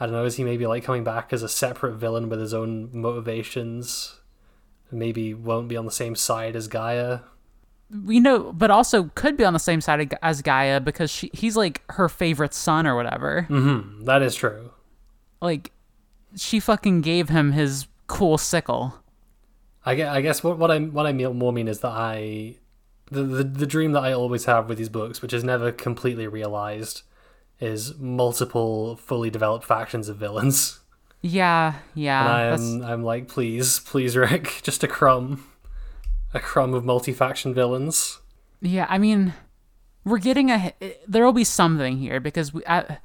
I 0.00 0.06
don't 0.06 0.14
know? 0.14 0.24
Is 0.24 0.36
he 0.36 0.44
maybe 0.44 0.66
like 0.66 0.84
coming 0.84 1.04
back 1.04 1.32
as 1.32 1.42
a 1.42 1.48
separate 1.48 1.94
villain 1.94 2.28
with 2.28 2.40
his 2.40 2.54
own 2.54 2.90
motivations? 2.92 4.20
Maybe 4.90 5.32
won't 5.32 5.68
be 5.68 5.76
on 5.76 5.86
the 5.86 5.90
same 5.90 6.14
side 6.14 6.54
as 6.56 6.68
Gaia. 6.68 7.20
We 8.04 8.20
know, 8.20 8.52
but 8.52 8.70
also 8.70 9.10
could 9.14 9.36
be 9.36 9.44
on 9.44 9.52
the 9.52 9.58
same 9.58 9.80
side 9.80 10.16
as 10.22 10.42
Gaia 10.42 10.80
because 10.80 11.10
she 11.10 11.30
he's 11.32 11.56
like 11.56 11.82
her 11.92 12.08
favorite 12.08 12.54
son 12.54 12.86
or 12.86 12.96
whatever. 12.96 13.42
Hmm, 13.42 14.04
that 14.04 14.22
is 14.22 14.34
true. 14.34 14.70
Like 15.40 15.72
she 16.36 16.60
fucking 16.60 17.02
gave 17.02 17.28
him 17.28 17.52
his 17.52 17.86
cool 18.06 18.38
sickle. 18.38 18.98
I 19.84 19.94
guess, 19.94 20.08
I 20.14 20.20
guess 20.20 20.44
what, 20.44 20.58
what 20.58 20.70
I 20.70 20.78
what 20.78 21.06
I 21.06 21.12
mean, 21.12 21.36
more 21.36 21.52
mean 21.52 21.68
is 21.68 21.80
that 21.80 21.92
I 21.92 22.56
the, 23.10 23.22
the 23.22 23.44
the 23.44 23.66
dream 23.66 23.92
that 23.92 24.02
I 24.02 24.12
always 24.12 24.44
have 24.46 24.68
with 24.68 24.78
these 24.78 24.88
books, 24.88 25.20
which 25.20 25.32
is 25.32 25.44
never 25.44 25.72
completely 25.72 26.26
realized, 26.26 27.02
is 27.62 27.96
multiple 27.98 28.96
fully 28.96 29.30
developed 29.30 29.64
factions 29.64 30.08
of 30.08 30.16
villains. 30.16 30.80
Yeah, 31.22 31.74
yeah. 31.94 32.54
and 32.54 32.84
I'm 32.84 32.90
I'm 32.90 33.02
like, 33.04 33.28
please, 33.28 33.78
please, 33.78 34.16
Rick, 34.16 34.60
just 34.62 34.82
a 34.82 34.88
crumb, 34.88 35.46
a 36.34 36.40
crumb 36.40 36.74
of 36.74 36.84
multi-faction 36.84 37.54
villains. 37.54 38.18
Yeah, 38.60 38.86
I 38.88 38.98
mean, 38.98 39.32
we're 40.04 40.18
getting 40.18 40.50
a. 40.50 40.74
There 41.06 41.24
will 41.24 41.32
be 41.32 41.44
something 41.44 41.98
here 41.98 42.18
because 42.18 42.52
we. 42.52 42.62
I, 42.66 42.98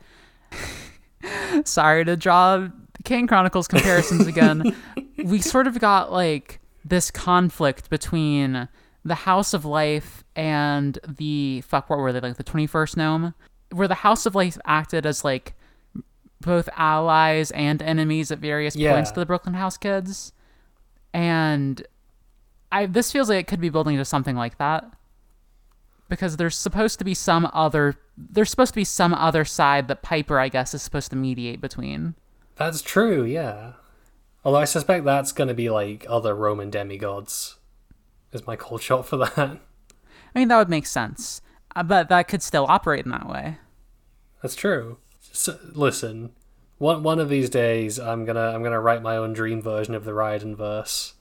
sorry 1.63 2.05
to 2.05 2.17
draw 2.17 2.69
Kane 3.03 3.27
Chronicles 3.27 3.67
comparisons 3.67 4.25
again. 4.35 4.75
we 5.23 5.39
sort 5.39 5.67
of 5.67 5.79
got 5.79 6.11
like 6.11 6.59
this 6.83 7.11
conflict 7.11 7.91
between 7.91 8.67
the 9.05 9.15
House 9.15 9.53
of 9.53 9.63
Life 9.63 10.23
and 10.35 10.97
the 11.07 11.61
fuck. 11.61 11.89
What 11.89 11.99
were 11.99 12.11
they 12.11 12.19
like? 12.19 12.37
The 12.37 12.43
Twenty 12.43 12.65
First 12.65 12.97
Nome, 12.97 13.35
where 13.71 13.87
the 13.87 13.95
House 13.95 14.25
of 14.25 14.35
Life 14.35 14.57
acted 14.65 15.05
as 15.05 15.23
like 15.23 15.53
both 16.41 16.69
allies 16.77 17.51
and 17.51 17.81
enemies 17.81 18.31
at 18.31 18.39
various 18.39 18.75
Yeah. 18.75 18.93
points 18.93 19.11
to 19.11 19.19
the 19.19 19.25
Brooklyn 19.25 19.55
House 19.55 19.77
kids, 19.77 20.31
and 21.13 21.85
I 22.71 22.85
this 22.85 23.11
feels 23.11 23.29
like 23.29 23.39
it 23.39 23.47
could 23.47 23.61
be 23.61 23.69
building 23.69 23.97
to 23.97 24.05
something 24.05 24.35
like 24.35 24.57
that 24.57 24.85
because 26.09 26.37
there's 26.37 26.57
supposed 26.57 26.99
to 26.99 27.05
be 27.05 27.13
some 27.13 27.49
other 27.53 27.95
there's 28.17 28.49
supposed 28.49 28.73
to 28.73 28.79
be 28.79 28.83
some 28.83 29.13
other 29.13 29.45
side 29.45 29.87
that 29.87 30.01
Piper 30.01 30.39
I 30.39 30.49
guess 30.49 30.73
is 30.73 30.81
supposed 30.81 31.09
to 31.11 31.15
mediate 31.15 31.61
between. 31.61 32.15
That's 32.55 32.81
true, 32.81 33.23
yeah. 33.23 33.73
Although 34.43 34.59
I 34.59 34.65
suspect 34.65 35.05
that's 35.05 35.31
going 35.31 35.47
to 35.49 35.53
be 35.53 35.69
like 35.69 36.05
other 36.09 36.33
Roman 36.35 36.69
demigods. 36.69 37.57
Is 38.31 38.47
my 38.47 38.55
cold 38.55 38.81
shot 38.81 39.05
for 39.07 39.17
that? 39.17 39.37
I 39.37 40.39
mean 40.39 40.47
that 40.49 40.57
would 40.57 40.69
make 40.69 40.85
sense, 40.85 41.41
but 41.83 42.09
that 42.09 42.27
could 42.27 42.41
still 42.41 42.65
operate 42.67 43.05
in 43.05 43.11
that 43.11 43.27
way. 43.27 43.57
That's 44.41 44.55
true. 44.55 44.97
So, 45.19 45.57
listen, 45.73 46.31
one 46.77 47.03
one 47.03 47.19
of 47.19 47.29
these 47.29 47.49
days, 47.49 47.99
I'm 47.99 48.25
gonna 48.25 48.51
I'm 48.53 48.63
gonna 48.63 48.79
write 48.79 49.01
my 49.01 49.17
own 49.17 49.33
dream 49.33 49.61
version 49.61 49.95
of 49.95 50.05
the 50.05 50.11
Riordanverse, 50.11 51.13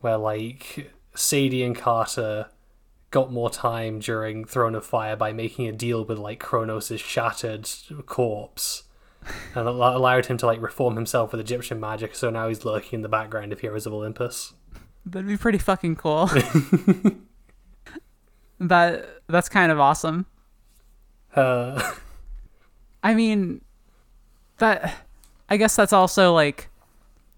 where 0.00 0.16
like 0.16 0.92
Sadie 1.14 1.62
and 1.62 1.76
Carter 1.76 2.48
got 3.10 3.32
more 3.32 3.50
time 3.50 3.98
during 3.98 4.44
Throne 4.44 4.74
of 4.74 4.86
Fire 4.86 5.16
by 5.16 5.32
making 5.32 5.66
a 5.68 5.72
deal 5.72 6.04
with 6.04 6.18
like 6.18 6.38
Kronos' 6.38 7.00
shattered 7.00 7.68
corpse, 8.06 8.84
and 9.54 9.68
allowed 9.68 10.26
him 10.26 10.36
to 10.38 10.46
like 10.46 10.60
reform 10.62 10.96
himself 10.96 11.32
with 11.32 11.40
Egyptian 11.40 11.80
magic. 11.80 12.14
So 12.14 12.30
now 12.30 12.48
he's 12.48 12.64
lurking 12.64 12.98
in 12.98 13.02
the 13.02 13.08
background 13.08 13.52
of 13.52 13.60
Heroes 13.60 13.86
of 13.86 13.92
Olympus. 13.92 14.54
That'd 15.04 15.28
be 15.28 15.36
pretty 15.36 15.58
fucking 15.58 15.96
cool. 15.96 16.26
that 18.60 19.19
that's 19.30 19.48
kind 19.48 19.72
of 19.72 19.80
awesome. 19.80 20.26
Uh, 21.34 21.94
I 23.02 23.14
mean, 23.14 23.62
that 24.58 24.94
I 25.48 25.56
guess 25.56 25.74
that's 25.76 25.92
also 25.92 26.32
like 26.34 26.68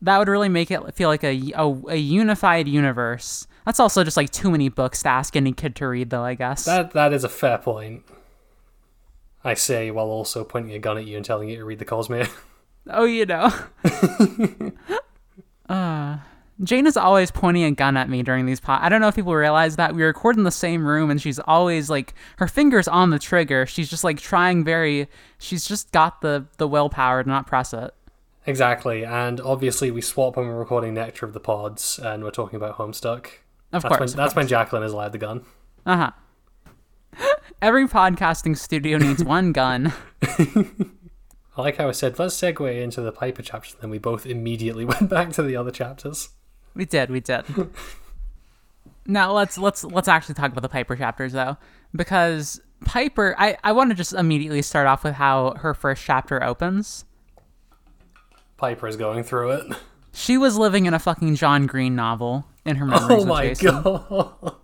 that 0.03 0.19
would 0.19 0.29
really 0.29 0.49
make 0.49 0.71
it 0.71 0.95
feel 0.95 1.09
like 1.09 1.25
a, 1.25 1.53
a, 1.55 1.75
a 1.89 1.97
unified 1.97 2.69
universe. 2.69 3.47
That's 3.65 3.79
also 3.79 4.03
just 4.03 4.17
like 4.17 4.31
too 4.31 4.51
many 4.51 4.69
books 4.69 5.03
to 5.05 5.09
ask 5.09 5.37
any 5.37 5.53
kid 5.53 5.77
to 5.77 5.87
read, 5.87 6.11
though. 6.11 6.25
I 6.25 6.35
guess. 6.35 6.65
that 6.65 6.93
that 6.93 7.13
is 7.13 7.25
a 7.25 7.29
fair 7.29 7.59
point. 7.59 8.03
I 9.45 9.55
say 9.55 9.91
while 9.91 10.07
also 10.07 10.45
pointing 10.45 10.73
a 10.75 10.79
gun 10.79 10.99
at 10.99 11.07
you 11.07 11.17
and 11.17 11.25
telling 11.25 11.49
you 11.49 11.57
to 11.57 11.65
read 11.65 11.79
the 11.79 11.85
Cosmere. 11.85 12.31
Oh, 12.91 13.05
you 13.05 13.27
know. 13.27 13.49
uh, 15.69 16.19
Jane 16.63 16.87
is 16.87 16.97
always 16.97 17.31
pointing 17.31 17.65
a 17.65 17.73
gun 17.73 17.97
at 17.97 18.09
me 18.09 18.23
during 18.23 18.47
these 18.47 18.61
pod. 18.61 18.81
I 18.83 18.89
don't 18.89 19.01
know 19.01 19.09
if 19.09 19.15
people 19.15 19.35
realize 19.35 19.77
that 19.77 19.95
we 19.95 20.03
record 20.03 20.37
in 20.37 20.45
the 20.45 20.51
same 20.51 20.87
room, 20.87 21.11
and 21.11 21.21
she's 21.21 21.39
always 21.41 21.91
like 21.91 22.15
her 22.39 22.47
fingers 22.47 22.87
on 22.87 23.11
the 23.11 23.19
trigger. 23.19 23.67
She's 23.67 23.91
just 23.91 24.05
like 24.05 24.21
trying 24.21 24.65
very. 24.65 25.09
She's 25.39 25.67
just 25.67 25.91
got 25.93 26.21
the 26.21 26.47
the 26.59 26.69
willpower 26.69 27.23
to 27.23 27.29
not 27.29 27.47
press 27.47 27.73
it. 27.73 27.93
Exactly, 28.47 29.05
and 29.05 29.41
obviously 29.41 29.91
we 29.91 30.01
swap 30.01 30.37
when 30.37 30.47
we're 30.47 30.59
recording 30.59 30.95
Nectar 30.95 31.27
of 31.27 31.33
the 31.33 31.41
Pods, 31.41 31.99
and 31.99 32.23
we're 32.25 32.31
talking 32.31 32.57
about 32.57 32.77
Homestuck. 32.77 33.27
Of 33.73 33.83
that's 33.83 33.85
course, 33.85 33.99
when, 34.01 34.09
of 34.09 34.17
that's 34.17 34.35
when. 34.35 34.49
Jacqueline 34.49 34.83
is 34.83 34.93
allowed 34.93 35.13
the 35.13 35.19
gun. 35.19 35.45
Uh 35.87 35.97
huh. 35.97 37.35
Every 37.63 37.87
podcasting 37.89 38.57
studio 38.57 38.99
needs 38.99 39.25
one 39.25 39.53
gun. 39.53 39.93
I 41.57 41.61
like 41.61 41.77
how 41.77 41.89
I 41.89 41.93
said, 41.93 42.19
let's 42.19 42.35
segue 42.35 42.83
into 42.83 43.03
the 43.03 43.13
Piper 43.13 43.43
chapters, 43.43 43.75
and 43.75 43.83
then 43.83 43.91
we 43.91 43.99
both 43.99 44.25
immediately 44.27 44.85
went 44.87 45.11
back 45.11 45.31
to 45.33 45.43
the 45.43 45.57
other 45.57 45.71
chapters. 45.71 46.31
We 46.75 46.85
did, 46.85 47.11
we 47.11 47.21
did. 47.21 47.45
now 49.07 49.33
let's 49.33 49.59
let's 49.59 49.85
let's 49.85 50.09
actually 50.09 50.35
talk 50.35 50.51
about 50.53 50.63
the 50.63 50.69
Piper 50.69 50.97
chapters 50.97 51.33
though, 51.33 51.57
because 51.95 52.61
Piper, 52.85 53.35
I 53.39 53.57
I 53.63 53.73
want 53.73 53.91
to 53.91 53.95
just 53.97 54.13
immediately 54.13 54.63
start 54.63 54.87
off 54.87 55.05
with 55.05 55.15
how 55.15 55.55
her 55.59 55.75
first 55.75 56.03
chapter 56.05 56.43
opens. 56.43 57.05
Piper 58.57 58.87
is 58.87 58.97
going 58.97 59.25
through 59.25 59.51
it. 59.53 59.77
She 60.13 60.37
was 60.39 60.57
living 60.57 60.87
in 60.87 60.95
a 60.95 60.99
fucking 60.99 61.37
John 61.37 61.67
Green 61.67 61.97
novel 61.97 62.45
in 62.65 62.77
her 62.77 62.87
memories 62.87 63.23
Oh 63.23 63.25
my 63.25 63.49
Jason. 63.49 63.83
god. 63.83 64.55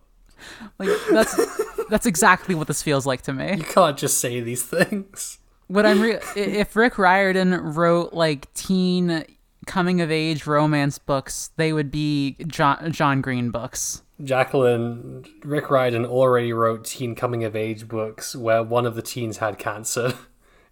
Like 0.79 0.89
that's 1.11 1.87
that's 1.89 2.07
exactly 2.07 2.55
what 2.55 2.69
this 2.69 2.83
feels 2.83 3.07
like 3.07 3.23
to 3.23 3.33
me. 3.33 3.57
You 3.57 3.65
can't 3.65 3.97
just 3.99 4.19
say 4.19 4.41
these 4.41 4.63
things. 4.63 5.39
What 5.67 5.85
I'm 5.85 6.01
re- 6.01 6.19
if 6.37 6.77
Rick 6.77 6.97
Riordan 6.97 7.53
wrote 7.75 8.13
like 8.15 8.53
teen 8.55 9.25
coming 9.69 10.01
of 10.01 10.11
age 10.11 10.45
romance 10.49 10.99
books, 10.99 11.51
they 11.57 11.73
would 11.73 11.93
be 11.93 12.37
John 12.49 12.91
John 12.91 13.21
Green 13.21 13.51
books. 13.51 14.03
Jacqueline, 14.25 15.25
Rick 15.45 15.71
Riordan 15.71 16.05
already 16.05 16.53
wrote 16.53 16.85
teen 16.85 17.15
coming 17.15 17.45
of 17.45 17.55
age 17.55 17.87
books 17.87 18.35
where 18.35 18.65
one 18.65 18.85
of 18.87 18.97
the 18.97 19.03
teens 19.03 19.37
had 19.39 19.59
cancer. 19.59 20.15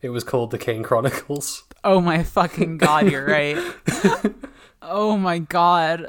It 0.02 0.10
was 0.10 0.24
called 0.24 0.50
The 0.50 0.58
Kane 0.58 0.82
Chronicles. 0.82 1.64
Oh 1.82 2.00
my 2.02 2.22
fucking 2.22 2.76
god, 2.76 3.10
you're 3.10 3.24
right. 3.26 3.56
oh 4.82 5.16
my 5.16 5.38
god. 5.38 6.06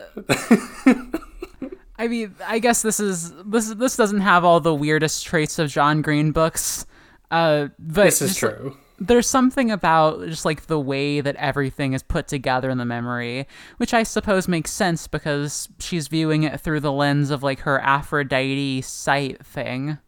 I 1.97 2.07
mean, 2.07 2.35
I 2.45 2.59
guess 2.59 2.81
this 2.81 2.99
is 2.99 3.33
this 3.45 3.69
this 3.73 3.95
doesn't 3.95 4.19
have 4.21 4.43
all 4.43 4.59
the 4.59 4.75
weirdest 4.75 5.25
traits 5.25 5.57
of 5.57 5.69
John 5.71 6.01
Green 6.01 6.31
books. 6.31 6.85
Uh, 7.31 7.69
but 7.79 8.03
This 8.05 8.21
is 8.21 8.29
just- 8.31 8.39
true. 8.39 8.77
There's 8.99 9.27
something 9.27 9.69
about 9.69 10.25
just 10.27 10.45
like 10.45 10.67
the 10.67 10.79
way 10.79 11.21
that 11.21 11.35
everything 11.35 11.93
is 11.93 12.01
put 12.01 12.27
together 12.27 12.69
in 12.69 12.77
the 12.77 12.85
memory, 12.85 13.47
which 13.77 13.93
I 13.93 14.03
suppose 14.03 14.47
makes 14.47 14.71
sense 14.71 15.07
because 15.07 15.69
she's 15.79 16.07
viewing 16.07 16.43
it 16.43 16.59
through 16.59 16.79
the 16.79 16.91
lens 16.91 17.29
of 17.29 17.43
like 17.43 17.59
her 17.59 17.79
Aphrodite 17.79 18.81
sight 18.81 19.45
thing. 19.45 19.99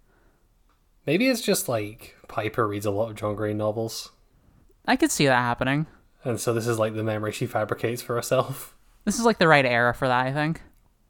Maybe 1.05 1.27
it's 1.27 1.41
just 1.41 1.69
like 1.69 2.15
Piper 2.27 2.67
reads 2.67 2.85
a 2.85 2.91
lot 2.91 3.09
of 3.09 3.15
John 3.15 3.35
Green 3.35 3.57
novels. 3.57 4.11
I 4.85 4.95
could 4.95 5.11
see 5.11 5.25
that 5.25 5.35
happening. 5.35 5.87
And 6.23 6.39
so 6.39 6.53
this 6.53 6.67
is 6.67 6.79
like 6.79 6.95
the 6.95 7.03
memory 7.03 7.31
she 7.31 7.45
fabricates 7.45 8.01
for 8.01 8.15
herself. 8.15 8.75
This 9.05 9.17
is 9.17 9.25
like 9.25 9.39
the 9.39 9.47
right 9.47 9.65
era 9.65 9.93
for 9.93 10.07
that, 10.07 10.27
I 10.27 10.33
think. 10.33 10.61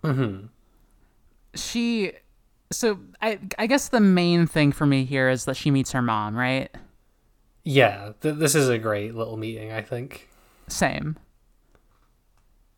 Mm-hmm. 0.04 0.46
She 1.56 2.14
so 2.72 3.00
I 3.20 3.40
I 3.58 3.66
guess 3.66 3.90
the 3.90 4.00
main 4.00 4.48
thing 4.48 4.72
for 4.72 4.86
me 4.86 5.04
here 5.04 5.28
is 5.28 5.46
that 5.46 5.58
she 5.58 5.72
meets 5.72 5.92
her 5.92 6.02
mom, 6.02 6.38
right? 6.38 6.70
Yeah, 7.70 8.14
th- 8.22 8.38
this 8.38 8.56
is 8.56 8.68
a 8.68 8.80
great 8.80 9.14
little 9.14 9.38
meeting, 9.38 9.72
I 9.72 9.84
think. 9.84 10.28
Same. 10.68 11.18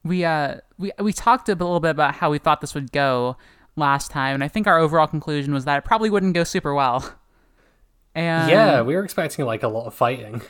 We 0.04 0.26
uh 0.26 0.58
we 0.78 0.92
we 1.00 1.14
talked 1.14 1.48
a 1.48 1.54
little 1.54 1.80
bit 1.80 1.92
about 1.92 2.16
how 2.16 2.30
we 2.30 2.40
thought 2.40 2.60
this 2.60 2.76
would 2.76 2.92
go 2.92 3.38
last 3.78 4.12
time, 4.12 4.34
and 4.34 4.44
I 4.44 4.50
think 4.50 4.68
our 4.68 4.78
overall 4.78 5.08
conclusion 5.08 5.54
was 5.54 5.64
that 5.64 5.78
it 5.78 5.86
probably 5.86 6.10
wouldn't 6.10 6.34
go 6.34 6.44
super 6.44 6.74
well. 6.74 7.16
And 8.14 8.52
yeah, 8.52 8.82
we 8.82 8.94
were 8.94 9.06
expecting 9.06 9.46
like 9.46 9.64
a 9.64 9.70
lot 9.70 9.86
of 9.86 9.94
fighting. 9.94 10.42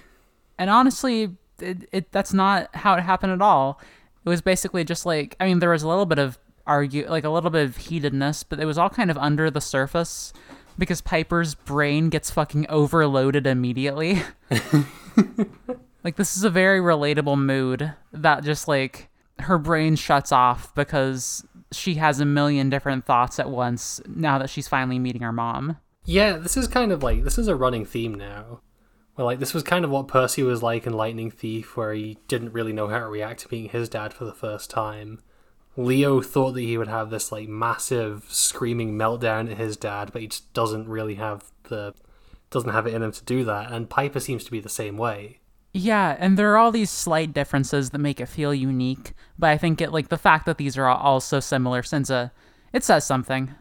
and 0.58 0.72
honestly, 0.72 1.38
it, 1.60 1.88
it 1.92 2.12
that's 2.12 2.34
not 2.34 2.76
how 2.76 2.96
it 2.96 3.02
happened 3.02 3.34
at 3.34 3.42
all. 3.44 3.80
It 4.26 4.30
was 4.30 4.42
basically 4.42 4.84
just 4.84 5.06
like 5.06 5.36
I 5.40 5.46
mean, 5.46 5.60
there 5.60 5.70
was 5.70 5.84
a 5.84 5.88
little 5.88 6.08
bit 6.08 6.18
of 6.18 6.40
argue, 6.66 7.08
like 7.08 7.24
a 7.24 7.30
little 7.30 7.52
bit 7.52 7.64
of 7.64 7.78
heatedness, 7.78 8.42
but 8.42 8.60
it 8.60 8.66
was 8.66 8.80
all 8.80 8.90
kind 8.90 9.12
of 9.12 9.18
under 9.20 9.52
the 9.52 9.62
surface 9.62 10.34
because 10.82 11.00
Piper's 11.00 11.54
brain 11.54 12.10
gets 12.10 12.32
fucking 12.32 12.66
overloaded 12.68 13.46
immediately. 13.46 14.24
like 16.04 16.16
this 16.16 16.36
is 16.36 16.44
a 16.44 16.50
very 16.50 16.80
relatable 16.80 17.40
mood 17.40 17.94
that 18.12 18.44
just 18.44 18.68
like 18.68 19.08
her 19.38 19.60
brain 19.60 19.96
shuts 19.96 20.32
off 20.32 20.74
because 20.74 21.46
she 21.72 21.94
has 21.96 22.20
a 22.20 22.26
million 22.26 22.72
different 22.72 23.06
thoughts 23.06 23.40
at 23.40 23.52
once 23.52 24.02
now 24.08 24.40
that 24.40 24.50
she's 24.50 24.68
finally 24.68 24.98
meeting 24.98 25.22
her 25.22 25.32
mom. 25.32 25.78
Yeah, 26.04 26.38
this 26.38 26.58
is 26.58 26.68
kind 26.68 26.92
of 26.92 27.04
like 27.04 27.24
this 27.24 27.38
is 27.38 27.48
a 27.48 27.56
running 27.56 27.86
theme 27.86 28.16
now. 28.16 28.62
Well, 29.16 29.28
like 29.28 29.38
this 29.38 29.54
was 29.54 29.62
kind 29.62 29.86
of 29.86 29.92
what 29.92 30.08
Percy 30.08 30.42
was 30.42 30.64
like 30.64 30.88
in 30.88 30.94
Lightning 30.94 31.30
Thief, 31.30 31.78
where 31.78 31.94
he 31.94 32.18
didn't 32.28 32.54
really 32.54 32.74
know 32.74 32.88
how 32.88 32.98
to 32.98 33.08
react 33.08 33.42
to 33.42 33.50
meeting 33.52 33.70
his 33.70 33.88
dad 33.88 34.16
for 34.16 34.26
the 34.26 34.34
first 34.34 34.72
time. 34.72 35.22
Leo 35.78 36.22
thought 36.22 36.52
that 36.52 36.62
he 36.62 36.78
would 36.78 36.88
have 36.88 37.10
this 37.10 37.32
like 37.32 37.48
massive 37.48 38.26
screaming 38.28 38.94
meltdown 38.94 39.50
at 39.50 39.58
his 39.58 39.78
dad, 39.78 40.12
but 40.12 40.22
he 40.22 40.28
just 40.28 40.52
doesn't 40.54 40.90
really 40.90 41.16
have 41.16 41.46
the 41.70 41.94
doesn't 42.50 42.72
have 42.72 42.86
it 42.86 42.94
in 42.94 43.02
him 43.02 43.12
to 43.12 43.24
do 43.24 43.44
that. 43.46 43.72
And 43.72 43.90
Piper 43.90 44.20
seems 44.20 44.44
to 44.44 44.52
be 44.52 44.60
the 44.60 44.70
same 44.70 44.98
way. 44.98 45.40
Yeah, 45.74 46.18
and 46.20 46.38
there 46.38 46.52
are 46.52 46.58
all 46.58 46.72
these 46.72 46.90
slight 46.90 47.34
differences 47.34 47.92
that 47.92 48.00
make 48.00 48.20
it 48.20 48.26
feel 48.26 48.54
unique, 48.54 49.14
but 49.40 49.52
I 49.52 49.58
think 49.58 49.80
it 49.80 49.94
like 49.94 50.10
the 50.10 50.18
fact 50.18 50.46
that 50.46 50.58
these 50.58 50.78
are 50.78 50.88
all, 50.88 51.22
so 51.22 51.40
similar 51.40 51.82
sends 51.82 52.10
a 52.10 52.32
it 52.74 52.84
says 52.84 53.06
something. 53.06 53.56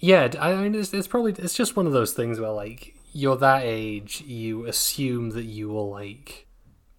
Yeah, 0.00 0.32
I 0.40 0.54
mean, 0.56 0.74
it's, 0.74 0.92
it's 0.92 1.06
probably 1.06 1.32
it's 1.32 1.54
just 1.54 1.76
one 1.76 1.86
of 1.86 1.92
those 1.92 2.12
things 2.12 2.40
where 2.40 2.50
like 2.50 2.96
you're 3.12 3.36
that 3.36 3.62
age, 3.62 4.22
you 4.22 4.66
assume 4.66 5.30
that 5.30 5.44
you 5.44 5.68
will 5.68 5.90
like 5.90 6.48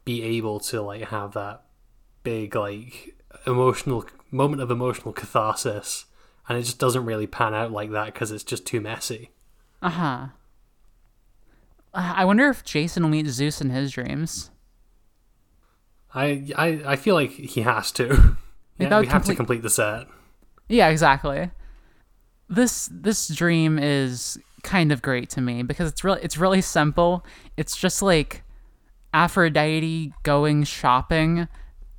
be 0.06 0.24
able 0.24 0.62
to 0.62 0.82
like 0.82 1.10
have 1.10 1.34
that 1.34 1.66
big 2.24 2.56
like 2.56 3.15
emotional 3.46 4.06
moment 4.32 4.62
of 4.62 4.72
emotional 4.72 5.14
catharsis, 5.14 6.06
and 6.48 6.58
it 6.58 6.64
just 6.64 6.80
doesn't 6.80 7.06
really 7.06 7.28
pan 7.28 7.54
out 7.54 7.72
like 7.72 7.92
that 7.92 8.06
because 8.08 8.32
it's 8.32 8.44
just 8.44 8.66
too 8.66 8.82
messy. 8.82 9.32
Uh 9.82 9.90
huh. 9.90 10.28
I 11.94 12.26
wonder 12.26 12.50
if 12.50 12.64
Jason 12.66 13.04
will 13.04 13.10
meet 13.10 13.28
Zeus 13.28 13.62
in 13.62 13.70
his 13.70 13.92
dreams. 13.92 14.52
I 16.14 16.52
I, 16.58 16.82
I 16.86 16.96
feel 16.96 17.16
like 17.16 17.32
he 17.32 17.62
has 17.62 17.92
to. 17.94 18.38
Yeah, 18.78 19.00
we 19.00 19.08
have 19.08 19.22
to 19.22 19.28
complete- 19.28 19.38
complete 19.38 19.62
the 19.62 19.70
set. 19.70 20.08
Yeah, 20.68 20.90
exactly. 20.90 21.50
This 22.50 22.90
this 22.92 23.30
dream 23.30 23.80
is 23.80 24.38
kind 24.64 24.92
of 24.92 25.02
great 25.02 25.30
to 25.30 25.40
me 25.40 25.64
because 25.64 25.90
it's 25.90 26.04
really 26.04 26.20
it's 26.22 26.38
really 26.38 26.60
simple. 26.60 27.26
It's 27.56 27.78
just 27.78 28.02
like 28.02 28.44
Aphrodite 29.14 30.12
going 30.24 30.66
shopping 30.66 31.48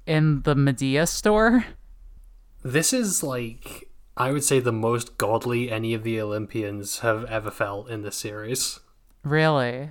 in 0.06 0.42
the 0.42 0.54
Medea 0.54 1.06
store. 1.06 1.66
This 2.62 2.92
is 2.92 3.22
like 3.22 3.88
I 4.16 4.32
would 4.32 4.44
say 4.44 4.60
the 4.60 4.72
most 4.72 5.18
godly 5.18 5.70
any 5.70 5.92
of 5.92 6.02
the 6.02 6.20
Olympians 6.20 7.00
have 7.00 7.24
ever 7.26 7.50
felt 7.50 7.90
in 7.90 8.02
this 8.02 8.16
series. 8.16 8.80
Really? 9.22 9.90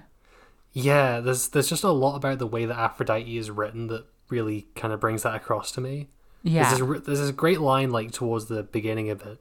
Yeah, 0.73 1.19
there's 1.19 1.49
there's 1.49 1.69
just 1.69 1.83
a 1.83 1.91
lot 1.91 2.15
about 2.15 2.39
the 2.39 2.47
way 2.47 2.65
that 2.65 2.77
Aphrodite 2.77 3.37
is 3.37 3.51
written 3.51 3.87
that 3.87 4.05
really 4.29 4.67
kind 4.75 4.93
of 4.93 4.99
brings 4.99 5.23
that 5.23 5.35
across 5.35 5.71
to 5.73 5.81
me. 5.81 6.09
Yeah. 6.43 6.63
There's 6.63 6.79
this, 6.79 7.05
there's 7.05 7.19
this 7.19 7.31
great 7.31 7.59
line 7.59 7.91
like 7.91 8.11
towards 8.11 8.45
the 8.45 8.63
beginning 8.63 9.09
of 9.09 9.21
it 9.25 9.39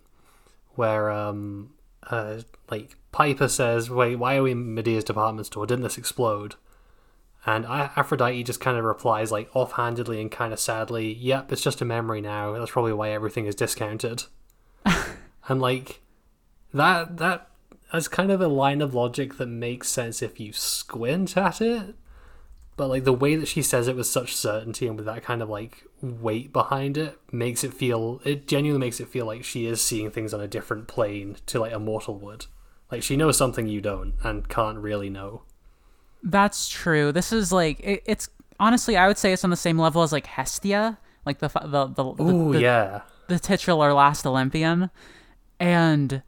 where 0.74 1.10
um 1.10 1.70
uh 2.10 2.38
like 2.70 2.96
Piper 3.12 3.48
says, 3.48 3.88
"Wait, 3.88 4.16
why 4.16 4.36
are 4.36 4.42
we 4.42 4.52
in 4.52 4.74
Medea's 4.74 5.04
department 5.04 5.46
store? 5.46 5.66
Didn't 5.66 5.84
this 5.84 5.98
explode?" 5.98 6.56
And 7.46 7.66
Aphrodite 7.66 8.42
just 8.42 8.60
kind 8.60 8.78
of 8.78 8.84
replies 8.84 9.30
like 9.30 9.54
offhandedly 9.54 10.20
and 10.20 10.30
kind 10.30 10.52
of 10.52 10.58
sadly, 10.58 11.12
"Yep, 11.12 11.52
it's 11.52 11.62
just 11.62 11.82
a 11.82 11.84
memory 11.84 12.20
now. 12.20 12.52
That's 12.52 12.70
probably 12.70 12.94
why 12.94 13.10
everything 13.10 13.46
is 13.46 13.54
discounted." 13.54 14.24
and 15.48 15.60
like 15.60 16.00
that 16.72 17.18
that 17.18 17.50
that's 17.92 18.08
kind 18.08 18.32
of 18.32 18.40
a 18.40 18.48
line 18.48 18.80
of 18.80 18.94
logic 18.94 19.36
that 19.36 19.46
makes 19.46 19.88
sense 19.88 20.22
if 20.22 20.40
you 20.40 20.52
squint 20.52 21.36
at 21.36 21.60
it. 21.60 21.94
But 22.76 22.88
like 22.88 23.04
the 23.04 23.12
way 23.12 23.36
that 23.36 23.46
she 23.46 23.62
says 23.62 23.86
it 23.88 23.96
with 23.96 24.06
such 24.06 24.34
certainty 24.34 24.88
and 24.88 24.96
with 24.96 25.06
that 25.06 25.22
kind 25.22 25.42
of 25.42 25.48
like 25.48 25.84
weight 26.00 26.52
behind 26.52 26.98
it 26.98 27.18
makes 27.30 27.62
it 27.62 27.72
feel 27.72 28.20
it 28.24 28.48
genuinely 28.48 28.86
makes 28.86 29.00
it 29.00 29.08
feel 29.08 29.26
like 29.26 29.44
she 29.44 29.66
is 29.66 29.80
seeing 29.80 30.10
things 30.10 30.34
on 30.34 30.40
a 30.40 30.48
different 30.48 30.88
plane 30.88 31.36
to 31.46 31.60
like 31.60 31.72
a 31.72 31.78
mortal 31.78 32.18
would. 32.18 32.46
Like 32.90 33.02
she 33.02 33.16
knows 33.16 33.36
something 33.36 33.68
you 33.68 33.80
don't 33.80 34.14
and 34.24 34.48
can't 34.48 34.78
really 34.78 35.10
know. 35.10 35.42
That's 36.24 36.68
true. 36.70 37.12
This 37.12 37.32
is 37.32 37.52
like 37.52 37.78
it, 37.80 38.02
it's 38.06 38.28
honestly, 38.58 38.96
I 38.96 39.06
would 39.06 39.18
say 39.18 39.32
it's 39.32 39.44
on 39.44 39.50
the 39.50 39.56
same 39.56 39.78
level 39.78 40.02
as 40.02 40.10
like 40.10 40.26
Hestia, 40.26 40.98
like 41.26 41.38
the 41.38 41.48
the 41.48 41.86
the, 41.86 42.14
the, 42.14 42.22
Ooh, 42.22 42.52
the, 42.54 42.60
yeah. 42.60 43.02
the 43.28 43.38
titular 43.38 43.92
last 43.92 44.26
Olympian, 44.26 44.90
and 45.60 46.22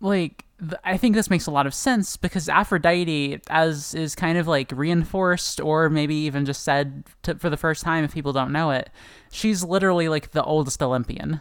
like 0.00 0.44
th- 0.60 0.80
I 0.84 0.96
think 0.96 1.16
this 1.16 1.28
makes 1.28 1.46
a 1.46 1.50
lot 1.50 1.66
of 1.66 1.74
sense 1.74 2.16
because 2.16 2.48
Aphrodite, 2.48 3.40
as 3.50 3.96
is 3.96 4.14
kind 4.14 4.38
of 4.38 4.46
like 4.46 4.70
reinforced 4.70 5.60
or 5.60 5.90
maybe 5.90 6.14
even 6.14 6.44
just 6.44 6.62
said 6.62 7.02
to, 7.24 7.34
for 7.34 7.50
the 7.50 7.56
first 7.56 7.82
time 7.82 8.04
if 8.04 8.14
people 8.14 8.32
don't 8.32 8.52
know 8.52 8.70
it, 8.70 8.90
she's 9.32 9.64
literally 9.64 10.08
like 10.08 10.30
the 10.30 10.44
oldest 10.44 10.80
Olympian. 10.80 11.40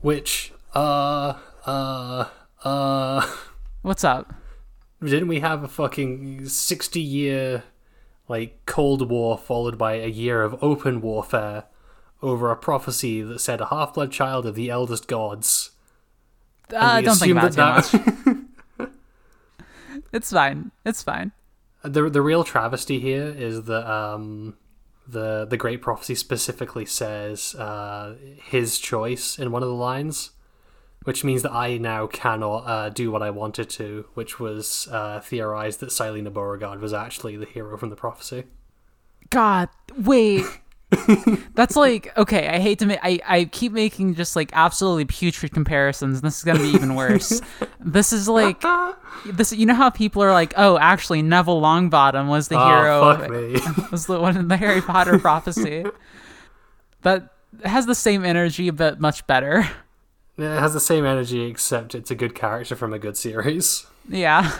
Which 0.00 0.52
uh 0.74 1.34
uh 1.64 2.24
uh 2.64 3.34
What's 3.82 4.02
up? 4.02 4.34
Didn't 5.02 5.28
we 5.28 5.40
have 5.40 5.62
a 5.62 5.68
fucking 5.68 6.46
60 6.48 7.00
year 7.00 7.62
like 8.28 8.58
cold 8.66 9.08
war 9.10 9.38
followed 9.38 9.78
by 9.78 9.94
a 9.94 10.06
year 10.08 10.42
of 10.42 10.62
open 10.62 11.00
warfare 11.00 11.64
over 12.22 12.50
a 12.50 12.56
prophecy 12.56 13.22
that 13.22 13.38
said 13.40 13.60
a 13.60 13.66
half-blood 13.66 14.10
child 14.10 14.44
of 14.46 14.54
the 14.54 14.68
eldest 14.70 15.06
gods 15.06 15.70
Uh, 16.74 17.00
don't 17.00 17.16
think 17.16 17.32
about 17.32 17.50
it 17.52 17.56
that 17.56 17.84
too 17.84 17.98
that- 17.98 18.26
much. 18.26 18.88
It's 20.12 20.32
fine. 20.32 20.70
It's 20.86 21.02
fine. 21.02 21.32
The 21.82 22.08
the 22.08 22.22
real 22.22 22.42
travesty 22.44 22.98
here 22.98 23.26
is 23.36 23.64
that 23.64 23.90
um, 23.90 24.56
the 25.06 25.44
the 25.44 25.56
great 25.58 25.82
prophecy 25.82 26.14
specifically 26.14 26.86
says 26.86 27.54
uh, 27.56 28.14
his 28.42 28.78
choice 28.78 29.38
in 29.38 29.50
one 29.52 29.62
of 29.62 29.68
the 29.68 29.74
lines, 29.74 30.30
which 31.08 31.24
means 31.24 31.40
that 31.40 31.52
I 31.52 31.78
now 31.78 32.06
cannot 32.06 32.58
uh, 32.66 32.88
do 32.90 33.10
what 33.10 33.22
I 33.22 33.30
wanted 33.30 33.70
to, 33.70 34.04
which 34.12 34.38
was 34.38 34.86
uh, 34.92 35.20
theorize 35.20 35.78
that 35.78 35.88
Silena 35.88 36.30
Beauregard 36.30 36.82
was 36.82 36.92
actually 36.92 37.34
the 37.38 37.46
hero 37.46 37.78
from 37.78 37.88
the 37.88 37.96
prophecy. 37.96 38.44
God, 39.30 39.70
wait. 39.96 40.44
That's 41.54 41.76
like 41.76 42.14
okay. 42.18 42.46
I 42.48 42.58
hate 42.58 42.78
to 42.80 42.86
make. 42.86 42.98
I 43.02 43.20
I 43.26 43.44
keep 43.46 43.72
making 43.72 44.16
just 44.16 44.36
like 44.36 44.50
absolutely 44.52 45.06
putrid 45.06 45.52
comparisons. 45.54 46.18
And 46.18 46.26
this 46.26 46.36
is 46.36 46.44
gonna 46.44 46.58
be 46.60 46.68
even 46.68 46.94
worse. 46.94 47.40
this 47.80 48.12
is 48.12 48.28
like 48.28 48.62
this. 49.24 49.52
You 49.54 49.64
know 49.64 49.74
how 49.74 49.88
people 49.88 50.22
are 50.22 50.32
like, 50.34 50.52
oh, 50.58 50.78
actually, 50.78 51.22
Neville 51.22 51.62
Longbottom 51.62 52.28
was 52.28 52.48
the 52.48 52.60
Oh, 52.60 52.68
hero. 52.68 53.16
fuck 53.16 53.30
me. 53.30 53.86
was 53.90 54.04
the 54.04 54.20
one 54.20 54.36
in 54.36 54.48
the 54.48 54.58
Harry 54.58 54.82
Potter 54.82 55.18
prophecy. 55.18 55.86
That 57.00 57.32
has 57.64 57.86
the 57.86 57.94
same 57.94 58.26
energy, 58.26 58.68
but 58.68 59.00
much 59.00 59.26
better. 59.26 59.66
It 60.38 60.58
has 60.58 60.72
the 60.72 60.80
same 60.80 61.04
energy, 61.04 61.42
except 61.42 61.94
it's 61.94 62.10
a 62.10 62.14
good 62.14 62.34
character 62.34 62.76
from 62.76 62.92
a 62.92 62.98
good 62.98 63.16
series. 63.16 63.86
Yeah. 64.08 64.50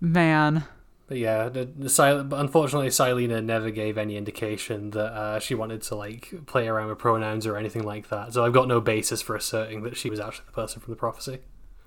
Man. 0.00 0.64
But 1.08 1.18
yeah, 1.18 1.48
the, 1.48 1.64
the 1.64 1.88
Sil- 1.88 2.34
unfortunately, 2.34 2.88
Silena 2.88 3.42
never 3.42 3.70
gave 3.70 3.96
any 3.96 4.16
indication 4.16 4.90
that 4.90 5.12
uh, 5.12 5.38
she 5.38 5.54
wanted 5.54 5.82
to 5.82 5.94
like 5.94 6.32
play 6.46 6.68
around 6.68 6.88
with 6.88 6.98
pronouns 6.98 7.46
or 7.46 7.56
anything 7.56 7.84
like 7.84 8.08
that. 8.08 8.34
So 8.34 8.44
I've 8.44 8.52
got 8.52 8.68
no 8.68 8.80
basis 8.80 9.22
for 9.22 9.36
asserting 9.36 9.82
that 9.84 9.96
she 9.96 10.10
was 10.10 10.20
actually 10.20 10.46
the 10.46 10.52
person 10.52 10.80
from 10.80 10.92
the 10.92 10.98
prophecy. 10.98 11.38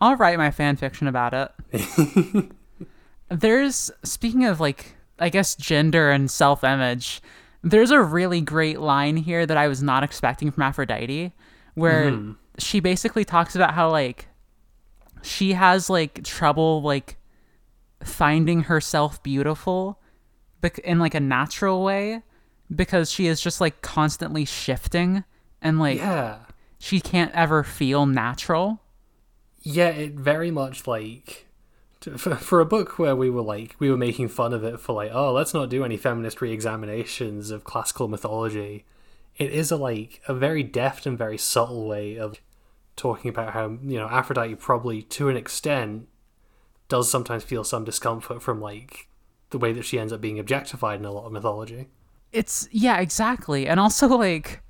I'll 0.01 0.15
write 0.15 0.37
my 0.37 0.51
fan 0.51 0.77
fiction 0.77 1.07
about 1.07 1.33
it. 1.33 2.51
there's 3.29 3.91
speaking 4.03 4.45
of 4.45 4.59
like 4.59 4.95
I 5.19 5.29
guess 5.29 5.53
gender 5.55 6.09
and 6.11 6.31
self 6.31 6.63
image, 6.63 7.21
there's 7.61 7.91
a 7.91 8.01
really 8.01 8.39
great 8.39 8.79
line 8.79 9.17
here 9.17 9.45
that 9.45 9.57
I 9.57 9.67
was 9.67 9.83
not 9.83 10.03
expecting 10.03 10.49
from 10.49 10.63
Aphrodite 10.63 11.33
where 11.75 12.35
she 12.59 12.79
basically 12.79 13.25
talks 13.25 13.55
about 13.55 13.73
how 13.73 13.89
like 13.89 14.27
she 15.21 15.53
has 15.53 15.89
like 15.89 16.23
trouble 16.23 16.81
like 16.81 17.17
finding 18.03 18.61
herself 18.63 19.21
beautiful 19.23 19.99
bec- 20.61 20.79
in 20.79 20.99
like 20.99 21.13
a 21.13 21.19
natural 21.19 21.83
way 21.83 22.21
because 22.73 23.11
she 23.11 23.27
is 23.27 23.41
just 23.41 23.59
like 23.59 23.81
constantly 23.81 24.45
shifting 24.45 25.23
and 25.61 25.79
like 25.79 25.97
Yeah, 25.97 26.37
she 26.77 27.01
can't 27.01 27.33
ever 27.33 27.63
feel 27.63 28.05
natural. 28.05 28.81
yeah, 29.61 29.89
it 29.89 30.13
very 30.13 30.51
much 30.51 30.87
like 30.87 31.47
for, 32.17 32.35
for 32.35 32.61
a 32.61 32.65
book 32.65 32.97
where 32.97 33.15
we 33.15 33.29
were 33.29 33.41
like 33.41 33.75
we 33.79 33.89
were 33.91 33.97
making 33.97 34.29
fun 34.29 34.53
of 34.53 34.63
it 34.63 34.79
for 34.79 34.93
like 34.93 35.11
oh 35.13 35.33
let's 35.33 35.53
not 35.53 35.69
do 35.69 35.83
any 35.83 35.97
feminist 35.97 36.39
re-examinations 36.41 37.51
of 37.51 37.63
classical 37.65 38.07
mythology. 38.07 38.85
It 39.37 39.51
is 39.51 39.71
a 39.71 39.75
like 39.77 40.21
a 40.27 40.33
very 40.33 40.63
deft 40.63 41.05
and 41.05 41.17
very 41.17 41.37
subtle 41.37 41.87
way 41.87 42.17
of 42.17 42.39
talking 42.99 43.29
about 43.29 43.53
how 43.53 43.77
you 43.81 43.97
know 43.97 44.07
Aphrodite 44.07 44.55
probably 44.55 45.01
to 45.03 45.29
an 45.29 45.37
extent 45.37 46.07
does 46.89 47.09
sometimes 47.09 47.43
feel 47.43 47.63
some 47.63 47.85
discomfort 47.85 48.41
from 48.41 48.59
like 48.59 49.07
the 49.51 49.57
way 49.57 49.71
that 49.71 49.85
she 49.85 49.97
ends 49.97 50.11
up 50.11 50.21
being 50.21 50.37
objectified 50.37 50.99
in 50.99 51.05
a 51.05 51.11
lot 51.11 51.25
of 51.25 51.31
mythology. 51.31 51.87
It's 52.31 52.67
yeah, 52.71 52.99
exactly. 52.99 53.67
And 53.67 53.79
also 53.79 54.07
like 54.07 54.61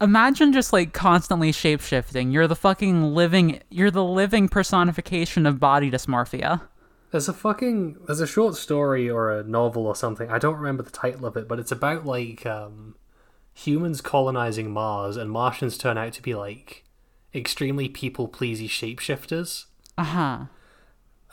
imagine 0.00 0.52
just 0.52 0.72
like 0.72 0.92
constantly 0.94 1.52
shapeshifting. 1.52 2.32
You're 2.32 2.48
the 2.48 2.56
fucking 2.56 3.14
living 3.14 3.60
you're 3.68 3.90
the 3.90 4.04
living 4.04 4.48
personification 4.48 5.44
of 5.44 5.60
body 5.60 5.90
dysmorphia. 5.90 6.62
There's 7.10 7.28
a 7.28 7.34
fucking 7.34 7.98
there's 8.06 8.20
a 8.20 8.26
short 8.26 8.56
story 8.56 9.10
or 9.10 9.30
a 9.30 9.44
novel 9.44 9.86
or 9.86 9.94
something. 9.94 10.30
I 10.30 10.38
don't 10.38 10.56
remember 10.56 10.82
the 10.82 10.90
title 10.90 11.26
of 11.26 11.36
it, 11.36 11.46
but 11.46 11.58
it's 11.58 11.72
about 11.72 12.06
like 12.06 12.46
um, 12.46 12.96
humans 13.52 14.00
colonizing 14.00 14.70
Mars 14.70 15.16
and 15.16 15.30
Martians 15.30 15.76
turn 15.76 15.98
out 15.98 16.14
to 16.14 16.22
be 16.22 16.34
like 16.34 16.85
extremely 17.34 17.88
people 17.88 18.28
pleasy 18.28 18.68
shapeshifters, 18.68 19.66
Uh-huh. 19.98 20.46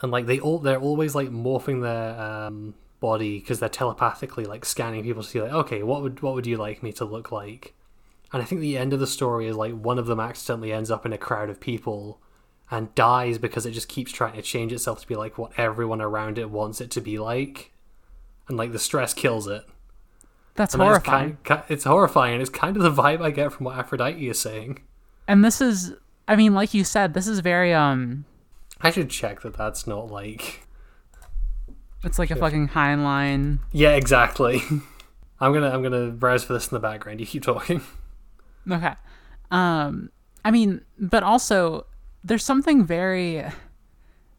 and 0.02 0.12
like 0.12 0.26
they 0.26 0.38
all 0.40 0.58
they're 0.58 0.80
always 0.80 1.14
like 1.14 1.28
morphing 1.30 1.82
their 1.82 2.20
um, 2.20 2.74
body 3.00 3.38
because 3.38 3.60
they're 3.60 3.68
telepathically 3.68 4.44
like 4.44 4.64
scanning 4.64 5.02
people 5.02 5.22
to 5.22 5.28
see 5.28 5.40
like 5.40 5.52
okay 5.52 5.82
what 5.82 6.02
would 6.02 6.20
what 6.22 6.34
would 6.34 6.46
you 6.46 6.56
like 6.56 6.82
me 6.82 6.92
to 6.92 7.04
look 7.04 7.30
like, 7.32 7.74
and 8.32 8.42
I 8.42 8.44
think 8.44 8.60
the 8.60 8.76
end 8.78 8.92
of 8.92 9.00
the 9.00 9.06
story 9.06 9.46
is 9.46 9.56
like 9.56 9.72
one 9.74 9.98
of 9.98 10.06
them 10.06 10.20
accidentally 10.20 10.72
ends 10.72 10.90
up 10.90 11.06
in 11.06 11.12
a 11.12 11.18
crowd 11.18 11.50
of 11.50 11.60
people 11.60 12.20
and 12.70 12.94
dies 12.94 13.36
because 13.38 13.66
it 13.66 13.72
just 13.72 13.88
keeps 13.88 14.10
trying 14.10 14.34
to 14.34 14.42
change 14.42 14.72
itself 14.72 15.00
to 15.02 15.06
be 15.06 15.14
like 15.16 15.36
what 15.38 15.52
everyone 15.58 16.00
around 16.00 16.38
it 16.38 16.50
wants 16.50 16.80
it 16.80 16.90
to 16.92 17.00
be 17.00 17.18
like, 17.18 17.72
and 18.48 18.56
like 18.56 18.72
the 18.72 18.78
stress 18.78 19.12
kills 19.14 19.46
it. 19.46 19.64
That's 20.56 20.72
And 20.74 20.80
that 20.80 20.86
horrifying. 20.86 21.38
kind, 21.44 21.62
ki- 21.66 21.72
it's 21.74 21.84
horrifying, 21.84 22.34
and 22.34 22.40
it's 22.40 22.50
kind 22.50 22.76
of 22.76 22.82
the 22.82 22.90
vibe 23.02 23.20
I 23.20 23.30
get 23.32 23.52
from 23.52 23.64
what 23.66 23.76
Aphrodite 23.76 24.28
is 24.28 24.38
saying. 24.38 24.80
And 25.26 25.44
this 25.44 25.60
is 25.60 25.92
I 26.26 26.36
mean, 26.36 26.54
like 26.54 26.74
you 26.74 26.84
said, 26.84 27.14
this 27.14 27.26
is 27.26 27.40
very 27.40 27.72
um 27.72 28.24
I 28.80 28.90
should 28.90 29.10
check 29.10 29.42
that 29.42 29.56
that's 29.56 29.86
not 29.86 30.10
like. 30.10 30.66
it's 32.02 32.18
like 32.18 32.30
a 32.30 32.36
fucking 32.36 32.68
Heinlein. 32.70 33.60
Yeah, 33.72 33.94
exactly. 33.94 34.60
I'm 35.40 35.52
gonna 35.52 35.70
I'm 35.70 35.82
gonna 35.82 36.08
browse 36.10 36.44
for 36.44 36.52
this 36.52 36.68
in 36.68 36.74
the 36.76 36.80
background. 36.80 37.20
You 37.20 37.26
keep 37.26 37.42
talking. 37.42 37.82
Okay. 38.70 38.94
Um 39.50 40.10
I 40.44 40.50
mean, 40.50 40.82
but 40.98 41.22
also 41.22 41.86
there's 42.22 42.44
something 42.44 42.84
very 42.84 43.44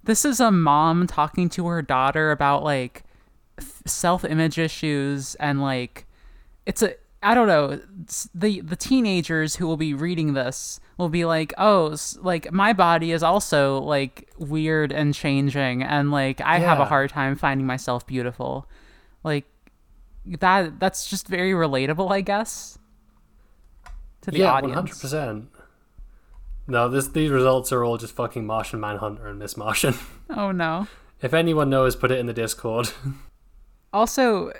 this 0.03 0.23
is 0.25 0.39
a 0.39 0.51
mom 0.51 1.07
talking 1.07 1.49
to 1.49 1.67
her 1.67 1.81
daughter 1.81 2.31
about 2.31 2.63
like 2.63 3.03
f- 3.57 3.81
self-image 3.85 4.59
issues 4.59 5.35
and 5.35 5.61
like 5.61 6.05
it's 6.65 6.81
a 6.81 6.95
I 7.25 7.33
don't 7.33 7.47
know 7.47 7.79
the 8.35 8.61
the 8.61 8.75
teenagers 8.75 9.55
who 9.55 9.65
will 9.67 9.77
be 9.77 9.93
reading 9.93 10.33
this 10.33 10.79
will 10.97 11.09
be 11.09 11.25
like 11.25 11.53
oh 11.57 11.93
s- 11.93 12.17
like 12.21 12.51
my 12.51 12.71
body 12.71 13.11
is 13.11 13.23
also 13.23 13.79
like 13.81 14.29
weird 14.37 14.91
and 14.91 15.13
changing 15.13 15.81
and 15.83 16.11
like 16.11 16.39
I 16.41 16.59
have 16.59 16.79
a 16.79 16.85
hard 16.85 17.09
time 17.09 17.35
finding 17.35 17.65
myself 17.65 18.05
beautiful 18.05 18.67
like 19.23 19.45
that 20.27 20.79
that's 20.79 21.09
just 21.09 21.27
very 21.27 21.51
relatable 21.51 22.11
I 22.11 22.21
guess 22.21 22.77
to 24.21 24.31
the 24.31 24.37
yeah, 24.39 24.51
audience. 24.53 24.75
one 24.75 24.85
hundred 24.85 24.99
percent. 25.01 25.49
No, 26.67 26.89
this 26.89 27.07
these 27.07 27.29
results 27.29 27.71
are 27.71 27.83
all 27.83 27.97
just 27.97 28.15
fucking 28.15 28.45
Martian 28.45 28.79
Manhunter 28.79 29.27
and 29.27 29.37
Miss 29.39 29.55
Martian. 29.57 29.95
Oh 30.29 30.51
no. 30.51 30.87
if 31.21 31.33
anyone 31.35 31.69
knows, 31.69 31.95
put 31.95 32.11
it 32.11 32.19
in 32.19 32.25
the 32.27 32.33
Discord. 32.33 32.89
Also, 33.93 34.51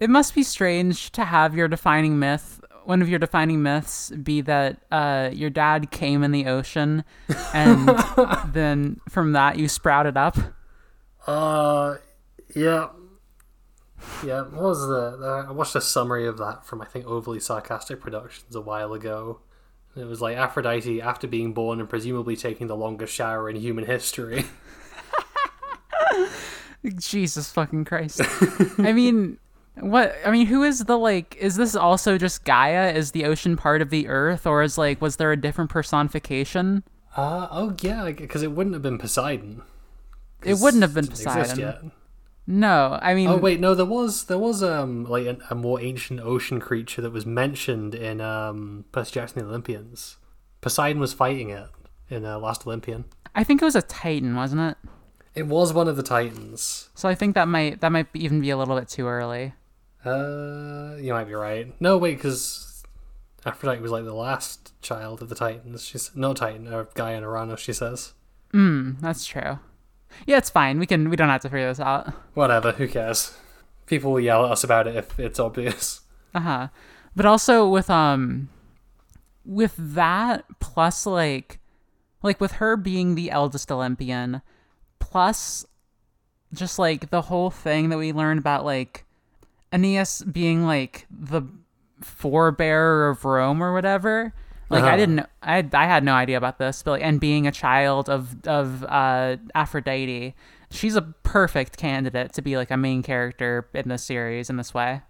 it 0.00 0.10
must 0.10 0.34
be 0.34 0.42
strange 0.42 1.12
to 1.12 1.24
have 1.24 1.54
your 1.54 1.68
defining 1.68 2.18
myth, 2.18 2.60
one 2.84 3.02
of 3.02 3.08
your 3.08 3.18
defining 3.18 3.62
myths, 3.62 4.10
be 4.10 4.40
that 4.40 4.78
uh, 4.90 5.30
your 5.32 5.50
dad 5.50 5.90
came 5.90 6.24
in 6.24 6.32
the 6.32 6.46
ocean, 6.46 7.04
and 7.54 7.88
then 8.52 9.00
from 9.08 9.32
that 9.32 9.58
you 9.58 9.68
sprouted 9.68 10.16
up. 10.16 10.36
Uh, 11.26 11.96
yeah, 12.54 12.88
yeah. 14.24 14.42
What 14.42 14.62
was 14.62 14.80
the, 14.80 15.16
the? 15.18 15.46
I 15.48 15.52
watched 15.52 15.76
a 15.76 15.80
summary 15.80 16.26
of 16.26 16.38
that 16.38 16.64
from 16.64 16.80
I 16.80 16.86
think 16.86 17.06
Overly 17.06 17.38
Sarcastic 17.38 18.00
Productions 18.00 18.56
a 18.56 18.60
while 18.60 18.94
ago. 18.94 19.40
It 19.96 20.04
was 20.04 20.20
like 20.20 20.36
Aphrodite, 20.36 21.02
after 21.02 21.26
being 21.26 21.52
born 21.52 21.80
and 21.80 21.88
presumably 21.88 22.36
taking 22.36 22.68
the 22.68 22.76
longest 22.76 23.12
shower 23.12 23.50
in 23.50 23.56
human 23.56 23.84
history. 23.84 24.46
Jesus 26.96 27.50
fucking 27.50 27.84
Christ. 27.84 28.20
I 28.78 28.92
mean, 28.92 29.38
what? 29.76 30.14
I 30.24 30.30
mean, 30.30 30.46
who 30.46 30.62
is 30.62 30.84
the 30.84 30.98
like? 30.98 31.36
Is 31.36 31.56
this 31.56 31.74
also 31.74 32.18
just 32.18 32.44
Gaia? 32.44 32.92
Is 32.92 33.12
the 33.12 33.24
ocean 33.24 33.56
part 33.56 33.82
of 33.82 33.90
the 33.90 34.08
earth, 34.08 34.46
or 34.46 34.62
is 34.62 34.76
like, 34.76 35.00
was 35.00 35.16
there 35.16 35.32
a 35.32 35.40
different 35.40 35.70
personification? 35.70 36.84
Uh, 37.16 37.48
oh 37.50 37.76
yeah, 37.80 38.10
because 38.10 38.42
it 38.42 38.52
wouldn't 38.52 38.74
have 38.74 38.82
been 38.82 38.98
Poseidon. 38.98 39.62
It 40.44 40.58
wouldn't 40.58 40.82
have 40.82 40.94
been 40.94 41.06
Poseidon. 41.06 41.92
No, 42.46 42.98
I 43.00 43.14
mean, 43.14 43.28
Oh 43.28 43.36
wait, 43.36 43.60
no, 43.60 43.74
there 43.74 43.86
was 43.86 44.24
there 44.24 44.38
was 44.38 44.62
um 44.62 45.04
like 45.04 45.26
a, 45.26 45.38
a 45.50 45.54
more 45.54 45.80
ancient 45.80 46.20
ocean 46.20 46.58
creature 46.60 47.00
that 47.02 47.12
was 47.12 47.24
mentioned 47.24 47.94
in 47.94 48.20
um 48.20 48.84
Percy 48.90 49.12
Jackson 49.12 49.42
the 49.42 49.48
Olympians. 49.48 50.16
Poseidon 50.60 51.00
was 51.00 51.12
fighting 51.12 51.50
it 51.50 51.68
in 52.08 52.24
uh, 52.24 52.38
Last 52.38 52.66
Olympian. 52.66 53.04
I 53.34 53.44
think 53.44 53.62
it 53.62 53.64
was 53.64 53.76
a 53.76 53.82
Titan, 53.82 54.34
wasn't 54.34 54.60
it? 54.62 54.76
It 55.34 55.46
was 55.46 55.72
one 55.72 55.86
of 55.86 55.96
the 55.96 56.02
Titans. 56.02 56.90
So 56.94 57.08
I 57.08 57.14
think 57.14 57.34
that 57.36 57.46
might 57.46 57.80
that 57.80 57.92
might 57.92 58.08
even 58.14 58.40
be 58.40 58.50
a 58.50 58.56
little 58.56 58.76
bit 58.76 58.88
too 58.88 59.06
early. 59.06 59.54
Uh, 60.04 60.96
you 60.98 61.12
might 61.12 61.24
be 61.24 61.34
right. 61.34 61.74
No, 61.80 61.98
wait, 61.98 62.16
because 62.16 62.82
Aphrodite 63.44 63.82
was 63.82 63.90
like 63.90 64.04
the 64.04 64.14
last 64.14 64.72
child 64.82 65.22
of 65.22 65.28
the 65.28 65.34
Titans. 65.34 65.84
She's 65.84 66.10
no 66.14 66.34
Titan 66.34 66.72
or 66.72 66.88
Gaia 66.94 67.16
and 67.16 67.24
Uranus. 67.24 67.60
She 67.60 67.72
says. 67.72 68.12
Hmm, 68.52 68.92
that's 69.00 69.26
true. 69.26 69.58
Yeah, 70.26 70.38
it's 70.38 70.50
fine. 70.50 70.78
We 70.78 70.86
can 70.86 71.08
we 71.08 71.16
don't 71.16 71.28
have 71.28 71.42
to 71.42 71.48
figure 71.48 71.68
this 71.68 71.80
out. 71.80 72.12
Whatever. 72.34 72.72
Who 72.72 72.88
cares? 72.88 73.36
People 73.86 74.12
will 74.12 74.20
yell 74.20 74.44
at 74.46 74.52
us 74.52 74.64
about 74.64 74.86
it 74.86 74.96
if 74.96 75.18
it's 75.18 75.38
obvious. 75.38 76.00
Uh 76.34 76.40
huh. 76.40 76.68
But 77.16 77.26
also 77.26 77.68
with 77.68 77.90
um, 77.90 78.50
with 79.44 79.74
that 79.76 80.44
plus 80.60 81.06
like, 81.06 81.58
like 82.22 82.40
with 82.40 82.52
her 82.52 82.76
being 82.76 83.14
the 83.14 83.30
eldest 83.30 83.72
Olympian, 83.72 84.42
plus 85.00 85.66
just 86.52 86.78
like 86.78 87.10
the 87.10 87.22
whole 87.22 87.50
thing 87.50 87.88
that 87.88 87.98
we 87.98 88.12
learned 88.12 88.38
about 88.38 88.64
like 88.64 89.04
Aeneas 89.72 90.22
being 90.22 90.64
like 90.66 91.06
the 91.10 91.42
forebearer 92.02 93.10
of 93.10 93.24
Rome 93.24 93.62
or 93.62 93.72
whatever. 93.72 94.32
Like 94.68 94.82
Uh-huh. 94.84 94.92
I 94.92 94.96
didn't, 94.96 95.26
I 95.42 95.68
I 95.72 95.86
had 95.86 96.04
no 96.04 96.14
idea 96.14 96.36
about 96.36 96.58
this, 96.58 96.82
but 96.82 96.92
like, 96.92 97.02
and 97.02 97.20
being 97.20 97.46
a 97.46 97.52
child 97.52 98.08
of 98.08 98.36
of 98.46 98.84
uh, 98.84 99.36
Aphrodite, 99.54 100.34
she's 100.70 100.94
a 100.96 101.02
perfect 101.02 101.76
candidate 101.76 102.32
to 102.34 102.42
be 102.42 102.56
like 102.56 102.70
a 102.70 102.76
main 102.76 103.02
character 103.02 103.68
in 103.74 103.88
this 103.88 104.04
series 104.04 104.48
in 104.48 104.56
this 104.56 104.72
way. 104.72 105.02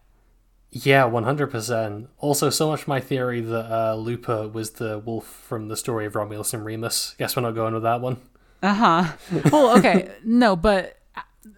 Yeah, 0.72 1.04
one 1.04 1.24
hundred 1.24 1.48
percent. 1.50 2.08
Also, 2.18 2.48
so 2.48 2.68
much 2.68 2.86
my 2.88 3.00
theory 3.00 3.40
that 3.40 3.70
uh, 3.70 3.94
Lupa 3.96 4.48
was 4.48 4.70
the 4.72 4.98
wolf 4.98 5.26
from 5.26 5.68
the 5.68 5.76
story 5.76 6.06
of 6.06 6.14
Romulus 6.14 6.54
and 6.54 6.64
Remus. 6.64 7.14
Guess 7.18 7.36
we're 7.36 7.42
not 7.42 7.54
going 7.54 7.74
with 7.74 7.82
that 7.82 8.00
one. 8.00 8.16
Uh 8.62 8.74
huh. 8.74 9.12
well, 9.50 9.76
okay, 9.78 10.10
no, 10.24 10.56
but 10.56 10.96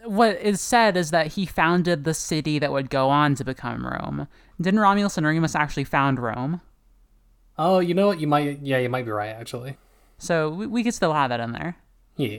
what 0.05 0.41
is 0.41 0.61
said 0.61 0.97
is 0.97 1.11
that 1.11 1.29
he 1.29 1.47
founded 1.47 2.05
the 2.05 2.15
city 2.15 2.59
that 2.59 2.73
would 2.73 2.91
go 2.91 3.09
on 3.09 3.35
to 3.37 3.45
become 3.45 3.87
Rome. 3.87 4.29
Didn't 4.61 4.81
Romulus 4.81 5.17
and 5.19 5.27
Remus 5.27 5.55
actually 5.55 5.85
found 5.85 6.19
Rome? 6.19 6.61
Oh, 7.59 7.81
you 7.81 7.95
know 7.95 8.07
what? 8.07 8.21
You 8.21 8.27
might. 8.27 8.61
Yeah, 8.63 8.79
you 8.79 8.89
might 8.89 9.05
be 9.05 9.11
right. 9.11 9.31
Actually. 9.31 9.77
So 10.19 10.51
we, 10.51 10.67
we 10.67 10.85
could 10.85 10.95
still 10.95 11.13
have 11.13 11.31
that 11.31 11.41
in 11.41 11.53
there. 11.53 11.77
Yeah. 12.17 12.39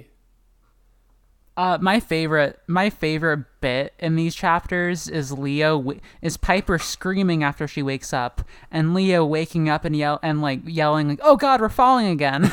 Uh, 1.55 1.77
my 1.79 1.99
favorite, 1.99 2.59
my 2.65 2.89
favorite 2.89 3.45
bit 3.61 3.93
in 3.99 4.15
these 4.15 4.33
chapters 4.33 5.07
is 5.07 5.31
Leo 5.31 5.77
w- 5.77 5.99
is 6.19 6.35
Piper 6.35 6.79
screaming 6.79 7.43
after 7.43 7.67
she 7.67 7.83
wakes 7.83 8.11
up, 8.11 8.41
and 8.71 8.95
Leo 8.95 9.23
waking 9.23 9.69
up 9.69 9.85
and 9.85 9.95
yell 9.95 10.19
and 10.23 10.41
like 10.41 10.61
yelling 10.65 11.09
like, 11.09 11.19
"Oh 11.21 11.35
God, 11.35 11.61
we're 11.61 11.69
falling 11.69 12.07
again!" 12.07 12.51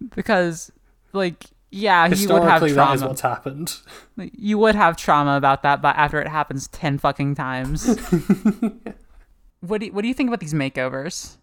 because, 0.14 0.72
like, 1.12 1.44
yeah, 1.74 2.08
he 2.08 2.26
would 2.28 2.42
have 2.44 2.62
Historically, 2.62 2.72
that 2.72 2.94
is 2.94 3.02
what's 3.02 3.20
happened. 3.20 3.76
You 4.16 4.58
would 4.58 4.76
have 4.76 4.96
trauma 4.96 5.36
about 5.36 5.64
that, 5.64 5.82
but 5.82 5.96
after 5.96 6.20
it 6.20 6.28
happens 6.28 6.68
ten 6.68 6.98
fucking 6.98 7.34
times. 7.34 7.84
what 9.60 9.80
do 9.80 9.86
you, 9.86 9.92
What 9.92 10.02
do 10.02 10.08
you 10.08 10.14
think 10.14 10.28
about 10.28 10.38
these 10.38 10.54
makeovers? 10.54 11.38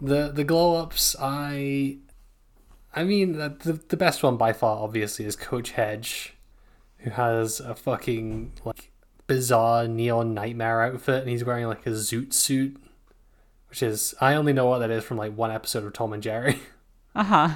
The 0.00 0.32
the 0.32 0.42
glow 0.42 0.76
ups. 0.76 1.14
I. 1.20 1.98
I 2.92 3.04
mean, 3.04 3.38
the, 3.38 3.50
the 3.50 3.72
the 3.74 3.96
best 3.96 4.24
one 4.24 4.36
by 4.36 4.52
far, 4.52 4.82
obviously, 4.82 5.24
is 5.26 5.36
Coach 5.36 5.70
Hedge, 5.72 6.34
who 6.98 7.10
has 7.10 7.60
a 7.60 7.76
fucking 7.76 8.52
like 8.64 8.90
bizarre 9.28 9.86
neon 9.86 10.34
nightmare 10.34 10.82
outfit, 10.82 11.20
and 11.20 11.28
he's 11.28 11.44
wearing 11.44 11.66
like 11.66 11.86
a 11.86 11.90
zoot 11.90 12.32
suit, 12.32 12.76
which 13.68 13.80
is 13.80 14.12
I 14.20 14.34
only 14.34 14.52
know 14.52 14.66
what 14.66 14.80
that 14.80 14.90
is 14.90 15.04
from 15.04 15.18
like 15.18 15.36
one 15.36 15.52
episode 15.52 15.84
of 15.84 15.92
Tom 15.92 16.12
and 16.12 16.22
Jerry. 16.22 16.58
Uh 17.12 17.24
huh. 17.24 17.48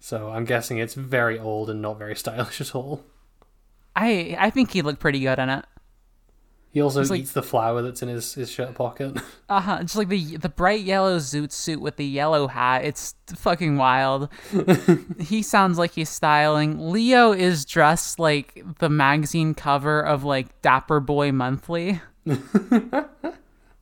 So 0.00 0.30
I'm 0.30 0.44
guessing 0.46 0.78
it's 0.78 0.94
very 0.94 1.38
old 1.38 1.70
and 1.70 1.80
not 1.82 1.98
very 1.98 2.16
stylish 2.16 2.60
at 2.60 2.74
all. 2.74 3.04
I 3.94 4.36
I 4.38 4.50
think 4.50 4.70
he 4.72 4.82
looked 4.82 5.00
pretty 5.00 5.20
good 5.20 5.38
in 5.38 5.48
it. 5.50 5.64
He 6.72 6.80
also 6.80 7.02
like- 7.04 7.20
eats 7.22 7.32
the 7.32 7.42
flower 7.42 7.82
that's 7.82 8.00
in 8.00 8.08
his, 8.08 8.34
his 8.34 8.48
shirt 8.50 8.74
pocket. 8.74 9.16
Uh 9.48 9.60
huh. 9.60 9.80
Just 9.80 9.96
like 9.96 10.06
the 10.08 10.36
the 10.36 10.48
bright 10.48 10.82
yellow 10.82 11.18
zoot 11.18 11.50
suit 11.50 11.80
with 11.80 11.96
the 11.96 12.04
yellow 12.06 12.46
hat. 12.46 12.84
It's 12.84 13.16
fucking 13.34 13.76
wild. 13.76 14.28
he 15.20 15.42
sounds 15.42 15.76
like 15.76 15.90
he's 15.90 16.08
styling. 16.08 16.92
Leo 16.92 17.32
is 17.32 17.64
dressed 17.64 18.20
like 18.20 18.62
the 18.78 18.88
magazine 18.88 19.54
cover 19.54 20.00
of 20.00 20.22
like 20.22 20.62
Dapper 20.62 21.00
Boy 21.00 21.32
Monthly. 21.32 22.00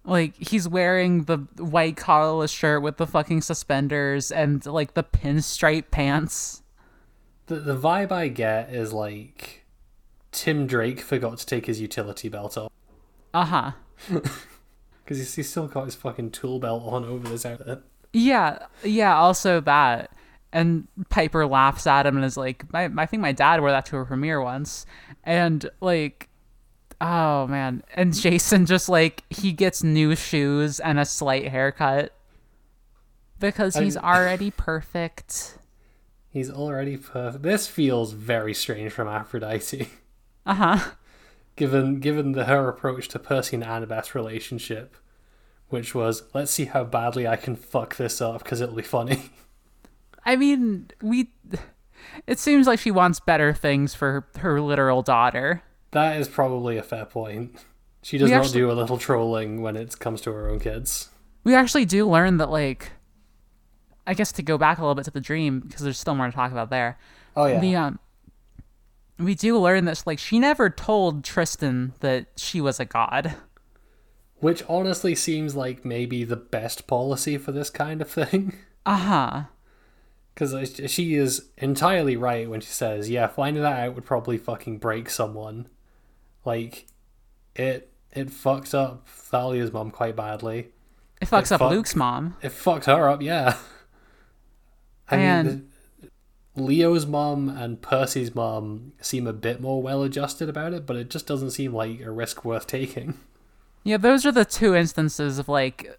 Like 0.08 0.34
he's 0.36 0.68
wearing 0.68 1.24
the 1.24 1.38
white 1.58 1.96
collarless 1.96 2.50
shirt 2.54 2.82
with 2.82 2.96
the 2.96 3.06
fucking 3.06 3.42
suspenders 3.42 4.30
and 4.32 4.64
like 4.66 4.94
the 4.94 5.04
pinstripe 5.04 5.90
pants. 5.90 6.62
the 7.46 7.56
the 7.56 7.76
vibe 7.76 8.10
I 8.12 8.28
get 8.28 8.72
is 8.72 8.92
like 8.92 9.64
Tim 10.32 10.66
Drake 10.66 11.00
forgot 11.00 11.38
to 11.38 11.46
take 11.46 11.66
his 11.66 11.80
utility 11.80 12.28
belt 12.28 12.56
off 12.58 12.70
Uh 13.34 13.44
huh. 13.44 13.72
because 14.08 15.18
he's, 15.18 15.34
he's 15.34 15.50
still 15.50 15.68
got 15.68 15.84
his 15.84 15.94
fucking 15.94 16.30
tool 16.30 16.58
belt 16.58 16.82
on 16.86 17.04
over 17.04 17.28
this 17.28 17.44
outfit. 17.46 17.80
Yeah, 18.12 18.66
yeah, 18.82 19.16
also 19.16 19.60
that. 19.60 20.10
And 20.50 20.88
Piper 21.10 21.46
laughs 21.46 21.86
at 21.86 22.06
him 22.06 22.16
and 22.16 22.24
is 22.24 22.38
like, 22.38 22.64
I, 22.72 22.88
I 22.96 23.04
think 23.06 23.20
my 23.20 23.32
dad 23.32 23.60
wore 23.60 23.70
that 23.70 23.84
to 23.86 23.98
a 23.98 24.04
premiere 24.06 24.40
once. 24.42 24.86
And 25.24 25.68
like, 25.82 26.27
oh 27.00 27.46
man. 27.46 27.82
And 27.94 28.14
Jason 28.14 28.66
just 28.66 28.88
like, 28.88 29.24
he 29.30 29.52
gets 29.52 29.82
new 29.82 30.14
shoes 30.16 30.80
and 30.80 30.98
a 30.98 31.04
slight 31.04 31.48
haircut 31.48 32.12
because 33.40 33.74
he's 33.76 33.96
already 33.96 34.50
perfect. 34.50 35.58
He's 36.30 36.50
already 36.50 36.96
perfect. 36.96 37.42
This 37.42 37.66
feels 37.66 38.12
very 38.12 38.54
strange 38.54 38.92
from 38.92 39.08
Aphrodite, 39.08 39.88
Uh 40.46 40.54
huh. 40.54 40.90
given 41.56 42.00
given 42.00 42.32
the 42.32 42.44
her 42.44 42.68
approach 42.68 43.08
to 43.08 43.18
Percy 43.18 43.56
and 43.56 43.64
Annabeth's 43.64 44.14
relationship, 44.14 44.96
which 45.68 45.94
was 45.94 46.22
let's 46.34 46.50
see 46.50 46.66
how 46.66 46.84
badly 46.84 47.26
I 47.26 47.36
can 47.36 47.56
fuck 47.56 47.96
this 47.96 48.20
up 48.20 48.42
because 48.42 48.60
it'll 48.60 48.76
be 48.76 48.82
funny. 48.82 49.30
I 50.24 50.36
mean, 50.36 50.90
we. 51.00 51.30
It 52.26 52.38
seems 52.38 52.66
like 52.66 52.78
she 52.78 52.90
wants 52.90 53.18
better 53.20 53.52
things 53.54 53.94
for 53.94 54.26
her 54.38 54.60
literal 54.60 55.02
daughter. 55.02 55.62
That 55.92 56.20
is 56.20 56.28
probably 56.28 56.76
a 56.76 56.82
fair 56.82 57.04
point. 57.04 57.64
She 58.02 58.18
does 58.18 58.28
We 58.30 58.34
not 58.36 58.44
actually- 58.44 58.60
do 58.60 58.70
a 58.70 58.72
little 58.74 58.98
trolling 58.98 59.62
when 59.62 59.76
it 59.76 59.98
comes 59.98 60.20
to 60.22 60.32
her 60.32 60.48
own 60.48 60.60
kids. 60.60 61.08
we 61.44 61.54
actually 61.54 61.84
do 61.84 62.08
learn 62.08 62.36
that 62.38 62.50
like 62.50 62.92
i 64.06 64.12
guess 64.14 64.32
to 64.32 64.42
go 64.42 64.58
back 64.58 64.78
a 64.78 64.80
little 64.82 64.94
bit 64.94 65.04
to 65.04 65.10
the 65.10 65.20
dream 65.20 65.60
because 65.60 65.82
there's 65.82 65.98
still 65.98 66.14
more 66.14 66.26
to 66.26 66.32
talk 66.32 66.50
about 66.52 66.68
there 66.70 66.98
Oh 67.36 67.46
yeah. 67.46 67.60
the 67.60 67.76
um 67.76 67.98
we 69.18 69.34
do 69.34 69.58
learn 69.58 69.84
that 69.86 70.02
like 70.06 70.18
she 70.18 70.38
never 70.38 70.68
told 70.70 71.24
tristan 71.24 71.92
that 72.00 72.26
she 72.36 72.60
was 72.60 72.78
a 72.80 72.84
god 72.84 73.34
Which 74.40 74.62
honestly 74.68 75.14
seems 75.14 75.54
like 75.56 75.84
maybe 75.84 76.22
the 76.24 76.36
best 76.36 76.86
policy 76.86 77.36
for 77.38 77.50
this 77.52 77.70
kind 77.70 78.00
of 78.02 78.08
thing. 78.10 78.54
uh-huh 78.86 79.44
Because 80.34 80.80
she 80.90 81.14
is 81.14 81.46
entirely 81.58 82.16
right 82.16 82.48
when 82.48 82.60
she 82.60 82.70
says, 82.70 83.10
yeah, 83.10 83.26
finding 83.26 83.62
that 83.62 83.78
out 83.80 83.94
would 83.96 84.04
probably 84.04 84.38
fucking 84.38 84.78
break 84.78 85.10
someone. 85.10 85.66
Like, 86.48 86.86
it 87.54 87.92
it 88.12 88.28
fucks 88.30 88.72
up 88.74 89.06
Thalia's 89.30 89.70
mom 89.72 89.90
quite 89.90 90.16
badly. 90.16 90.68
it 91.20 91.28
fucks 91.28 91.46
It 91.46 91.52
up 91.52 91.58
fuck- 91.60 91.70
luke's 91.72 91.94
mom 91.94 92.36
It 92.42 92.52
fucks 92.52 92.86
her 92.86 93.08
up, 93.08 93.20
yeah. 93.22 93.56
I 95.10 95.16
And- 95.16 95.48
mean, 95.48 95.68
Leo's 96.56 97.06
mom 97.06 97.48
and 97.48 97.80
Percy's 97.80 98.34
mom 98.34 98.92
seem 99.00 99.26
a 99.28 99.32
bit 99.32 99.60
more 99.60 99.80
well 99.80 100.02
adjusted 100.02 100.48
about 100.48 100.72
it, 100.72 100.86
but 100.86 100.96
it 100.96 101.08
just 101.08 101.26
doesn't 101.26 101.50
seem 101.52 101.72
like 101.72 102.00
a 102.00 102.10
risk 102.10 102.44
worth 102.44 102.66
taking. 102.66 103.14
yeah 103.84 103.96
those 103.96 104.26
are 104.26 104.32
the 104.32 104.44
two 104.44 104.74
instances 104.74 105.38
of 105.38 105.48
like 105.48 105.98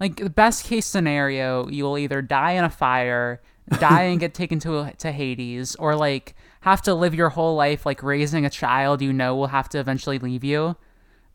like 0.00 0.16
the 0.16 0.28
best 0.28 0.64
case 0.64 0.84
scenario 0.86 1.68
you 1.68 1.84
will 1.84 1.96
either 1.96 2.20
die 2.20 2.52
in 2.52 2.64
a 2.64 2.68
fire 2.70 3.40
die 3.78 4.02
and 4.02 4.18
get 4.20 4.34
taken 4.42 4.58
to 4.58 4.90
to 4.98 5.12
hades 5.12 5.76
or 5.76 5.94
like 5.94 6.34
have 6.66 6.82
to 6.82 6.92
live 6.94 7.14
your 7.14 7.30
whole 7.30 7.54
life 7.56 7.86
like 7.86 8.02
raising 8.02 8.44
a 8.44 8.50
child 8.50 9.00
you 9.00 9.12
know 9.12 9.34
will 9.34 9.46
have 9.46 9.68
to 9.68 9.78
eventually 9.78 10.18
leave 10.18 10.42
you 10.44 10.76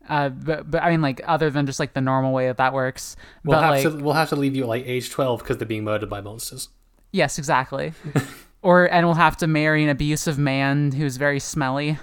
uh 0.08 0.28
but, 0.28 0.70
but 0.70 0.82
i 0.82 0.90
mean 0.90 1.00
like 1.00 1.20
other 1.26 1.48
than 1.50 1.64
just 1.66 1.80
like 1.80 1.94
the 1.94 2.00
normal 2.00 2.32
way 2.32 2.46
that 2.46 2.58
that 2.58 2.72
works 2.72 3.16
We'll 3.44 3.56
but 3.58 3.62
have 3.62 3.70
like 3.70 3.82
to 3.98 4.04
we'll 4.04 4.14
have 4.14 4.28
to 4.28 4.36
leave 4.36 4.54
you 4.54 4.62
at 4.64 4.68
like 4.68 4.84
age 4.86 5.10
twelve 5.10 5.40
because 5.40 5.56
they're 5.58 5.66
being 5.66 5.84
murdered 5.84 6.10
by 6.10 6.20
monsters. 6.20 6.68
yes 7.12 7.38
exactly 7.38 7.92
or 8.62 8.84
and 8.92 9.06
we'll 9.06 9.14
have 9.16 9.36
to 9.38 9.46
marry 9.46 9.82
an 9.82 9.88
abusive 9.90 10.38
man 10.38 10.92
who's 10.92 11.16
very 11.16 11.40
smelly 11.40 11.98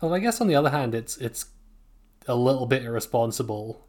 Well, 0.00 0.12
I 0.14 0.18
guess 0.18 0.40
on 0.40 0.48
the 0.48 0.56
other 0.56 0.70
hand, 0.70 0.94
it's 0.94 1.16
it's 1.18 1.46
a 2.26 2.34
little 2.34 2.66
bit 2.66 2.82
irresponsible. 2.82 3.86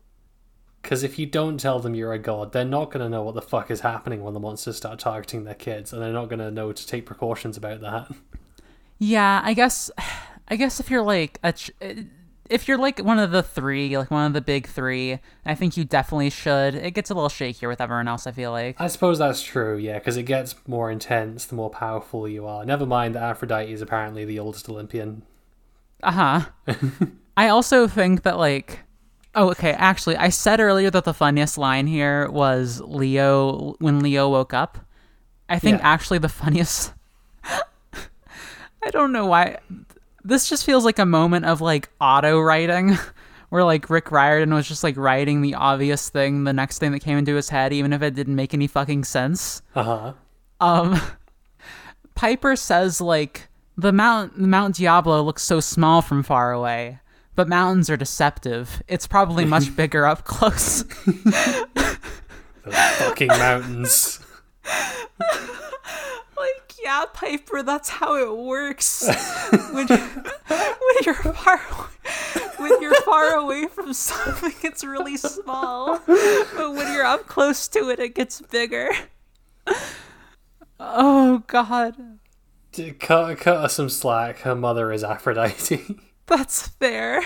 Because 0.84 1.02
if 1.02 1.18
you 1.18 1.26
don't 1.26 1.58
tell 1.58 1.80
them 1.80 1.96
you're 1.96 2.14
a 2.14 2.20
god, 2.20 2.52
they're 2.52 2.66
not 2.66 2.92
going 2.92 3.04
to 3.04 3.10
know 3.10 3.24
what 3.24 3.36
the 3.36 3.42
fuck 3.42 3.72
is 3.72 3.80
happening 3.80 4.22
when 4.22 4.34
the 4.34 4.40
monsters 4.40 4.78
start 4.78 5.00
targeting 5.00 5.46
their 5.46 5.56
kids, 5.56 5.94
and 5.94 6.02
they're 6.02 6.14
not 6.14 6.30
going 6.30 6.40
to 6.40 6.52
know 6.52 6.72
to 6.72 6.88
take 6.88 7.06
precautions 7.06 7.58
about 7.58 7.82
that. 7.82 8.12
Yeah, 9.00 9.42
I 9.44 9.54
guess 9.54 9.90
I 10.48 10.56
guess 10.56 10.80
if 10.80 10.92
you're 10.92 11.04
like 11.04 11.40
a 11.42 11.54
ch- 11.54 11.72
if 12.50 12.68
you're 12.68 12.78
like 12.78 13.00
one 13.00 13.18
of 13.18 13.32
the 13.32 13.42
three, 13.42 13.98
like 13.98 14.12
one 14.12 14.28
of 14.28 14.34
the 14.34 14.42
big 14.42 14.68
3, 14.68 15.20
I 15.46 15.56
think 15.56 15.78
you 15.78 15.86
definitely 15.86 16.30
should. 16.30 16.76
It 16.76 16.92
gets 16.92 17.10
a 17.10 17.14
little 17.14 17.30
shakier 17.30 17.68
with 17.68 17.80
everyone 17.80 18.08
else, 18.08 18.28
I 18.28 18.32
feel 18.32 18.52
like. 18.52 18.80
I 18.80 18.88
suppose 18.88 19.18
that's 19.18 19.42
true, 19.42 19.78
yeah, 19.78 19.98
because 19.98 20.18
it 20.18 20.24
gets 20.24 20.56
more 20.68 20.92
intense 20.92 21.46
the 21.46 21.56
more 21.56 21.70
powerful 21.70 22.28
you 22.28 22.46
are. 22.46 22.66
Never 22.66 22.86
mind 22.86 23.16
that 23.16 23.24
Aphrodite 23.24 23.72
is 23.72 23.82
apparently 23.82 24.26
the 24.26 24.40
oldest 24.40 24.68
Olympian. 24.70 25.24
Uh-huh. 26.04 26.42
I 27.38 27.48
also 27.48 27.88
think 27.88 28.24
that 28.24 28.38
like 28.38 28.82
Oh, 29.36 29.50
okay. 29.52 29.72
Actually, 29.72 30.16
I 30.18 30.30
said 30.30 30.60
earlier 30.60 30.90
that 30.92 31.06
the 31.06 31.14
funniest 31.14 31.58
line 31.58 31.88
here 31.88 32.30
was 32.30 32.82
Leo 32.82 33.76
when 33.80 34.00
Leo 34.00 34.30
woke 34.30 34.54
up. 34.54 34.78
I 35.50 35.60
think 35.60 35.80
Yeah. 35.80 35.88
actually 35.88 36.20
the 36.20 36.30
funniest 36.30 36.94
I 37.44 38.90
don't 38.92 39.12
know 39.12 39.26
why 39.26 39.58
this 40.24 40.48
just 40.50 40.66
feels 40.66 40.86
like 40.86 41.00
a 41.00 41.06
moment 41.06 41.46
of 41.46 41.62
like 41.62 41.90
auto 42.02 42.40
writing 42.40 42.98
where 43.50 43.64
like 43.64 43.90
Rick 43.90 44.12
Riordan 44.12 44.54
was 44.54 44.68
just 44.68 44.84
like 44.84 44.98
writing 44.98 45.42
the 45.42 45.56
obvious 45.56 46.10
thing, 46.10 46.44
the 46.44 46.54
next 46.54 46.80
thing 46.80 46.92
that 46.92 47.00
came 47.00 47.18
into 47.18 47.36
his 47.36 47.50
head, 47.50 47.74
even 47.74 47.94
if 47.94 48.02
it 48.02 48.14
didn't 48.16 48.36
make 48.36 48.54
any 48.54 48.68
fucking 48.68 49.04
sense. 49.04 49.62
Uh 49.76 49.84
huh. 49.84 50.14
Um, 50.60 51.02
Piper 52.16 52.56
says 52.56 53.02
like 53.02 53.48
the 53.78 53.92
mount 53.92 54.38
Mount 54.38 54.76
Diablo 54.76 55.22
looks 55.24 55.44
so 55.44 55.60
small 55.60 56.02
from 56.02 56.24
far 56.24 56.52
away, 56.52 57.00
but 57.36 57.48
mountains 57.48 57.90
are 57.90 57.98
deceptive. 57.98 58.82
It's 58.88 59.08
probably 59.08 59.46
much 59.46 59.76
bigger 59.76 60.06
up 60.06 60.24
close. 60.26 60.84
Fucking 62.70 63.28
mountains. 63.28 64.20
like 66.38 66.74
yeah, 66.82 67.06
Piper, 67.14 67.64
that's 67.64 67.90
how 67.90 68.16
it 68.16 68.38
works. 68.38 69.08
when, 69.72 69.88
you, 69.88 69.98
when 70.48 70.96
you're 71.04 71.16
far 71.16 71.58
when 72.58 72.82
you're 72.82 73.02
far 73.02 73.36
away 73.36 73.68
from 73.68 73.94
something, 73.94 74.54
it's 74.64 74.84
really 74.84 75.18
small, 75.18 76.00
but 76.06 76.74
when 76.74 76.94
you're 76.94 77.06
up 77.06 77.28
close 77.28 77.68
to 77.70 77.90
it, 77.90 78.00
it 78.00 78.16
gets 78.16 78.42
bigger. 78.42 78.90
Oh 80.80 81.44
God. 81.48 81.96
Cut, 83.00 83.38
cut 83.38 83.62
her 83.62 83.70
some 83.70 83.90
slack. 83.90 84.40
Her 84.40 84.56
mother 84.56 84.92
is 84.92 85.04
Aphrodite. 85.04 85.82
That's 86.28 86.68
fair. 86.68 87.24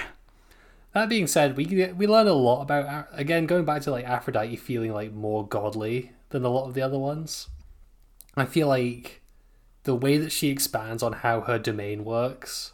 That 0.93 1.09
being 1.09 1.27
said, 1.27 1.55
we 1.55 1.65
we 1.95 2.07
learn 2.07 2.27
a 2.27 2.33
lot 2.33 2.61
about 2.63 3.07
again 3.11 3.45
going 3.45 3.65
back 3.65 3.83
to 3.83 3.91
like 3.91 4.05
Aphrodite 4.05 4.55
feeling 4.55 4.93
like 4.93 5.13
more 5.13 5.47
godly 5.47 6.13
than 6.29 6.43
a 6.43 6.49
lot 6.49 6.67
of 6.67 6.73
the 6.73 6.81
other 6.81 6.97
ones. 6.97 7.49
I 8.35 8.45
feel 8.45 8.67
like 8.67 9.21
the 9.83 9.95
way 9.95 10.17
that 10.17 10.31
she 10.31 10.49
expands 10.49 11.03
on 11.03 11.13
how 11.13 11.41
her 11.41 11.59
domain 11.59 12.03
works 12.03 12.73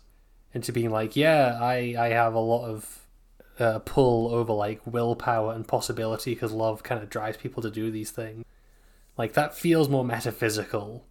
into 0.54 0.72
being 0.72 0.90
like, 0.90 1.16
yeah, 1.16 1.58
I 1.62 1.96
I 1.98 2.10
have 2.10 2.34
a 2.34 2.40
lot 2.40 2.66
of 2.66 3.08
uh, 3.60 3.80
pull 3.80 4.34
over 4.34 4.54
like 4.54 4.82
willpower 4.86 5.54
and 5.54 5.68
possibility 5.68 6.34
because 6.34 6.52
love 6.52 6.84
kind 6.84 7.04
of 7.04 7.10
drives 7.10 7.38
people 7.38 7.62
to 7.64 7.72
do 7.72 7.92
these 7.92 8.12
things. 8.12 8.46
Like 9.18 9.34
that 9.34 9.56
feels 9.56 9.90
more 9.90 10.06
metaphysical 10.06 11.06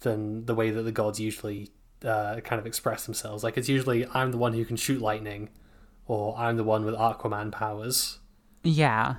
than 0.00 0.46
the 0.46 0.54
way 0.54 0.70
that 0.70 0.82
the 0.82 0.92
gods 0.92 1.18
usually 1.20 1.70
uh, 2.04 2.40
kind 2.40 2.58
of 2.58 2.66
express 2.66 3.04
themselves. 3.04 3.44
Like 3.44 3.56
it's 3.56 3.68
usually 3.68 4.06
I'm 4.14 4.30
the 4.30 4.38
one 4.38 4.54
who 4.54 4.64
can 4.64 4.76
shoot 4.76 5.00
lightning, 5.00 5.50
or 6.06 6.36
I'm 6.36 6.56
the 6.56 6.64
one 6.64 6.84
with 6.84 6.94
Aquaman 6.94 7.52
powers. 7.52 8.18
Yeah. 8.62 9.16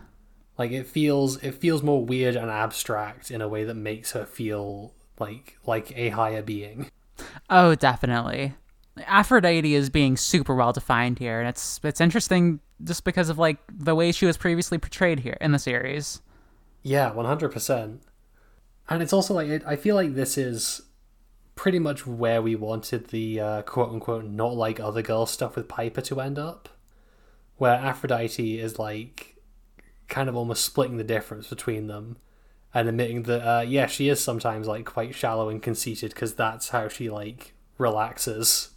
Like 0.58 0.72
it 0.72 0.88
feels 0.88 1.42
it 1.44 1.56
feels 1.56 1.82
more 1.82 2.04
weird 2.06 2.36
and 2.36 2.52
abstract 2.52 3.32
in 3.32 3.42
a 3.42 3.48
way 3.48 3.64
that 3.64 3.76
makes 3.76 4.12
her 4.12 4.26
feel 4.26 4.94
like 5.20 5.58
like 5.66 5.96
a 5.98 6.10
higher 6.10 6.42
being. 6.42 6.92
Oh, 7.50 7.76
definitely. 7.76 8.56
Aphrodite 9.06 9.74
is 9.74 9.90
being 9.90 10.18
super 10.18 10.54
well 10.54 10.74
defined 10.74 11.20
here, 11.20 11.40
and 11.40 11.48
it's 11.48 11.80
it's 11.84 12.02
interesting 12.02 12.60
just 12.84 13.04
because 13.04 13.30
of 13.30 13.38
like 13.38 13.58
the 13.72 13.96
way 13.96 14.12
she 14.12 14.26
was 14.26 14.38
previously 14.38 14.78
portrayed 14.78 15.20
here 15.20 15.38
in 15.40 15.52
the 15.52 15.60
series. 15.60 16.22
Yeah, 16.84 17.12
one 17.12 17.26
hundred 17.26 17.52
percent. 17.52 18.02
And 18.90 19.02
it's 19.02 19.14
also 19.14 19.34
like 19.34 19.48
it, 19.48 19.64
I 19.66 19.78
feel 19.78 19.96
like 19.96 20.16
this 20.16 20.38
is 20.38 20.82
pretty 21.56 21.80
much 21.80 22.08
where 22.08 22.42
we 22.42 22.56
wanted 22.56 23.08
the 23.08 23.40
uh, 23.40 23.62
quote 23.64 23.90
unquote 23.90 24.26
not 24.26 24.56
like 24.56 24.80
other 24.80 25.02
girls 25.02 25.32
stuff 25.32 25.56
with 25.56 25.68
Piper 25.68 26.02
to 26.02 26.22
end 26.22 26.40
up, 26.40 26.70
where 27.58 27.76
Aphrodite 27.76 28.60
is 28.60 28.80
like 28.80 29.38
kind 30.08 30.28
of 30.28 30.36
almost 30.36 30.66
splitting 30.66 30.98
the 30.98 31.04
difference 31.04 31.48
between 31.48 31.88
them 31.88 32.18
and 32.74 32.90
admitting 32.90 33.24
that 33.24 33.48
uh, 33.48 33.62
yeah 33.62 33.86
she 33.86 34.10
is 34.10 34.22
sometimes 34.22 34.68
like 34.68 34.86
quite 34.86 35.16
shallow 35.16 35.50
and 35.50 35.62
conceited 35.62 36.14
because 36.14 36.36
that's 36.36 36.70
how 36.70 36.88
she 36.88 37.10
like 37.10 37.54
relaxes. 37.78 38.70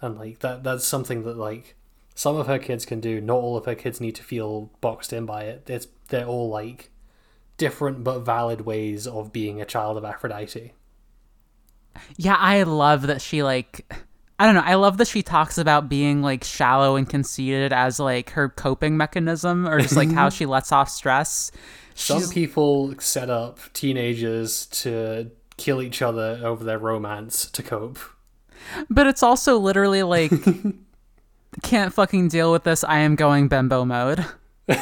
And 0.00 0.16
like 0.16 0.40
that 0.40 0.62
that's 0.62 0.84
something 0.84 1.24
that 1.24 1.36
like 1.36 1.74
some 2.14 2.36
of 2.36 2.46
her 2.46 2.58
kids 2.58 2.84
can 2.84 3.00
do. 3.00 3.20
Not 3.20 3.36
all 3.36 3.56
of 3.56 3.66
her 3.66 3.74
kids 3.74 4.00
need 4.00 4.14
to 4.16 4.22
feel 4.22 4.70
boxed 4.80 5.12
in 5.12 5.26
by 5.26 5.42
it. 5.44 5.68
It's 5.68 5.88
they're 6.08 6.26
all 6.26 6.48
like 6.48 6.90
different 7.56 8.04
but 8.04 8.20
valid 8.20 8.62
ways 8.62 9.06
of 9.06 9.32
being 9.32 9.60
a 9.60 9.64
child 9.64 9.96
of 9.98 10.04
aphrodite 10.04 10.72
Yeah, 12.16 12.36
I 12.38 12.62
love 12.64 13.02
that 13.08 13.20
she 13.20 13.42
like 13.42 13.92
I 14.40 14.46
don't 14.46 14.54
know, 14.54 14.62
I 14.64 14.74
love 14.74 14.98
that 14.98 15.08
she 15.08 15.22
talks 15.22 15.58
about 15.58 15.88
being 15.88 16.22
like 16.22 16.44
shallow 16.44 16.94
and 16.94 17.08
conceited 17.08 17.72
as 17.72 17.98
like 17.98 18.30
her 18.30 18.48
coping 18.48 18.96
mechanism 18.96 19.66
or 19.66 19.80
just 19.80 19.96
like 19.96 20.12
how 20.12 20.28
mm-hmm. 20.28 20.36
she 20.36 20.46
lets 20.46 20.70
off 20.70 20.88
stress. 20.88 21.50
some 21.94 22.18
She's- 22.18 22.32
people 22.32 22.94
set 23.00 23.30
up 23.30 23.58
teenagers 23.72 24.66
to 24.66 25.32
kill 25.56 25.82
each 25.82 26.02
other 26.02 26.40
over 26.44 26.62
their 26.62 26.78
romance 26.78 27.50
to 27.50 27.64
cope 27.64 27.98
But 28.88 29.08
it's 29.08 29.24
also 29.24 29.58
literally 29.58 30.04
like 30.04 30.30
can't 31.62 31.92
fucking 31.92 32.28
deal 32.28 32.52
with 32.52 32.62
this, 32.62 32.84
I 32.84 32.98
am 33.00 33.16
going 33.16 33.48
bimbo 33.48 33.84
mode. 33.84 34.24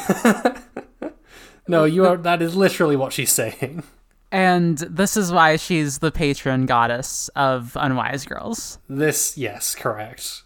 no 1.67 1.85
you 1.85 2.05
are 2.05 2.17
that 2.17 2.41
is 2.41 2.55
literally 2.55 2.95
what 2.95 3.11
she's 3.13 3.31
saying 3.31 3.83
And 4.31 4.77
this 4.77 5.15
is 5.15 5.31
why 5.31 5.55
she's 5.55 5.99
the 5.99 6.11
patron 6.11 6.65
goddess 6.65 7.29
of 7.29 7.77
unwise 7.79 8.25
girls. 8.25 8.79
this 8.89 9.37
yes 9.37 9.73
correct 9.75 10.43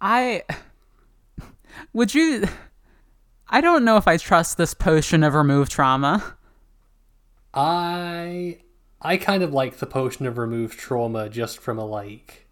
I 0.00 0.42
would 1.92 2.14
you 2.14 2.46
I 3.48 3.60
don't 3.60 3.84
know 3.84 3.96
if 3.96 4.08
I 4.08 4.16
trust 4.16 4.56
this 4.56 4.74
potion 4.74 5.22
of 5.22 5.34
remove 5.34 5.68
trauma. 5.68 6.36
I 7.54 8.58
I 9.00 9.16
kind 9.16 9.42
of 9.42 9.52
like 9.52 9.76
the 9.78 9.86
potion 9.86 10.26
of 10.26 10.38
remove 10.38 10.76
trauma 10.76 11.28
just 11.28 11.58
from 11.58 11.78
a 11.78 11.84
like 11.84 12.46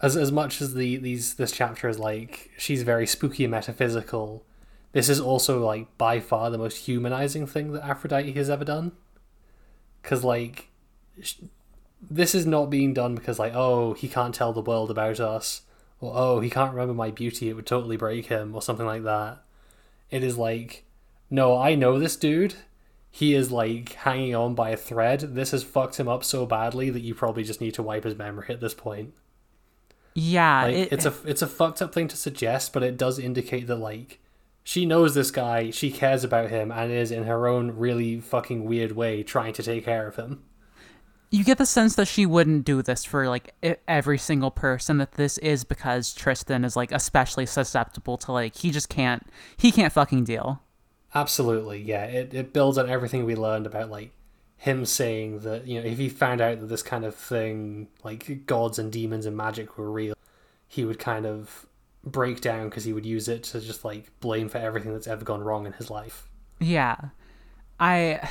as 0.00 0.16
as 0.16 0.30
much 0.32 0.60
as 0.60 0.74
the 0.74 0.96
these 0.96 1.34
this 1.34 1.52
chapter 1.52 1.88
is 1.88 1.98
like 1.98 2.50
she's 2.58 2.82
very 2.82 3.06
spooky 3.06 3.44
and 3.44 3.50
metaphysical. 3.50 4.44
This 4.92 5.08
is 5.08 5.20
also 5.20 5.64
like 5.64 5.96
by 5.98 6.20
far 6.20 6.50
the 6.50 6.58
most 6.58 6.78
humanizing 6.78 7.46
thing 7.46 7.72
that 7.72 7.84
Aphrodite 7.84 8.32
has 8.32 8.50
ever 8.50 8.64
done. 8.64 8.92
Cuz 10.02 10.24
like 10.24 10.68
sh- 11.20 11.34
this 12.10 12.34
is 12.34 12.46
not 12.46 12.70
being 12.70 12.94
done 12.94 13.14
because 13.14 13.38
like 13.38 13.54
oh 13.54 13.94
he 13.94 14.08
can't 14.08 14.34
tell 14.34 14.52
the 14.52 14.60
world 14.60 14.90
about 14.90 15.20
us 15.20 15.62
or 16.00 16.12
oh 16.14 16.40
he 16.40 16.48
can't 16.48 16.72
remember 16.72 16.94
my 16.94 17.10
beauty 17.10 17.48
it 17.50 17.54
would 17.54 17.66
totally 17.66 17.96
break 17.96 18.26
him 18.26 18.54
or 18.54 18.62
something 18.62 18.86
like 18.86 19.04
that. 19.04 19.42
It 20.10 20.22
is 20.22 20.38
like 20.38 20.84
no, 21.30 21.56
I 21.56 21.74
know 21.74 21.98
this 21.98 22.16
dude 22.16 22.54
he 23.10 23.34
is 23.34 23.50
like 23.50 23.92
hanging 23.94 24.34
on 24.34 24.54
by 24.54 24.70
a 24.70 24.76
thread. 24.76 25.20
This 25.34 25.50
has 25.50 25.64
fucked 25.64 25.98
him 25.98 26.08
up 26.08 26.22
so 26.22 26.46
badly 26.46 26.90
that 26.90 27.00
you 27.00 27.14
probably 27.14 27.42
just 27.42 27.60
need 27.60 27.74
to 27.74 27.82
wipe 27.82 28.04
his 28.04 28.16
memory 28.16 28.46
at 28.48 28.60
this 28.60 28.74
point. 28.74 29.12
Yeah, 30.14 30.62
Like 30.62 30.74
it, 30.76 30.92
it's 30.92 31.06
a 31.06 31.14
it's 31.24 31.42
a 31.42 31.46
fucked 31.46 31.82
up 31.82 31.92
thing 31.92 32.08
to 32.08 32.16
suggest, 32.16 32.72
but 32.72 32.82
it 32.82 32.96
does 32.96 33.18
indicate 33.18 33.66
that 33.66 33.76
like 33.76 34.20
she 34.62 34.86
knows 34.86 35.14
this 35.14 35.30
guy, 35.30 35.70
she 35.70 35.90
cares 35.90 36.24
about 36.24 36.50
him, 36.50 36.70
and 36.70 36.92
is 36.92 37.10
in 37.10 37.24
her 37.24 37.46
own 37.48 37.76
really 37.76 38.20
fucking 38.20 38.64
weird 38.64 38.92
way 38.92 39.22
trying 39.22 39.52
to 39.54 39.62
take 39.62 39.84
care 39.84 40.06
of 40.06 40.16
him. 40.16 40.42
you 41.30 41.44
get 41.44 41.58
the 41.58 41.66
sense 41.66 41.94
that 41.94 42.08
she 42.08 42.26
wouldn't 42.26 42.64
do 42.64 42.82
this 42.82 43.04
for 43.04 43.28
like 43.28 43.54
every 43.86 44.18
single 44.18 44.50
person 44.50 44.98
that 44.98 45.12
this 45.12 45.38
is 45.38 45.64
because 45.64 46.12
Tristan 46.12 46.64
is 46.64 46.76
like 46.76 46.90
especially 46.92 47.46
susceptible 47.46 48.18
to 48.18 48.32
like 48.32 48.56
he 48.56 48.70
just 48.70 48.88
can't 48.88 49.26
he 49.56 49.70
can't 49.72 49.92
fucking 49.92 50.24
deal. 50.24 50.62
Absolutely, 51.14 51.80
yeah. 51.82 52.04
It 52.04 52.34
it 52.34 52.52
builds 52.52 52.78
on 52.78 52.88
everything 52.90 53.24
we 53.24 53.36
learned 53.36 53.66
about 53.66 53.90
like 53.90 54.12
him 54.56 54.84
saying 54.84 55.40
that 55.40 55.66
you 55.66 55.80
know 55.80 55.86
if 55.86 55.98
he 55.98 56.08
found 56.08 56.40
out 56.40 56.60
that 56.60 56.66
this 56.66 56.82
kind 56.82 57.04
of 57.04 57.14
thing 57.14 57.88
like 58.04 58.44
gods 58.46 58.78
and 58.78 58.92
demons 58.92 59.24
and 59.26 59.36
magic 59.36 59.78
were 59.78 59.90
real, 59.90 60.14
he 60.68 60.84
would 60.84 60.98
kind 60.98 61.26
of 61.26 61.66
break 62.04 62.40
down 62.40 62.68
because 62.68 62.84
he 62.84 62.92
would 62.92 63.06
use 63.06 63.28
it 63.28 63.42
to 63.44 63.60
just 63.60 63.84
like 63.84 64.10
blame 64.20 64.48
for 64.48 64.58
everything 64.58 64.92
that's 64.92 65.06
ever 65.06 65.24
gone 65.24 65.42
wrong 65.42 65.66
in 65.66 65.72
his 65.72 65.90
life. 65.90 66.28
Yeah. 66.58 66.96
I 67.78 68.28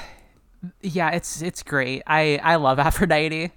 yeah, 0.81 1.09
it's 1.11 1.41
it's 1.41 1.63
great. 1.63 2.03
I 2.05 2.39
I 2.43 2.55
love 2.55 2.79
Aphrodite. 2.87 3.51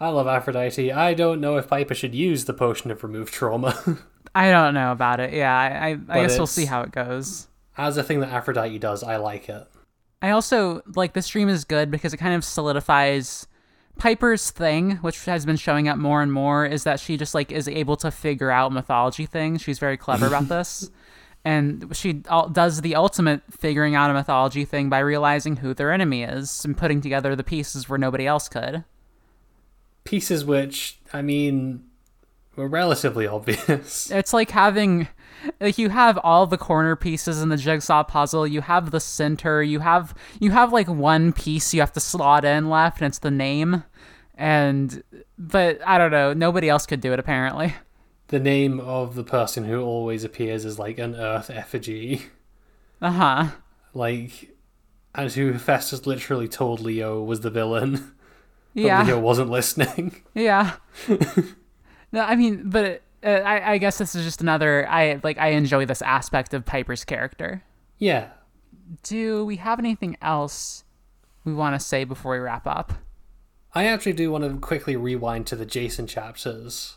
I 0.00 0.08
love 0.10 0.28
Aphrodite. 0.28 0.92
I 0.92 1.14
don't 1.14 1.40
know 1.40 1.56
if 1.56 1.68
Piper 1.68 1.94
should 1.94 2.14
use 2.14 2.44
the 2.44 2.54
potion 2.54 2.90
of 2.92 3.02
remove 3.02 3.32
trauma 3.32 3.98
I 4.34 4.50
don't 4.50 4.74
know 4.74 4.92
about 4.92 5.18
it. 5.18 5.32
Yeah, 5.32 5.52
I 5.52 5.88
I, 5.88 5.98
I 6.08 6.22
guess 6.22 6.38
we'll 6.38 6.46
see 6.46 6.66
how 6.66 6.82
it 6.82 6.92
goes. 6.92 7.48
as 7.76 7.96
a 7.96 8.04
thing 8.04 8.20
that 8.20 8.30
Aphrodite 8.30 8.78
does. 8.78 9.02
I 9.02 9.16
like 9.16 9.48
it. 9.48 9.66
I 10.22 10.30
also 10.30 10.82
like 10.94 11.12
this 11.14 11.26
stream 11.26 11.48
is 11.48 11.64
good 11.64 11.90
because 11.90 12.14
it 12.14 12.18
kind 12.18 12.34
of 12.34 12.44
solidifies 12.44 13.47
Piper's 13.98 14.50
thing, 14.50 14.92
which 14.96 15.24
has 15.24 15.44
been 15.44 15.56
showing 15.56 15.88
up 15.88 15.98
more 15.98 16.22
and 16.22 16.32
more, 16.32 16.64
is 16.64 16.84
that 16.84 17.00
she 17.00 17.16
just 17.16 17.34
like 17.34 17.52
is 17.52 17.68
able 17.68 17.96
to 17.96 18.10
figure 18.10 18.50
out 18.50 18.72
mythology 18.72 19.26
things. 19.26 19.62
She's 19.62 19.78
very 19.78 19.96
clever 19.96 20.26
about 20.26 20.48
this, 20.48 20.90
and 21.44 21.94
she 21.96 22.12
does 22.52 22.80
the 22.80 22.94
ultimate 22.94 23.42
figuring 23.50 23.94
out 23.94 24.10
a 24.10 24.14
mythology 24.14 24.64
thing 24.64 24.88
by 24.88 25.00
realizing 25.00 25.56
who 25.56 25.74
their 25.74 25.92
enemy 25.92 26.22
is 26.22 26.64
and 26.64 26.76
putting 26.76 27.00
together 27.00 27.34
the 27.34 27.44
pieces 27.44 27.88
where 27.88 27.98
nobody 27.98 28.26
else 28.26 28.48
could. 28.48 28.84
Pieces 30.04 30.44
which 30.44 30.98
I 31.12 31.22
mean 31.22 31.84
were 32.58 32.68
relatively 32.68 33.26
obvious. 33.26 34.10
It's 34.18 34.32
like 34.32 34.50
having 34.50 35.08
like 35.60 35.78
you 35.78 35.88
have 35.88 36.18
all 36.18 36.46
the 36.46 36.58
corner 36.58 36.96
pieces 36.96 37.40
in 37.40 37.48
the 37.48 37.56
jigsaw 37.56 38.02
puzzle, 38.02 38.46
you 38.46 38.60
have 38.60 38.90
the 38.90 39.00
center, 39.00 39.62
you 39.62 39.80
have 39.80 40.14
you 40.40 40.50
have 40.50 40.72
like 40.72 40.88
one 40.88 41.32
piece 41.32 41.72
you 41.72 41.80
have 41.80 41.92
to 41.92 42.00
slot 42.00 42.44
in 42.44 42.68
left 42.68 43.00
and 43.00 43.06
it's 43.08 43.20
the 43.20 43.30
name. 43.30 43.84
And 44.40 45.02
but 45.36 45.80
I 45.86 45.98
don't 45.98 46.12
know, 46.12 46.32
nobody 46.32 46.68
else 46.68 46.86
could 46.86 47.00
do 47.00 47.12
it 47.12 47.18
apparently. 47.18 47.74
the 48.28 48.38
name 48.38 48.78
of 48.78 49.14
the 49.16 49.24
person 49.24 49.64
who 49.64 49.82
always 49.82 50.22
appears 50.22 50.64
as 50.64 50.78
like 50.78 50.98
an 50.98 51.14
Earth 51.16 51.50
effigy, 51.50 52.22
Uh 53.02 53.10
huh. 53.10 53.44
like, 53.94 54.54
and 55.14 55.32
who 55.32 55.58
Festus 55.58 56.06
literally 56.06 56.46
told 56.46 56.80
Leo 56.80 57.20
was 57.22 57.40
the 57.40 57.50
villain, 57.50 58.14
but 58.74 58.82
Yeah. 58.82 59.02
Leo 59.02 59.18
wasn't 59.18 59.50
listening. 59.50 60.22
Yeah. 60.34 60.76
no, 62.12 62.20
I 62.22 62.36
mean, 62.36 62.70
but 62.70 63.02
uh, 63.24 63.28
I, 63.28 63.72
I 63.72 63.78
guess 63.78 63.98
this 63.98 64.14
is 64.14 64.24
just 64.24 64.40
another. 64.40 64.88
I 64.88 65.20
like. 65.24 65.36
I 65.38 65.48
enjoy 65.48 65.84
this 65.86 66.00
aspect 66.02 66.54
of 66.54 66.64
Piper's 66.64 67.04
character. 67.04 67.64
yeah, 67.98 68.28
Do 69.02 69.44
we 69.44 69.56
have 69.56 69.80
anything 69.80 70.16
else 70.22 70.84
we 71.44 71.52
want 71.52 71.74
to 71.74 71.84
say 71.84 72.04
before 72.04 72.32
we 72.34 72.38
wrap 72.38 72.66
up? 72.68 72.92
I 73.74 73.86
actually 73.86 74.14
do 74.14 74.30
want 74.30 74.44
to 74.44 74.58
quickly 74.58 74.96
rewind 74.96 75.46
to 75.48 75.56
the 75.56 75.66
Jason 75.66 76.06
chapters 76.06 76.96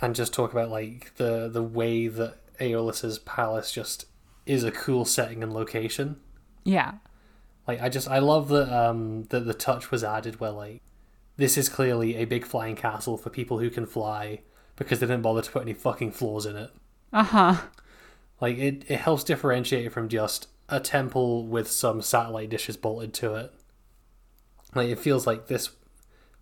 and 0.00 0.14
just 0.14 0.32
talk 0.32 0.52
about 0.52 0.70
like 0.70 1.14
the 1.16 1.48
the 1.48 1.62
way 1.62 2.08
that 2.08 2.36
Aeolus's 2.60 3.18
palace 3.20 3.72
just 3.72 4.06
is 4.46 4.64
a 4.64 4.70
cool 4.70 5.04
setting 5.04 5.42
and 5.42 5.52
location. 5.52 6.16
Yeah. 6.64 6.94
Like 7.66 7.80
I 7.80 7.88
just 7.88 8.08
I 8.08 8.18
love 8.18 8.48
that 8.48 8.72
um 8.72 9.24
that 9.24 9.46
the 9.46 9.54
touch 9.54 9.90
was 9.90 10.04
added 10.04 10.40
where 10.40 10.50
like 10.50 10.82
this 11.36 11.56
is 11.56 11.68
clearly 11.68 12.16
a 12.16 12.24
big 12.24 12.44
flying 12.44 12.76
castle 12.76 13.16
for 13.16 13.30
people 13.30 13.58
who 13.58 13.70
can 13.70 13.86
fly 13.86 14.40
because 14.76 15.00
they 15.00 15.06
didn't 15.06 15.22
bother 15.22 15.42
to 15.42 15.50
put 15.50 15.62
any 15.62 15.74
fucking 15.74 16.12
floors 16.12 16.46
in 16.46 16.56
it. 16.56 16.70
Uh 17.12 17.22
huh. 17.22 17.56
Like 18.40 18.58
it, 18.58 18.84
it 18.88 19.00
helps 19.00 19.24
differentiate 19.24 19.86
it 19.86 19.92
from 19.92 20.08
just 20.08 20.48
a 20.68 20.80
temple 20.80 21.46
with 21.46 21.70
some 21.70 22.02
satellite 22.02 22.50
dishes 22.50 22.76
bolted 22.76 23.14
to 23.14 23.34
it. 23.34 23.52
Like 24.74 24.88
it 24.88 24.98
feels 24.98 25.26
like 25.26 25.46
this 25.46 25.70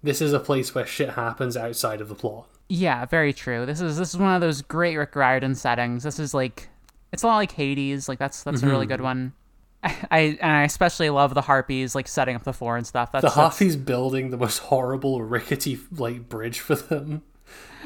this 0.03 0.21
is 0.21 0.33
a 0.33 0.41
place 0.41 0.75
where 0.75 0.87
shit 0.87 1.11
happens 1.11 1.57
outside 1.57 2.01
of 2.01 2.09
the 2.09 2.15
plot. 2.15 2.49
Yeah, 2.69 3.05
very 3.07 3.33
true. 3.33 3.67
This 3.67 3.81
is 3.81 3.97
this 3.97 4.15
is 4.15 4.19
one 4.19 4.35
of 4.35 4.41
those 4.41 4.63
great 4.63 4.97
Rick 4.97 5.15
Riordan 5.15 5.55
settings. 5.55 6.03
This 6.03 6.19
is 6.19 6.35
like 6.35 6.69
it's 7.13 7.23
a 7.23 7.27
lot 7.27 7.37
like 7.37 7.53
Hades. 7.53 8.09
Like 8.09 8.19
that's 8.19 8.43
that's 8.43 8.63
a 8.63 8.67
really 8.67 8.87
mm-hmm. 8.87 8.93
good 8.93 9.01
one. 9.01 9.33
I 9.83 10.39
and 10.41 10.53
I 10.53 10.65
especially 10.65 11.11
love 11.11 11.35
the 11.35 11.43
harpies 11.43 11.95
like 11.95 12.09
setting 12.09 12.35
up 12.35 12.45
the 12.45 12.53
floor 12.53 12.77
and 12.77 12.87
stuff. 12.87 13.13
That's, 13.13 13.23
The 13.23 13.29
that's- 13.29 13.59
Harpies 13.59 13.77
building 13.77 14.31
the 14.31 14.37
most 14.37 14.59
horrible 14.59 15.23
rickety 15.23 15.79
like 15.93 16.29
bridge 16.29 16.61
for 16.61 16.75
them. 16.75 17.23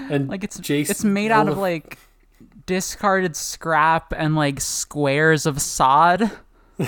And 0.09 0.29
like 0.29 0.45
it's 0.45 0.59
Jason, 0.59 0.91
it's 0.91 1.05
made 1.05 1.31
out 1.31 1.49
of 1.49 1.57
the- 1.57 1.61
like 1.61 1.99
discarded 2.67 3.37
scrap 3.37 4.13
and 4.17 4.35
like 4.35 4.61
squares 4.61 5.47
of 5.47 5.61
sod. 5.61 6.31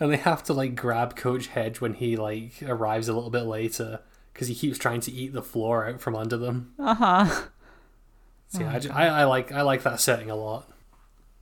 and 0.00 0.12
they 0.12 0.16
have 0.16 0.42
to 0.44 0.52
like 0.52 0.74
grab 0.74 1.16
Coach 1.16 1.48
Hedge 1.48 1.80
when 1.80 1.94
he 1.94 2.16
like 2.16 2.62
arrives 2.62 3.08
a 3.08 3.14
little 3.14 3.30
bit 3.30 3.42
later 3.42 4.00
because 4.32 4.48
he 4.48 4.54
keeps 4.54 4.78
trying 4.78 5.00
to 5.00 5.12
eat 5.12 5.32
the 5.32 5.42
floor 5.42 5.86
out 5.88 6.00
from 6.00 6.16
under 6.16 6.36
them. 6.36 6.74
Uh 6.78 6.94
huh. 6.94 7.42
So 8.48 8.60
yeah, 8.60 8.72
I, 8.72 8.78
ju- 8.78 8.90
I, 8.92 9.06
I 9.06 9.24
like 9.24 9.50
I 9.52 9.62
like 9.62 9.82
that 9.82 10.00
setting 10.00 10.30
a 10.30 10.36
lot. 10.36 10.70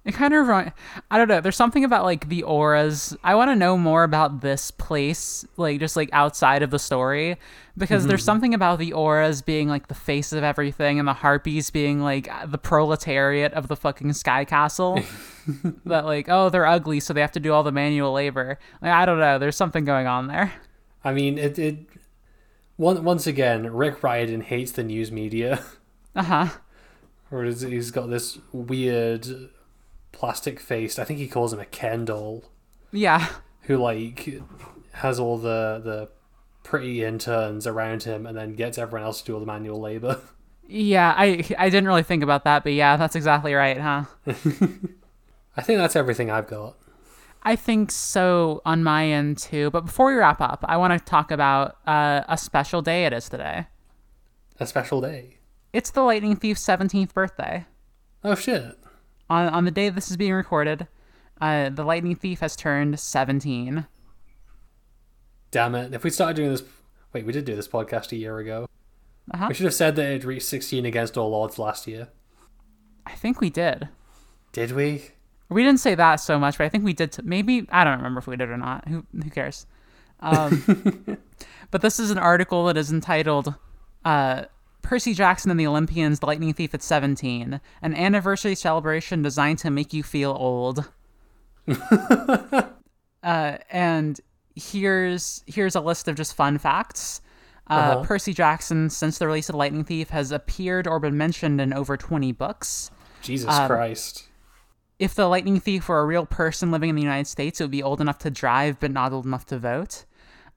It 0.04 0.14
kind 0.14 0.34
of 0.34 0.48
I 0.48 0.72
don't 1.18 1.28
know. 1.28 1.40
There's 1.40 1.56
something 1.56 1.84
about 1.84 2.04
like 2.04 2.28
the 2.28 2.42
auras. 2.42 3.16
I 3.22 3.34
want 3.36 3.50
to 3.50 3.56
know 3.56 3.76
more 3.76 4.02
about 4.02 4.40
this 4.40 4.70
place, 4.70 5.44
like 5.56 5.78
just 5.78 5.94
like 5.94 6.08
outside 6.12 6.62
of 6.62 6.70
the 6.70 6.78
story, 6.78 7.36
because 7.76 8.06
there's 8.06 8.24
something 8.24 8.52
about 8.54 8.78
the 8.78 8.92
auras 8.92 9.40
being 9.42 9.68
like 9.68 9.88
the 9.88 9.94
face 9.94 10.32
of 10.32 10.42
everything, 10.44 10.98
and 10.98 11.06
the 11.08 11.12
harpies 11.14 11.70
being 11.70 12.00
like 12.00 12.28
the 12.46 12.58
proletariat 12.58 13.52
of 13.54 13.68
the 13.68 13.76
fucking 13.76 14.12
sky 14.12 14.44
castle. 14.44 15.00
that 15.86 16.04
like, 16.04 16.28
oh, 16.28 16.48
they're 16.50 16.66
ugly, 16.66 17.00
so 17.00 17.12
they 17.12 17.20
have 17.20 17.32
to 17.32 17.40
do 17.40 17.52
all 17.52 17.62
the 17.62 17.72
manual 17.72 18.12
labor. 18.12 18.58
Like 18.80 18.92
I 18.92 19.06
don't 19.06 19.18
know. 19.18 19.38
There's 19.38 19.56
something 19.56 19.84
going 19.84 20.06
on 20.06 20.26
there. 20.28 20.52
I 21.04 21.12
mean, 21.12 21.38
it 21.38 21.58
it 21.58 21.78
one, 22.76 23.04
once 23.04 23.26
again, 23.26 23.72
Rick 23.72 24.02
Riordan 24.02 24.40
hates 24.42 24.72
the 24.72 24.82
news 24.84 25.10
media, 25.12 25.62
Uh 26.14 26.22
huh. 26.22 26.46
or 27.30 27.44
is- 27.44 27.62
he's 27.62 27.90
got 27.90 28.08
this 28.10 28.38
weird 28.52 29.26
plastic 30.12 30.60
faced. 30.60 30.98
I 30.98 31.04
think 31.04 31.18
he 31.18 31.26
calls 31.28 31.52
him 31.52 31.60
a 31.60 31.64
Ken 31.64 32.04
doll, 32.04 32.44
Yeah. 32.92 33.28
who 33.62 33.78
like 33.78 34.40
has 34.92 35.18
all 35.18 35.38
the 35.38 35.80
the 35.82 36.08
pretty 36.62 37.04
interns 37.04 37.66
around 37.66 38.04
him, 38.04 38.26
and 38.26 38.36
then 38.36 38.54
gets 38.54 38.78
everyone 38.78 39.04
else 39.04 39.20
to 39.20 39.26
do 39.26 39.34
all 39.34 39.40
the 39.40 39.46
manual 39.46 39.80
labor. 39.80 40.20
Yeah. 40.68 41.12
I 41.14 41.44
I 41.58 41.68
didn't 41.68 41.86
really 41.86 42.04
think 42.04 42.22
about 42.22 42.44
that, 42.44 42.62
but 42.62 42.72
yeah, 42.72 42.96
that's 42.96 43.14
exactly 43.14 43.52
right, 43.52 43.78
huh? 43.78 44.04
I 44.26 45.60
think 45.60 45.78
that's 45.78 45.96
everything 45.96 46.30
I've 46.30 46.46
got. 46.46 46.76
I 47.42 47.56
think 47.56 47.90
so 47.90 48.62
on 48.64 48.82
my 48.82 49.06
end 49.06 49.36
too. 49.38 49.70
But 49.70 49.86
before 49.86 50.06
we 50.06 50.14
wrap 50.14 50.40
up, 50.40 50.64
I 50.66 50.76
want 50.78 50.98
to 50.98 51.04
talk 51.04 51.30
about 51.30 51.76
uh, 51.86 52.22
a 52.28 52.38
special 52.38 52.80
day 52.80 53.04
it 53.04 53.12
is 53.12 53.28
today. 53.28 53.66
A 54.60 54.66
special 54.66 55.00
day. 55.00 55.38
It's 55.72 55.90
the 55.90 56.02
Lightning 56.02 56.36
Thief's 56.36 56.64
17th 56.64 57.12
birthday. 57.12 57.66
Oh 58.24 58.34
shit! 58.34 58.78
On, 59.28 59.48
on 59.48 59.64
the 59.64 59.70
day 59.70 59.88
this 59.88 60.10
is 60.10 60.16
being 60.16 60.32
recorded, 60.32 60.86
uh, 61.40 61.70
the 61.70 61.84
Lightning 61.84 62.14
Thief 62.14 62.40
has 62.40 62.54
turned 62.54 62.98
17. 62.98 63.86
Damn 65.52 65.74
it! 65.74 65.94
If 65.94 66.02
we 66.02 66.10
started 66.10 66.34
doing 66.34 66.50
this, 66.50 66.64
wait, 67.12 67.26
we 67.26 67.32
did 67.32 67.44
do 67.44 67.54
this 67.54 67.68
podcast 67.68 68.10
a 68.10 68.16
year 68.16 68.38
ago. 68.38 68.66
Uh-huh. 69.32 69.46
We 69.48 69.54
should 69.54 69.64
have 69.64 69.74
said 69.74 69.94
that 69.96 70.10
it 70.10 70.24
reached 70.24 70.46
sixteen 70.46 70.84
against 70.86 71.16
all 71.16 71.32
odds 71.34 71.58
last 71.58 71.86
year. 71.86 72.08
I 73.06 73.12
think 73.12 73.40
we 73.40 73.50
did. 73.50 73.88
Did 74.52 74.72
we? 74.72 75.10
We 75.50 75.62
didn't 75.62 75.80
say 75.80 75.94
that 75.94 76.16
so 76.16 76.38
much, 76.38 76.56
but 76.56 76.64
I 76.64 76.68
think 76.70 76.84
we 76.84 76.94
did. 76.94 77.12
T- 77.12 77.22
maybe 77.22 77.66
I 77.70 77.84
don't 77.84 77.98
remember 77.98 78.18
if 78.18 78.26
we 78.26 78.36
did 78.36 78.48
or 78.48 78.56
not. 78.56 78.88
Who 78.88 79.04
who 79.12 79.30
cares? 79.30 79.66
Um, 80.20 81.18
but 81.70 81.82
this 81.82 82.00
is 82.00 82.10
an 82.10 82.18
article 82.18 82.64
that 82.66 82.78
is 82.78 82.90
entitled 82.90 83.54
uh, 84.06 84.44
"Percy 84.80 85.12
Jackson 85.12 85.50
and 85.50 85.60
the 85.60 85.66
Olympians: 85.66 86.20
The 86.20 86.26
Lightning 86.26 86.54
Thief 86.54 86.72
at 86.72 86.82
17: 86.82 87.60
An 87.82 87.94
Anniversary 87.94 88.54
Celebration 88.54 89.20
Designed 89.20 89.58
to 89.58 89.70
Make 89.70 89.92
You 89.92 90.02
Feel 90.02 90.32
Old." 90.32 90.90
uh, 93.22 93.58
and 93.70 94.20
here's 94.56 95.42
here's 95.46 95.74
a 95.74 95.80
list 95.80 96.08
of 96.08 96.16
just 96.16 96.34
fun 96.34 96.58
facts. 96.58 97.20
Uh, 97.70 97.74
Uh-huh. 97.74 98.02
Percy 98.04 98.32
Jackson, 98.34 98.90
since 98.90 99.18
the 99.18 99.26
release 99.26 99.48
of 99.48 99.54
Lightning 99.54 99.84
Thief, 99.84 100.10
has 100.10 100.32
appeared 100.32 100.86
or 100.86 100.98
been 100.98 101.16
mentioned 101.16 101.60
in 101.60 101.72
over 101.72 101.96
20 101.96 102.32
books. 102.32 102.90
Jesus 103.22 103.48
Um, 103.48 103.68
Christ! 103.68 104.28
If 104.98 105.14
the 105.14 105.26
Lightning 105.26 105.58
Thief 105.60 105.88
were 105.88 106.00
a 106.00 106.04
real 106.06 106.26
person 106.26 106.70
living 106.70 106.90
in 106.90 106.96
the 106.96 107.02
United 107.02 107.26
States, 107.28 107.60
it 107.60 107.64
would 107.64 107.70
be 107.70 107.82
old 107.82 108.00
enough 108.00 108.18
to 108.18 108.30
drive, 108.30 108.78
but 108.80 108.90
not 108.90 109.12
old 109.12 109.24
enough 109.26 109.46
to 109.46 109.58
vote. 109.58 110.04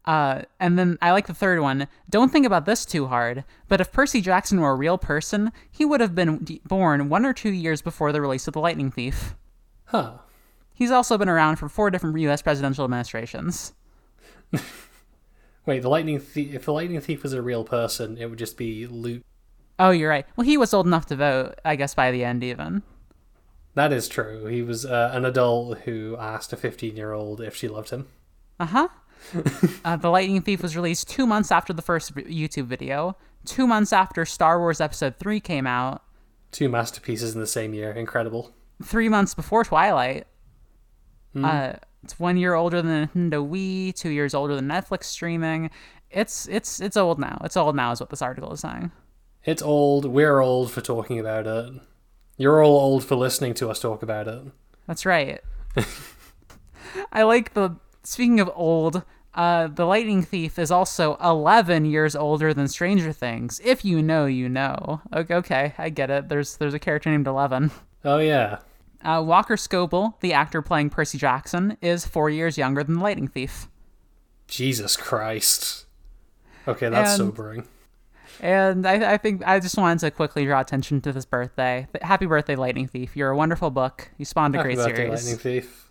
Uh, 0.05 0.41
and 0.59 0.77
then 0.77 0.97
I 1.01 1.11
like 1.11 1.25
the 1.27 1.33
third 1.33 1.61
one. 1.61 1.87
Don't 2.09 2.31
think 2.31 2.45
about 2.45 2.65
this 2.65 2.85
too 2.85 3.07
hard, 3.07 3.43
but 3.67 3.81
if 3.81 3.91
Percy 3.91 4.21
Jackson 4.21 4.59
were 4.61 4.71
a 4.71 4.75
real 4.75 4.97
person, 4.99 5.51
he 5.71 5.83
would 5.85 5.99
have 6.01 6.13
been 6.13 6.39
d- 6.43 6.61
born 6.65 7.09
one 7.09 7.25
or 7.25 7.33
two 7.33 7.49
years 7.51 7.81
before 7.81 8.11
the 8.11 8.21
release 8.21 8.47
of 8.47 8.53
The 8.53 8.59
Lightning 8.59 8.91
Thief. 8.91 9.35
Huh? 9.85 10.17
He's 10.73 10.91
also 10.91 11.17
been 11.17 11.29
around 11.29 11.55
for 11.55 11.69
four 11.69 11.89
different 11.89 12.19
U.S. 12.19 12.41
presidential 12.43 12.83
administrations. 12.83 13.73
Wait, 15.65 15.81
the 15.81 15.89
lightning 15.89 16.19
thief. 16.19 16.53
If 16.53 16.65
the 16.65 16.73
lightning 16.73 17.01
thief 17.01 17.23
was 17.23 17.33
a 17.33 17.41
real 17.41 17.63
person, 17.63 18.17
it 18.17 18.29
would 18.29 18.39
just 18.39 18.57
be 18.57 18.85
Luke. 18.87 19.23
Oh, 19.79 19.89
you're 19.91 20.09
right. 20.09 20.25
Well, 20.35 20.45
he 20.45 20.57
was 20.57 20.73
old 20.73 20.85
enough 20.85 21.07
to 21.07 21.15
vote, 21.15 21.55
I 21.65 21.75
guess, 21.75 21.93
by 21.93 22.11
the 22.11 22.23
end, 22.23 22.43
even. 22.43 22.83
That 23.73 23.91
is 23.91 24.07
true. 24.07 24.45
He 24.45 24.61
was 24.61 24.85
uh, 24.85 25.09
an 25.13 25.25
adult 25.25 25.79
who 25.79 26.15
asked 26.17 26.53
a 26.53 26.57
fifteen-year-old 26.57 27.41
if 27.41 27.55
she 27.55 27.67
loved 27.67 27.89
him. 27.89 28.07
Uh 28.59 28.65
huh. 28.67 28.87
uh, 29.85 29.95
the 29.97 30.09
Lightning 30.09 30.41
Thief 30.41 30.61
was 30.61 30.75
released 30.75 31.09
two 31.09 31.25
months 31.25 31.51
after 31.51 31.73
the 31.73 31.81
first 31.81 32.13
YouTube 32.15 32.67
video, 32.67 33.17
two 33.43 33.65
months 33.65 33.91
after 33.91 34.23
Star 34.23 34.59
Wars 34.59 34.79
Episode 34.79 35.15
3 35.17 35.39
came 35.39 35.65
out, 35.65 36.03
Two 36.51 36.69
masterpieces 36.69 37.33
in 37.33 37.41
the 37.41 37.47
same 37.47 37.73
year. 37.73 37.91
Incredible. 37.91 38.53
three 38.83 39.09
months 39.09 39.33
before 39.33 39.63
Twilight. 39.63 40.27
Uh, 41.35 41.73
it's 42.05 42.19
one 42.19 42.37
year 42.37 42.53
older 42.53 42.83
than 42.83 43.07
Nintendo 43.07 43.47
Wii, 43.49 43.93
two 43.95 44.11
years 44.11 44.35
older 44.35 44.55
than 44.55 44.67
Netflix 44.67 45.05
streaming. 45.05 45.71
It's 46.11 46.47
it's 46.47 46.79
it's 46.79 46.95
old 46.95 47.17
now. 47.19 47.41
It's 47.43 47.57
old 47.57 47.75
now, 47.75 47.91
is 47.91 47.99
what 47.99 48.11
this 48.11 48.21
article 48.21 48.53
is 48.53 48.59
saying. 48.59 48.91
It's 49.43 49.63
old. 49.63 50.05
We're 50.05 50.39
old 50.39 50.71
for 50.71 50.81
talking 50.81 51.19
about 51.19 51.47
it. 51.47 51.73
You're 52.37 52.63
all 52.63 52.77
old 52.77 53.03
for 53.03 53.15
listening 53.15 53.55
to 53.55 53.71
us 53.71 53.79
talk 53.79 54.03
about 54.03 54.27
it. 54.27 54.43
That's 54.87 55.03
right. 55.05 55.41
I 57.11 57.23
like 57.23 57.55
the 57.55 57.75
speaking 58.03 58.39
of 58.39 58.51
old. 58.53 59.03
Uh, 59.33 59.67
the 59.67 59.85
Lightning 59.85 60.21
Thief 60.21 60.57
is 60.59 60.71
also 60.71 61.17
11 61.21 61.83
years 61.85 62.15
older 62.15 62.53
than 62.53 62.69
Stranger 62.69 63.11
Things. 63.11 63.59
If 63.65 63.83
you 63.83 64.01
know, 64.01 64.27
you 64.27 64.47
know. 64.47 65.01
Okay, 65.13 65.35
okay 65.35 65.73
I 65.77 65.89
get 65.89 66.09
it. 66.11 66.29
There's 66.29 66.57
there's 66.57 66.75
a 66.75 66.79
character 66.79 67.09
named 67.09 67.27
Eleven. 67.27 67.71
Oh 68.03 68.19
yeah. 68.19 68.59
Uh, 69.05 69.21
Walker 69.21 69.55
Scobell, 69.55 70.19
the 70.21 70.33
actor 70.33 70.61
playing 70.61 70.89
Percy 70.89 71.17
Jackson, 71.17 71.77
is 71.81 72.05
four 72.05 72.29
years 72.29 72.57
younger 72.57 72.83
than 72.83 72.95
the 72.95 73.01
Lightning 73.03 73.27
Thief. 73.27 73.67
Jesus 74.47 74.97
Christ. 74.97 75.85
Okay, 76.67 76.89
that's 76.89 77.11
And- 77.11 77.17
sobering. 77.27 77.67
And 78.41 78.85
I, 78.85 79.13
I 79.13 79.17
think 79.17 79.43
I 79.45 79.59
just 79.61 79.77
wanted 79.77 79.99
to 79.99 80.11
quickly 80.11 80.43
draw 80.45 80.59
attention 80.59 80.99
to 81.01 81.13
this 81.13 81.23
birthday. 81.23 81.87
Happy 82.01 82.25
birthday, 82.25 82.57
Lightning 82.57 82.87
Thief! 82.87 83.15
You're 83.15 83.29
a 83.29 83.37
wonderful 83.37 83.69
book. 83.69 84.09
You 84.17 84.25
spawned 84.25 84.55
a 84.55 84.57
Happy 84.57 84.73
great 84.73 84.77
birthday, 84.77 84.95
series. 85.07 85.25
Lightning 85.25 85.37
Thief. 85.37 85.89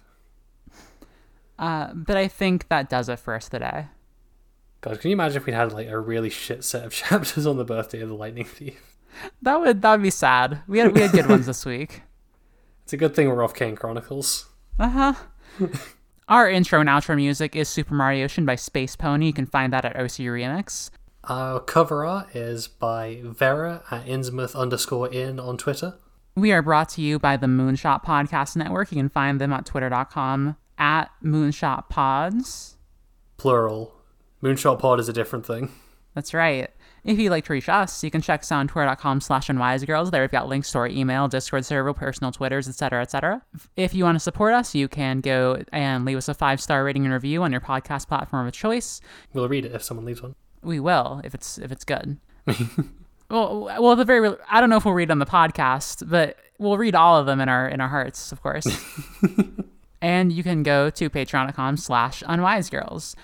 Uh, 1.58 1.94
but 1.94 2.16
I 2.18 2.28
think 2.28 2.68
that 2.68 2.90
does 2.90 3.08
it 3.08 3.18
for 3.18 3.34
us 3.34 3.48
today. 3.48 3.86
God, 4.82 5.00
can 5.00 5.10
you 5.10 5.14
imagine 5.14 5.38
if 5.38 5.46
we 5.46 5.52
had 5.52 5.72
like 5.72 5.88
a 5.88 5.98
really 5.98 6.28
shit 6.28 6.64
set 6.64 6.84
of 6.84 6.92
chapters 6.92 7.46
on 7.46 7.56
the 7.56 7.64
birthday 7.64 8.00
of 8.00 8.08
the 8.10 8.14
Lightning 8.14 8.44
Thief? 8.44 8.98
That 9.40 9.60
would 9.60 9.80
that 9.80 9.92
would 9.92 10.02
be 10.02 10.10
sad. 10.10 10.62
We 10.66 10.80
had 10.80 10.92
we 10.94 11.00
had 11.00 11.12
good 11.12 11.28
ones 11.28 11.46
this 11.46 11.64
week. 11.64 12.02
It's 12.84 12.92
a 12.92 12.96
good 12.96 13.14
thing 13.16 13.28
we're 13.28 13.42
off 13.42 13.54
Kane 13.54 13.76
Chronicles. 13.76 14.46
Uh 14.78 14.88
huh. 14.88 15.14
Our 16.28 16.48
intro 16.48 16.80
and 16.80 16.88
outro 16.88 17.16
music 17.16 17.56
is 17.56 17.68
Super 17.68 17.94
Mario 17.94 18.24
Ocean 18.24 18.46
by 18.46 18.54
Space 18.54 18.96
Pony. 18.96 19.26
You 19.26 19.32
can 19.32 19.46
find 19.46 19.72
that 19.72 19.84
at 19.84 19.96
OC 19.96 20.24
Remix. 20.28 20.90
Our 21.24 21.60
cover 21.60 22.04
art 22.04 22.34
is 22.36 22.68
by 22.68 23.20
Vera 23.24 23.82
at 23.90 24.06
Innsmouth 24.06 24.54
underscore 24.54 25.08
in 25.08 25.40
on 25.40 25.56
Twitter. 25.56 25.94
We 26.36 26.52
are 26.52 26.62
brought 26.62 26.88
to 26.90 27.02
you 27.02 27.18
by 27.18 27.36
the 27.36 27.46
Moonshot 27.46 28.04
Podcast 28.04 28.56
Network. 28.56 28.90
You 28.90 28.96
can 28.96 29.08
find 29.08 29.40
them 29.40 29.52
at 29.52 29.64
twitter.com 29.64 30.56
at 30.76 31.10
Moonshot 31.22 31.88
Pods. 31.88 32.76
Plural. 33.36 33.94
Moonshot 34.42 34.78
Pod 34.78 35.00
is 35.00 35.08
a 35.08 35.12
different 35.12 35.46
thing. 35.46 35.70
That's 36.14 36.34
right. 36.34 36.70
If 37.04 37.18
you'd 37.18 37.30
like 37.30 37.44
to 37.46 37.52
reach 37.52 37.68
us, 37.68 38.02
you 38.02 38.10
can 38.10 38.22
check 38.22 38.40
us 38.40 38.50
out 38.50 38.60
on 38.60 38.68
twitter.com 38.68 39.20
slash 39.20 39.48
unwisegirls. 39.48 40.10
There 40.10 40.22
we've 40.22 40.30
got 40.30 40.48
links 40.48 40.72
to 40.72 40.78
our 40.78 40.88
email, 40.88 41.28
Discord 41.28 41.66
server, 41.66 41.92
personal 41.92 42.32
Twitters, 42.32 42.66
etc., 42.66 43.02
etc. 43.02 43.42
If 43.76 43.92
you 43.94 44.04
want 44.04 44.16
to 44.16 44.20
support 44.20 44.54
us, 44.54 44.74
you 44.74 44.88
can 44.88 45.20
go 45.20 45.62
and 45.70 46.06
leave 46.06 46.16
us 46.16 46.28
a 46.28 46.34
five-star 46.34 46.82
rating 46.82 47.04
and 47.04 47.12
review 47.12 47.42
on 47.42 47.52
your 47.52 47.60
podcast 47.60 48.08
platform 48.08 48.46
of 48.46 48.54
choice. 48.54 49.02
We'll 49.34 49.48
read 49.48 49.66
it 49.66 49.72
if 49.72 49.82
someone 49.82 50.06
leaves 50.06 50.22
one. 50.22 50.34
We 50.62 50.80
will, 50.80 51.20
if 51.24 51.34
it's 51.34 51.58
if 51.58 51.70
it's 51.70 51.84
good. 51.84 52.16
well, 53.30 53.64
well, 53.64 53.92
at 53.92 53.98
the 53.98 54.04
very 54.06 54.34
I 54.50 54.60
don't 54.60 54.70
know 54.70 54.78
if 54.78 54.86
we'll 54.86 54.94
read 54.94 55.10
on 55.10 55.18
the 55.18 55.26
podcast, 55.26 56.08
but 56.08 56.38
we'll 56.58 56.78
read 56.78 56.94
all 56.94 57.18
of 57.18 57.26
them 57.26 57.38
in 57.38 57.50
our 57.50 57.68
in 57.68 57.82
our 57.82 57.88
hearts, 57.88 58.32
of 58.32 58.42
course. 58.42 58.66
and 60.00 60.32
you 60.32 60.42
can 60.42 60.62
go 60.62 60.88
to 60.88 61.10
patreon.com 61.10 61.76
slash 61.76 62.22
unwisegirls. 62.22 63.14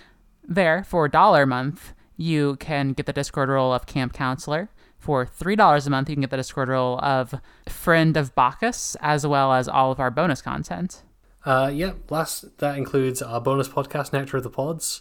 There, 0.47 0.85
for 0.85 1.07
a 1.07 1.11
dollar 1.11 1.45
a 1.45 1.47
month, 1.47 1.95
you 2.21 2.57
can 2.57 2.93
get 2.93 3.07
the 3.07 3.13
Discord 3.13 3.49
role 3.49 3.73
of 3.73 3.87
Camp 3.87 4.13
Counselor. 4.13 4.69
For 4.99 5.25
$3 5.25 5.87
a 5.87 5.91
month, 5.91 6.11
you 6.11 6.15
can 6.15 6.21
get 6.21 6.31
the 6.31 6.37
Discord 6.37 6.69
role 6.69 6.99
of 7.03 7.35
Friend 7.67 8.15
of 8.17 8.35
Bacchus, 8.35 8.95
as 9.01 9.27
well 9.27 9.55
as 9.55 9.67
all 9.67 9.91
of 9.91 9.99
our 9.99 10.11
bonus 10.11 10.43
content. 10.43 11.03
Uh, 11.47 11.71
yep, 11.73 12.11
last 12.11 12.59
that 12.59 12.77
includes 12.77 13.23
our 13.23 13.41
bonus 13.41 13.69
podcast, 13.69 14.13
Nectar 14.13 14.37
of 14.37 14.43
the 14.43 14.51
Pods. 14.51 15.01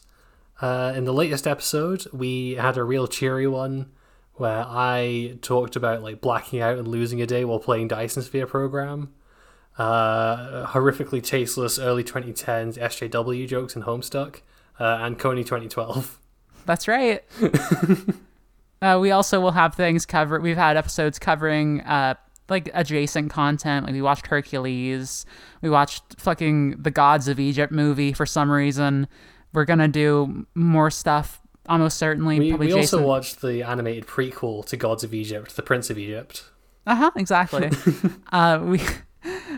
Uh, 0.62 0.94
in 0.96 1.04
the 1.04 1.14
latest 1.14 1.46
episode, 1.46 2.06
we 2.14 2.52
had 2.52 2.78
a 2.78 2.84
real 2.84 3.08
cheery 3.08 3.48
one 3.48 3.92
where 4.36 4.64
I 4.66 5.38
talked 5.42 5.76
about 5.76 6.02
like 6.02 6.22
blacking 6.22 6.62
out 6.62 6.78
and 6.78 6.88
losing 6.88 7.22
a 7.22 7.26
day 7.26 7.44
while 7.44 7.60
playing 7.60 7.90
Dyson 7.90 8.24
Sphere 8.24 8.48
program. 8.48 9.14
Uh, 9.78 10.66
horrifically 10.68 11.22
tasteless 11.22 11.78
early 11.78 12.06
2010s 12.06 12.78
SJW 12.78 13.46
jokes 13.46 13.76
in 13.76 13.84
Homestuck, 13.84 14.40
uh, 14.80 15.00
and 15.02 15.20
Kony 15.20 15.42
2012. 15.42 16.19
That's 16.70 16.88
right. 16.88 17.24
uh, 18.84 19.00
we 19.02 19.10
also 19.10 19.40
will 19.40 19.54
have 19.54 19.74
things 19.74 20.06
covered. 20.06 20.44
We've 20.44 20.56
had 20.56 20.78
episodes 20.78 21.18
covering 21.18 21.82
uh, 21.82 22.14
like 22.48 22.70
adjacent 22.76 23.32
content. 23.32 23.88
Like 23.88 23.94
we 23.94 24.04
watched 24.04 24.28
Hercules. 24.28 25.26
We 25.64 25.72
watched 25.72 26.04
fucking 26.20 26.84
the 26.84 26.92
Gods 26.92 27.28
of 27.28 27.40
Egypt 27.40 27.74
movie 27.74 28.14
for 28.14 28.28
some 28.28 28.52
reason. 28.52 29.08
We're 29.52 29.66
gonna 29.66 29.88
do 29.88 30.46
more 30.54 30.92
stuff 30.92 31.42
almost 31.68 31.98
certainly. 31.98 32.38
We, 32.38 32.50
probably 32.52 32.68
we 32.68 32.74
also 32.74 33.02
watched 33.02 33.42
the 33.42 33.64
animated 33.64 34.06
prequel 34.06 34.64
to 34.68 34.78
Gods 34.78 35.04
of 35.04 35.12
Egypt, 35.12 35.56
The 35.56 35.64
Prince 35.64 35.90
of 35.90 35.98
Egypt. 35.98 36.44
Uh 36.86 36.96
huh. 36.96 37.12
Exactly. 37.16 37.72
uh, 38.32 38.62
we 38.64 38.80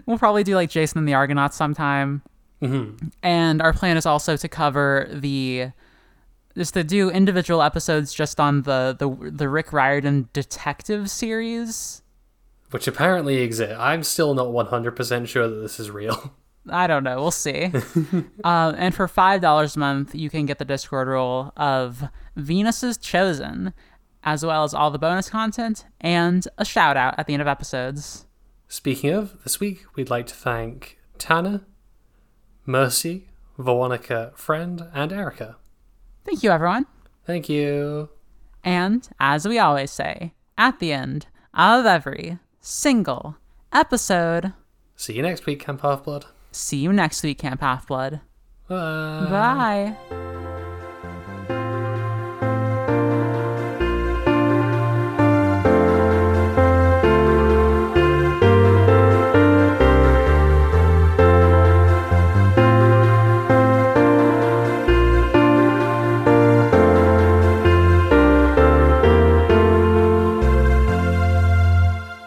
we'll 0.05 0.18
probably 0.18 0.45
do 0.45 0.55
like 0.55 0.70
Jason 0.70 0.99
and 0.99 1.07
the 1.09 1.16
Argonauts 1.16 1.57
sometime. 1.57 2.22
Mm-hmm. 2.62 3.07
And 3.22 3.62
our 3.62 3.74
plan 3.74 3.97
is 3.97 4.05
also 4.05 4.38
to 4.38 4.47
cover 4.47 5.09
the 5.12 5.72
just 6.56 6.74
to 6.74 6.84
do 6.84 7.10
individual 7.10 7.62
episodes 7.62 8.14
just 8.14 8.39
on 8.39 8.64
the 8.64 8.95
the 8.97 9.32
the 9.32 9.49
Rick 9.49 9.74
Riordan 9.74 10.30
detective 10.34 11.10
series. 11.10 12.02
Which 12.72 12.88
apparently 12.88 13.38
exists. 13.38 13.76
I'm 13.78 14.02
still 14.02 14.34
not 14.34 14.47
100% 14.47 15.28
sure 15.28 15.49
that 15.49 15.56
this 15.56 15.78
is 15.78 15.91
real. 15.91 16.34
I 16.70 16.88
don't 16.88 17.04
know. 17.04 17.18
We'll 17.18 17.32
see. 17.32 17.72
uh, 18.43 18.74
and 18.78 18.95
for 18.95 19.08
five 19.08 19.41
dollars 19.41 19.76
a 19.76 19.80
month, 19.80 20.16
you 20.16 20.30
can 20.30 20.45
get 20.45 20.58
the 20.58 20.66
Discord 20.66 21.08
role 21.08 21.52
of 21.58 22.04
Venus's 22.36 22.97
Chosen, 22.97 23.74
as 24.24 24.45
well 24.45 24.64
as 24.64 24.74
all 24.74 24.91
the 24.91 24.99
bonus 24.99 25.30
content 25.30 25.86
and 25.99 26.47
a 26.58 26.66
shout 26.66 26.97
out 26.97 27.16
at 27.18 27.28
the 27.28 27.34
end 27.34 27.41
of 27.41 27.47
episodes. 27.47 28.26
Speaking 28.68 29.10
of, 29.10 29.43
this 29.43 29.60
week 29.60 29.84
we'd 29.95 30.10
like 30.10 30.28
to 30.28 30.36
thank 30.36 30.97
Tana, 31.18 31.66
Mercy, 32.66 33.28
Veronica, 33.58 34.32
Friend, 34.36 34.88
and 34.93 35.12
Erica. 35.12 35.58
Thank 36.26 36.43
you, 36.43 36.51
everyone. 36.51 36.86
Thank 37.26 37.49
you. 37.49 38.09
And 38.63 39.07
as 39.19 39.47
we 39.47 39.57
always 39.59 39.91
say, 39.91 40.34
at 40.57 40.80
the 40.80 40.93
end 40.93 41.28
of 41.53 41.86
every 41.86 42.39
single 42.59 43.38
episode, 43.74 44.53
See 44.95 45.13
you 45.13 45.24
next 45.24 45.45
week, 45.47 45.59
Camp 45.61 45.82
Half 45.82 46.03
Blood. 46.03 46.26
see 46.51 46.78
you 46.78 46.93
next 46.93 47.24
week, 47.24 47.39
Camp 47.39 47.61
Half 47.61 47.88
Blood. 47.88 48.22
Bye. 48.67 49.95
Bye. 50.09 50.47